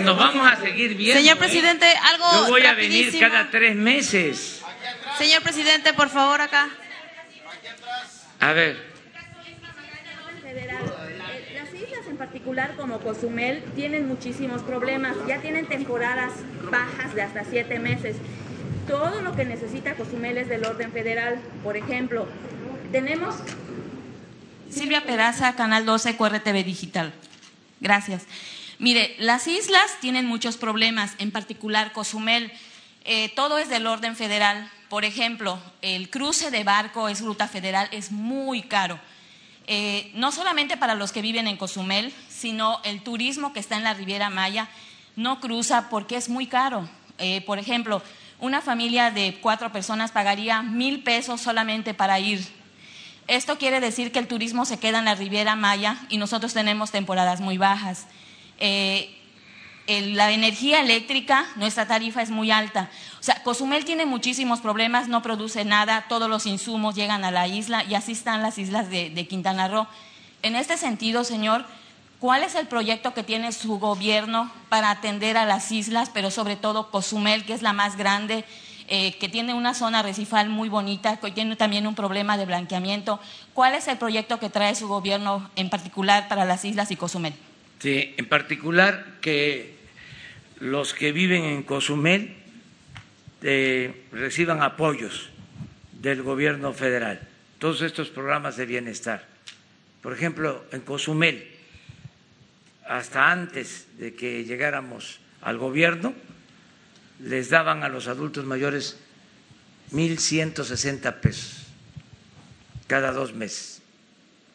Nos 0.00 0.18
vamos 0.18 0.50
a 0.50 0.56
seguir 0.56 0.96
viendo. 0.96 1.20
Señor 1.20 1.36
¿eh? 1.36 1.38
presidente, 1.38 1.86
algo. 1.86 2.24
Yo 2.32 2.46
voy 2.48 2.66
a 2.66 2.74
venir 2.74 3.18
cada 3.18 3.50
tres 3.50 3.76
meses. 3.76 4.62
Señor 5.18 5.42
presidente, 5.42 5.92
por 5.92 6.08
favor, 6.08 6.40
acá. 6.40 6.68
A 8.40 8.52
ver. 8.52 8.92
Las 11.54 11.74
islas 11.74 12.06
en 12.08 12.16
particular 12.16 12.74
como 12.76 12.98
Cozumel 12.98 13.62
tienen 13.76 14.08
muchísimos 14.08 14.62
problemas, 14.62 15.16
ya 15.28 15.40
tienen 15.40 15.66
temporadas 15.66 16.32
bajas 16.70 17.14
de 17.14 17.22
hasta 17.22 17.44
siete 17.44 17.78
meses. 17.78 18.16
Todo 18.88 19.22
lo 19.22 19.36
que 19.36 19.44
necesita 19.44 19.94
Cozumel 19.94 20.38
es 20.38 20.48
del 20.48 20.64
orden 20.64 20.92
federal. 20.92 21.38
Por 21.62 21.76
ejemplo, 21.76 22.26
tenemos 22.90 23.36
Silvia 24.70 25.04
Peraza, 25.04 25.54
Canal 25.54 25.84
12, 25.84 26.16
QRTV 26.16 26.64
Digital. 26.64 27.12
Gracias. 27.82 28.26
Mire, 28.78 29.16
las 29.18 29.48
islas 29.48 29.98
tienen 30.00 30.24
muchos 30.24 30.56
problemas, 30.56 31.16
en 31.18 31.32
particular 31.32 31.92
Cozumel. 31.92 32.52
Eh, 33.04 33.32
todo 33.34 33.58
es 33.58 33.68
del 33.68 33.88
orden 33.88 34.14
federal. 34.14 34.70
Por 34.88 35.04
ejemplo, 35.04 35.58
el 35.82 36.08
cruce 36.08 36.52
de 36.52 36.62
barco 36.62 37.08
es 37.08 37.20
ruta 37.20 37.48
federal, 37.48 37.88
es 37.90 38.12
muy 38.12 38.62
caro. 38.62 39.00
Eh, 39.66 40.12
no 40.14 40.30
solamente 40.30 40.76
para 40.76 40.94
los 40.94 41.10
que 41.10 41.22
viven 41.22 41.48
en 41.48 41.56
Cozumel, 41.56 42.14
sino 42.28 42.80
el 42.84 43.02
turismo 43.02 43.52
que 43.52 43.58
está 43.58 43.76
en 43.76 43.82
la 43.82 43.94
Riviera 43.94 44.30
Maya 44.30 44.68
no 45.16 45.40
cruza 45.40 45.88
porque 45.90 46.16
es 46.16 46.28
muy 46.28 46.46
caro. 46.46 46.88
Eh, 47.18 47.40
por 47.40 47.58
ejemplo, 47.58 48.00
una 48.38 48.60
familia 48.60 49.10
de 49.10 49.38
cuatro 49.42 49.72
personas 49.72 50.12
pagaría 50.12 50.62
mil 50.62 51.02
pesos 51.02 51.40
solamente 51.40 51.94
para 51.94 52.20
ir. 52.20 52.46
Esto 53.32 53.56
quiere 53.56 53.80
decir 53.80 54.12
que 54.12 54.18
el 54.18 54.28
turismo 54.28 54.66
se 54.66 54.78
queda 54.78 54.98
en 54.98 55.06
la 55.06 55.14
Riviera 55.14 55.56
Maya 55.56 55.96
y 56.10 56.18
nosotros 56.18 56.52
tenemos 56.52 56.90
temporadas 56.90 57.40
muy 57.40 57.56
bajas. 57.56 58.04
Eh, 58.58 59.08
la 59.86 60.32
energía 60.32 60.82
eléctrica, 60.82 61.46
nuestra 61.56 61.86
tarifa 61.86 62.20
es 62.20 62.28
muy 62.28 62.50
alta. 62.50 62.90
O 63.20 63.22
sea, 63.22 63.42
Cozumel 63.42 63.86
tiene 63.86 64.04
muchísimos 64.04 64.60
problemas, 64.60 65.08
no 65.08 65.22
produce 65.22 65.64
nada, 65.64 66.04
todos 66.10 66.28
los 66.28 66.44
insumos 66.44 66.94
llegan 66.94 67.24
a 67.24 67.30
la 67.30 67.48
isla 67.48 67.84
y 67.84 67.94
así 67.94 68.12
están 68.12 68.42
las 68.42 68.58
islas 68.58 68.90
de, 68.90 69.08
de 69.08 69.26
Quintana 69.26 69.66
Roo. 69.66 69.86
En 70.42 70.54
este 70.54 70.76
sentido, 70.76 71.24
señor, 71.24 71.64
¿cuál 72.20 72.42
es 72.42 72.54
el 72.54 72.66
proyecto 72.66 73.14
que 73.14 73.22
tiene 73.22 73.52
su 73.52 73.78
gobierno 73.78 74.52
para 74.68 74.90
atender 74.90 75.38
a 75.38 75.46
las 75.46 75.72
islas, 75.72 76.10
pero 76.12 76.30
sobre 76.30 76.56
todo 76.56 76.90
Cozumel, 76.90 77.46
que 77.46 77.54
es 77.54 77.62
la 77.62 77.72
más 77.72 77.96
grande, 77.96 78.44
eh, 78.94 79.16
que 79.18 79.30
tiene 79.30 79.54
una 79.54 79.72
zona 79.72 80.00
arrecifal 80.00 80.50
muy 80.50 80.68
bonita, 80.68 81.16
que 81.18 81.30
tiene 81.30 81.56
también 81.56 81.86
un 81.86 81.94
problema 81.94 82.36
de 82.36 82.44
blanqueamiento? 82.44 83.20
¿Cuál 83.54 83.74
es 83.74 83.88
el 83.88 83.96
proyecto 83.96 84.38
que 84.38 84.50
trae 84.50 84.74
su 84.74 84.86
gobierno 84.86 85.50
en 85.56 85.70
particular 85.70 86.28
para 86.28 86.44
las 86.44 86.62
islas 86.66 86.90
y 86.90 86.96
Cozumel? 86.96 87.32
Sí, 87.78 88.12
en 88.18 88.28
particular 88.28 89.16
que 89.22 89.78
los 90.60 90.92
que 90.92 91.10
viven 91.10 91.44
en 91.44 91.62
Cozumel 91.62 92.36
eh, 93.40 94.04
reciban 94.12 94.62
apoyos 94.62 95.30
del 95.92 96.22
gobierno 96.22 96.74
federal. 96.74 97.26
Todos 97.58 97.80
estos 97.80 98.10
programas 98.10 98.58
de 98.58 98.66
bienestar. 98.66 99.24
Por 100.02 100.12
ejemplo, 100.12 100.66
en 100.70 100.82
Cozumel, 100.82 101.50
hasta 102.86 103.32
antes 103.32 103.86
de 103.96 104.12
que 104.12 104.44
llegáramos 104.44 105.18
al 105.40 105.56
gobierno, 105.56 106.12
les 107.22 107.50
daban 107.50 107.82
a 107.84 107.88
los 107.88 108.08
adultos 108.08 108.44
mayores 108.44 108.98
1.160 109.92 111.20
pesos 111.20 111.62
cada 112.86 113.12
dos 113.12 113.32
meses. 113.32 113.80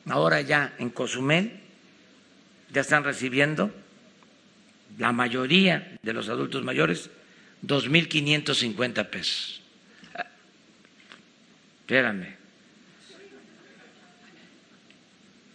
Ahora 0.05 0.41
ya 0.41 0.75
en 0.77 0.89
Cozumel 0.89 1.59
ya 2.71 2.81
están 2.81 3.03
recibiendo 3.03 3.71
la 4.97 5.11
mayoría 5.11 5.97
de 6.01 6.13
los 6.13 6.29
adultos 6.29 6.63
mayores 6.63 7.09
2.550 7.65 9.09
pesos. 9.09 9.61
Espérame. 11.81 12.35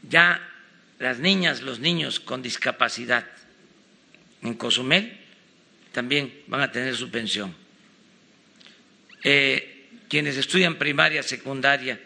Ya 0.09 0.41
las 0.99 1.19
niñas, 1.19 1.63
los 1.63 1.79
niños 1.79 2.21
con 2.21 2.43
discapacidad 2.43 3.27
en 4.43 4.55
Cozumel 4.55 5.22
también 5.93 6.43
van 6.47 6.63
a 6.63 6.73
tener 6.73 6.97
su 6.97 7.11
pensión. 7.11 7.55
Eh, 9.25 9.89
quienes 10.09 10.37
estudian 10.37 10.77
primaria, 10.77 11.23
secundaria, 11.23 12.01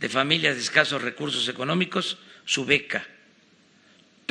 de 0.00 0.08
familias 0.08 0.56
de 0.56 0.62
escasos 0.62 1.02
recursos 1.02 1.48
económicos, 1.48 2.18
su 2.44 2.64
beca 2.64 3.06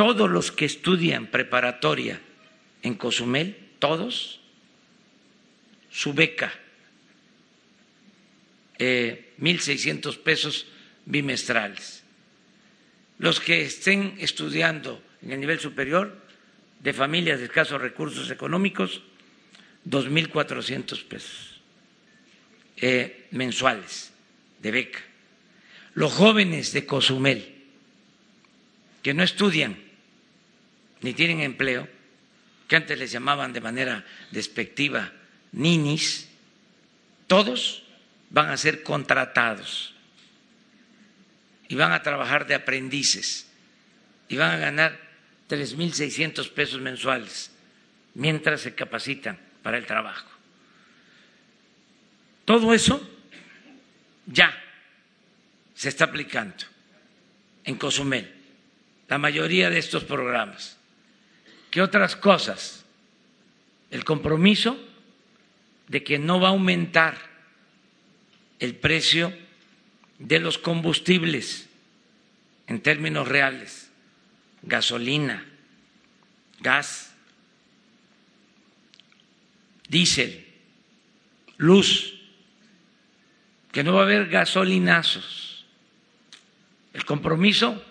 todos 0.01 0.29
los 0.31 0.51
que 0.51 0.65
estudian 0.65 1.27
preparatoria 1.27 2.19
en 2.81 2.95
Cozumel, 2.95 3.55
todos, 3.77 4.39
su 5.91 6.13
beca, 6.13 6.51
eh, 8.79 9.33
1.600 9.39 10.17
pesos 10.17 10.65
bimestrales. 11.05 12.03
Los 13.19 13.39
que 13.39 13.61
estén 13.61 14.15
estudiando 14.17 15.03
en 15.21 15.33
el 15.33 15.39
nivel 15.39 15.59
superior 15.59 16.17
de 16.83 16.93
familias 16.93 17.39
de 17.39 17.45
escasos 17.45 17.79
recursos 17.79 18.29
económicos, 18.31 19.01
2.400 19.85 21.05
pesos 21.05 21.61
eh, 22.77 23.27
mensuales 23.31 24.11
de 24.59 24.71
beca. 24.71 24.99
Los 25.93 26.13
jóvenes 26.13 26.73
de 26.73 26.85
Cozumel 26.85 27.61
que 29.01 29.13
no 29.13 29.23
estudian 29.23 29.77
ni 31.01 31.13
tienen 31.13 31.41
empleo, 31.41 31.89
que 32.67 32.75
antes 32.75 32.97
les 32.97 33.11
llamaban 33.11 33.53
de 33.53 33.61
manera 33.61 34.05
despectiva 34.29 35.11
ninis, 35.51 36.29
todos 37.27 37.83
van 38.29 38.49
a 38.49 38.57
ser 38.57 38.83
contratados 38.83 39.93
y 41.67 41.75
van 41.75 41.91
a 41.91 42.03
trabajar 42.03 42.45
de 42.47 42.55
aprendices 42.55 43.47
y 44.29 44.37
van 44.37 44.51
a 44.51 44.57
ganar 44.57 45.10
3.600 45.51 46.49
pesos 46.51 46.79
mensuales 46.79 47.51
mientras 48.13 48.61
se 48.61 48.73
capacitan 48.73 49.37
para 49.61 49.77
el 49.77 49.85
trabajo. 49.85 50.29
Todo 52.45 52.73
eso 52.73 53.05
ya 54.25 54.57
se 55.75 55.89
está 55.89 56.05
aplicando 56.05 56.65
en 57.65 57.75
Cozumel, 57.75 58.33
la 59.09 59.17
mayoría 59.17 59.69
de 59.69 59.77
estos 59.77 60.05
programas. 60.05 60.77
¿Qué 61.69 61.81
otras 61.81 62.15
cosas? 62.15 62.85
El 63.89 64.05
compromiso 64.05 64.77
de 65.89 66.01
que 66.01 66.17
no 66.17 66.39
va 66.39 66.47
a 66.47 66.51
aumentar 66.51 67.17
el 68.59 68.75
precio 68.75 69.33
de 70.17 70.39
los 70.39 70.57
combustibles 70.57 71.67
en 72.67 72.81
términos 72.81 73.27
reales, 73.27 73.90
gasolina, 74.63 75.45
gas, 76.59 77.13
diésel, 79.87 80.45
luz, 81.57 82.19
que 83.71 83.83
no 83.83 83.93
va 83.93 84.01
a 84.01 84.03
haber 84.03 84.27
gasolinazos. 84.29 85.65
El 86.93 87.05
compromiso 87.05 87.83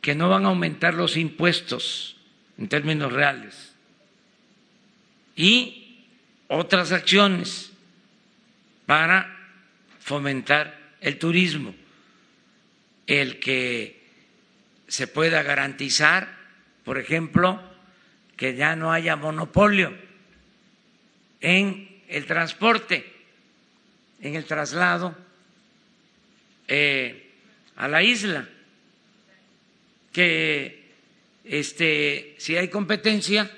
que 0.00 0.14
no 0.14 0.28
van 0.28 0.44
a 0.44 0.48
aumentar 0.48 0.94
los 0.94 1.16
impuestos 1.16 2.16
en 2.56 2.68
términos 2.68 3.12
reales. 3.12 3.74
Y 5.36 6.04
otras 6.48 6.92
acciones 6.92 7.70
para 8.86 9.36
fomentar 10.00 10.96
el 11.00 11.18
turismo, 11.18 11.74
el 13.06 13.38
que 13.38 13.97
se 14.88 15.06
pueda 15.06 15.42
garantizar, 15.42 16.34
por 16.84 16.98
ejemplo, 16.98 17.62
que 18.36 18.54
ya 18.54 18.74
no 18.74 18.90
haya 18.90 19.16
monopolio 19.16 19.94
en 21.40 22.02
el 22.08 22.26
transporte, 22.26 23.12
en 24.20 24.34
el 24.34 24.44
traslado 24.44 25.16
eh, 26.66 27.30
a 27.76 27.86
la 27.86 28.02
isla, 28.02 28.48
que 30.12 30.90
este, 31.44 32.34
si 32.38 32.56
hay 32.56 32.68
competencia, 32.68 33.50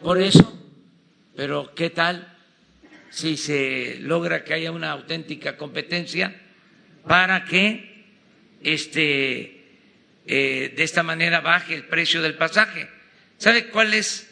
por 0.00 0.20
eso, 0.20 0.56
pero 1.34 1.74
¿qué 1.74 1.90
tal 1.90 2.36
si 3.10 3.36
se 3.36 3.96
logra 4.00 4.44
que 4.44 4.54
haya 4.54 4.70
una 4.70 4.90
auténtica 4.90 5.56
competencia 5.56 6.47
para 7.08 7.44
que 7.44 8.04
este, 8.62 9.64
eh, 10.26 10.74
de 10.76 10.82
esta 10.84 11.02
manera 11.02 11.40
baje 11.40 11.74
el 11.74 11.84
precio 11.84 12.22
del 12.22 12.34
pasaje? 12.34 12.88
¿Sabe 13.38 13.68
cuál 13.68 13.94
es 13.94 14.30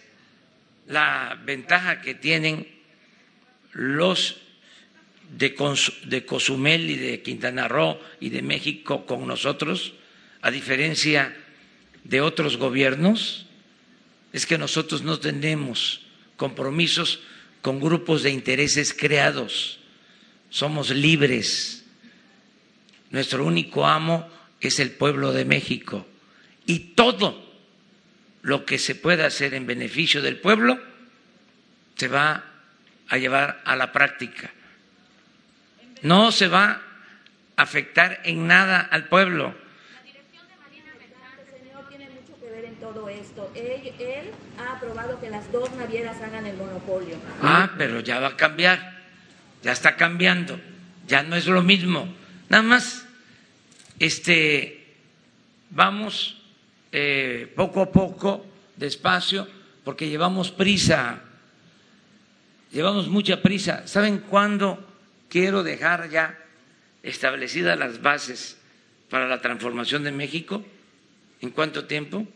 la 0.87 1.41
ventaja 1.45 2.03
que 2.03 2.15
tienen 2.15 2.69
los 3.73 4.37
de, 5.31 5.55
de 6.05 6.25
Cozumel 6.27 6.91
y 6.91 6.97
de 6.97 7.23
Quintana 7.23 7.67
Roo 7.67 7.99
y 8.21 8.29
de 8.29 8.43
México 8.43 9.07
con 9.07 9.27
nosotros, 9.27 9.95
a 10.43 10.51
diferencia 10.51 11.35
de 12.05 12.21
otros 12.21 12.59
gobiernos? 12.59 13.47
Es 14.33 14.45
que 14.45 14.59
nosotros 14.59 15.03
no 15.03 15.19
tenemos 15.19 16.03
compromisos 16.37 17.21
con 17.63 17.81
grupos 17.81 18.23
de 18.23 18.31
intereses 18.31 18.93
creados. 18.93 19.79
Somos 20.51 20.91
libres. 20.91 21.76
Nuestro 23.17 23.47
único 23.47 23.87
amo 23.87 24.29
es 24.61 24.79
el 24.79 24.91
pueblo 24.91 25.33
de 25.33 25.47
México. 25.47 26.07
Y 26.67 26.93
todo 26.95 27.51
lo 28.43 28.67
que 28.67 28.79
se 28.79 28.95
pueda 28.95 29.25
hacer 29.25 29.55
en 29.55 29.67
beneficio 29.67 30.21
del 30.21 30.37
pueblo 30.37 30.79
se 31.95 32.09
va 32.09 32.45
a 33.09 33.17
llevar 33.17 33.63
a 33.65 33.75
la 33.75 33.91
práctica. 33.91 34.51
No 36.03 36.31
se 36.31 36.47
va 36.49 36.83
a 37.57 37.63
afectar 37.63 38.21
en 38.25 38.47
nada 38.47 38.81
al 38.83 39.09
pueblo. 39.09 39.55
Él, 43.55 44.31
ha 44.59 44.77
aprobado 44.77 45.19
que 45.19 45.31
las 45.31 45.51
dos 45.51 45.73
navieras 45.77 46.21
hagan 46.21 46.45
el 46.45 46.59
monopolio. 46.59 47.17
Ah, 47.43 47.71
pero 47.79 48.01
ya 48.01 48.21
va 48.21 48.29
a 48.29 48.37
cambiar, 48.37 49.01
ya 49.63 49.73
está 49.73 49.97
cambiando, 49.97 50.61
ya 51.07 51.23
no 51.23 51.35
es 51.35 51.47
lo 51.47 51.63
mismo. 51.63 52.15
Nada 52.51 52.63
más, 52.63 53.06
este, 53.99 54.87
vamos 55.71 56.37
eh, 56.93 57.53
poco 57.55 57.83
a 57.83 57.93
poco, 57.93 58.47
despacio, 58.77 59.47
porque 59.85 60.09
llevamos 60.09 60.51
prisa, 60.51 61.23
llevamos 62.73 63.09
mucha 63.09 63.43
prisa. 63.43 63.87
¿Saben 63.87 64.19
cuándo 64.19 64.85
quiero 65.29 65.63
dejar 65.63 66.11
ya 66.11 66.39
establecidas 67.03 67.79
las 67.79 68.03
bases 68.03 68.59
para 69.09 69.29
la 69.29 69.41
transformación 69.41 70.05
de 70.05 70.13
México? 70.13 70.65
¿En 71.41 71.51
cuánto 71.51 71.85
tiempo? 71.85 72.27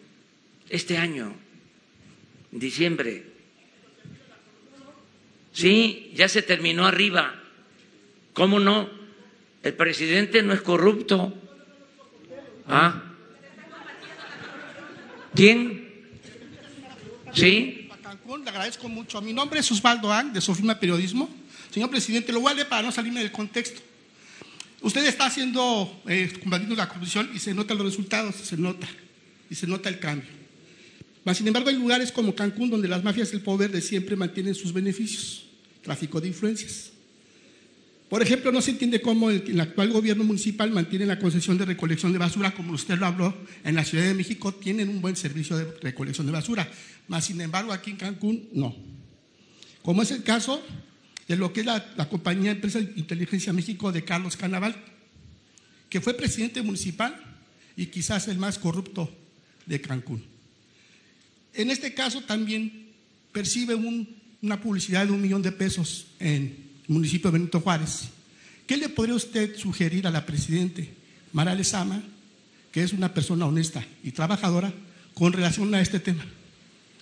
Este 0.69 0.99
año, 0.99 1.35
diciembre. 2.51 3.25
Sí, 5.53 6.13
ya 6.15 6.29
se 6.29 6.43
terminó 6.43 6.87
arriba. 6.87 7.35
¿Cómo 8.33 8.61
no? 8.61 8.89
El 9.63 9.75
presidente 9.75 10.43
no 10.43 10.53
es 10.53 10.61
corrupto. 10.61 11.35
¿Ah? 12.67 13.03
¿Quién? 15.35 15.89
¿Sí? 17.35 17.89
Cancún, 18.03 18.45
le 18.45 18.51
agradezco 18.51 18.89
mucho. 18.89 19.21
Mi 19.21 19.33
nombre 19.33 19.61
es 19.61 19.71
Osvaldo 19.71 20.13
An, 20.13 20.33
de 20.33 20.41
Sofima 20.41 20.79
Periodismo. 20.79 21.29
Señor 21.71 21.91
presidente, 21.91 22.33
lo 22.33 22.41
voy 22.41 22.55
para 22.69 22.83
no 22.83 22.91
salirme 22.91 23.21
del 23.21 23.31
contexto. 23.31 23.81
Usted 24.83 25.07
está 25.07 25.27
haciendo, 25.27 26.03
eh, 26.09 26.33
combatiendo 26.41 26.75
la 26.75 26.89
corrupción 26.89 27.31
y 27.35 27.39
se 27.39 27.55
notan 27.55 27.77
los 27.79 27.87
resultados, 27.87 28.35
se 28.35 28.57
nota, 28.57 28.89
y 29.49 29.55
se 29.55 29.67
nota 29.67 29.89
el 29.89 29.99
cambio. 30.01 30.29
Mas, 31.25 31.37
sin 31.37 31.47
embargo, 31.47 31.69
hay 31.69 31.77
lugares 31.77 32.11
como 32.11 32.35
Cancún 32.35 32.71
donde 32.71 32.89
las 32.89 33.05
mafias 33.05 33.31
del 33.31 33.43
poder 33.43 33.71
de 33.71 33.83
siempre 33.83 34.17
mantienen 34.17 34.55
sus 34.55 34.73
beneficios, 34.73 35.47
tráfico 35.83 36.21
de 36.21 36.29
influencias. 36.29 36.93
Por 38.11 38.23
ejemplo, 38.23 38.51
no 38.51 38.61
se 38.61 38.73
entiende 38.73 39.01
cómo 39.01 39.31
el, 39.31 39.61
actual 39.61 39.93
gobierno 39.93 40.25
municipal 40.25 40.73
mantiene 40.73 41.07
la 41.07 41.21
concesión 41.21 41.57
de 41.57 41.65
recolección 41.65 42.13
de 42.13 42.19
basura, 42.19 42.53
como 42.53 42.73
usted 42.73 42.99
lo 42.99 43.07
habló, 43.07 43.33
en 43.63 43.77
la 43.77 43.85
Ciudad 43.85 44.05
de 44.05 44.15
México 44.15 44.53
tienen 44.53 44.89
un 44.89 45.01
buen 45.01 45.15
servicio 45.15 45.57
de 45.57 45.65
recolección 45.81 46.27
de 46.27 46.33
basura, 46.33 46.69
mas 47.07 47.27
sin 47.27 47.41
embargo 47.41 47.73
aquí 47.73 47.93
en 47.93 47.97
Cancún 47.99 48.49
no. 48.53 48.75
Como 49.83 50.03
es 50.03 50.11
el 50.11 50.25
caso 50.25 50.61
de 51.29 51.37
lo 51.37 51.53
que 51.53 51.61
es 51.61 51.67
la, 51.67 51.95
la 51.97 52.09
compañía 52.09 52.51
Empresa 52.51 52.81
de 52.81 52.93
Inteligencia 52.97 53.53
México 53.53 53.93
de 53.93 54.05
Carlos 54.05 54.37
Canaval, 54.37 54.75
que 55.89 56.01
fue 56.01 56.15
presidente 56.15 56.63
municipal 56.63 57.15
y 57.77 57.87
quizás 57.87 58.27
el 58.27 58.39
más 58.39 58.59
corrupto 58.59 59.09
de 59.67 59.81
Cancún. 59.81 60.25
En 61.55 61.71
este 61.71 61.95
caso 61.95 62.23
también 62.23 62.89
percibe 63.31 63.77
un, 63.77 64.17
una 64.43 64.61
publicidad 64.61 65.07
de 65.07 65.13
un 65.13 65.23
millón 65.23 65.43
de 65.43 65.53
pesos 65.53 66.09
en 66.19 66.70
municipio 66.91 67.31
de 67.31 67.39
Benito 67.39 67.61
Juárez. 67.61 68.09
¿Qué 68.67 68.77
le 68.77 68.89
podría 68.89 69.15
usted 69.15 69.57
sugerir 69.57 70.07
a 70.07 70.11
la 70.11 70.27
presidente 70.27 70.93
Mara 71.33 71.55
Lezama, 71.55 72.03
que 72.73 72.83
es 72.83 72.93
una 72.93 73.15
persona 73.15 73.47
honesta 73.47 73.85
y 74.03 74.11
trabajadora, 74.13 74.73
con 75.15 75.33
relación 75.33 75.75
a 75.75 75.81
este 75.81 76.01
tema? 76.01 76.25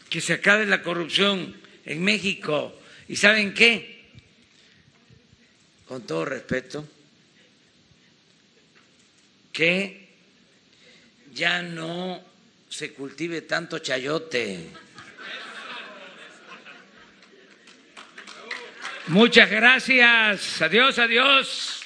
Que 0.09 0.21
se 0.21 0.35
acabe 0.35 0.67
la 0.67 0.83
corrupción 0.83 1.57
en 1.85 2.03
México. 2.03 2.79
¿Y 3.09 3.17
saben 3.17 3.55
qué? 3.55 4.05
Con 5.87 6.03
todo 6.07 6.27
respeto, 6.27 6.87
que 9.53 10.09
ya 11.35 11.63
no 11.63 12.21
se 12.69 12.93
cultive 12.93 13.43
tanto 13.43 13.79
chayote. 13.79 14.69
Muchas 19.09 19.49
gracias. 19.49 20.61
Adiós, 20.61 20.99
adiós. 20.99 21.78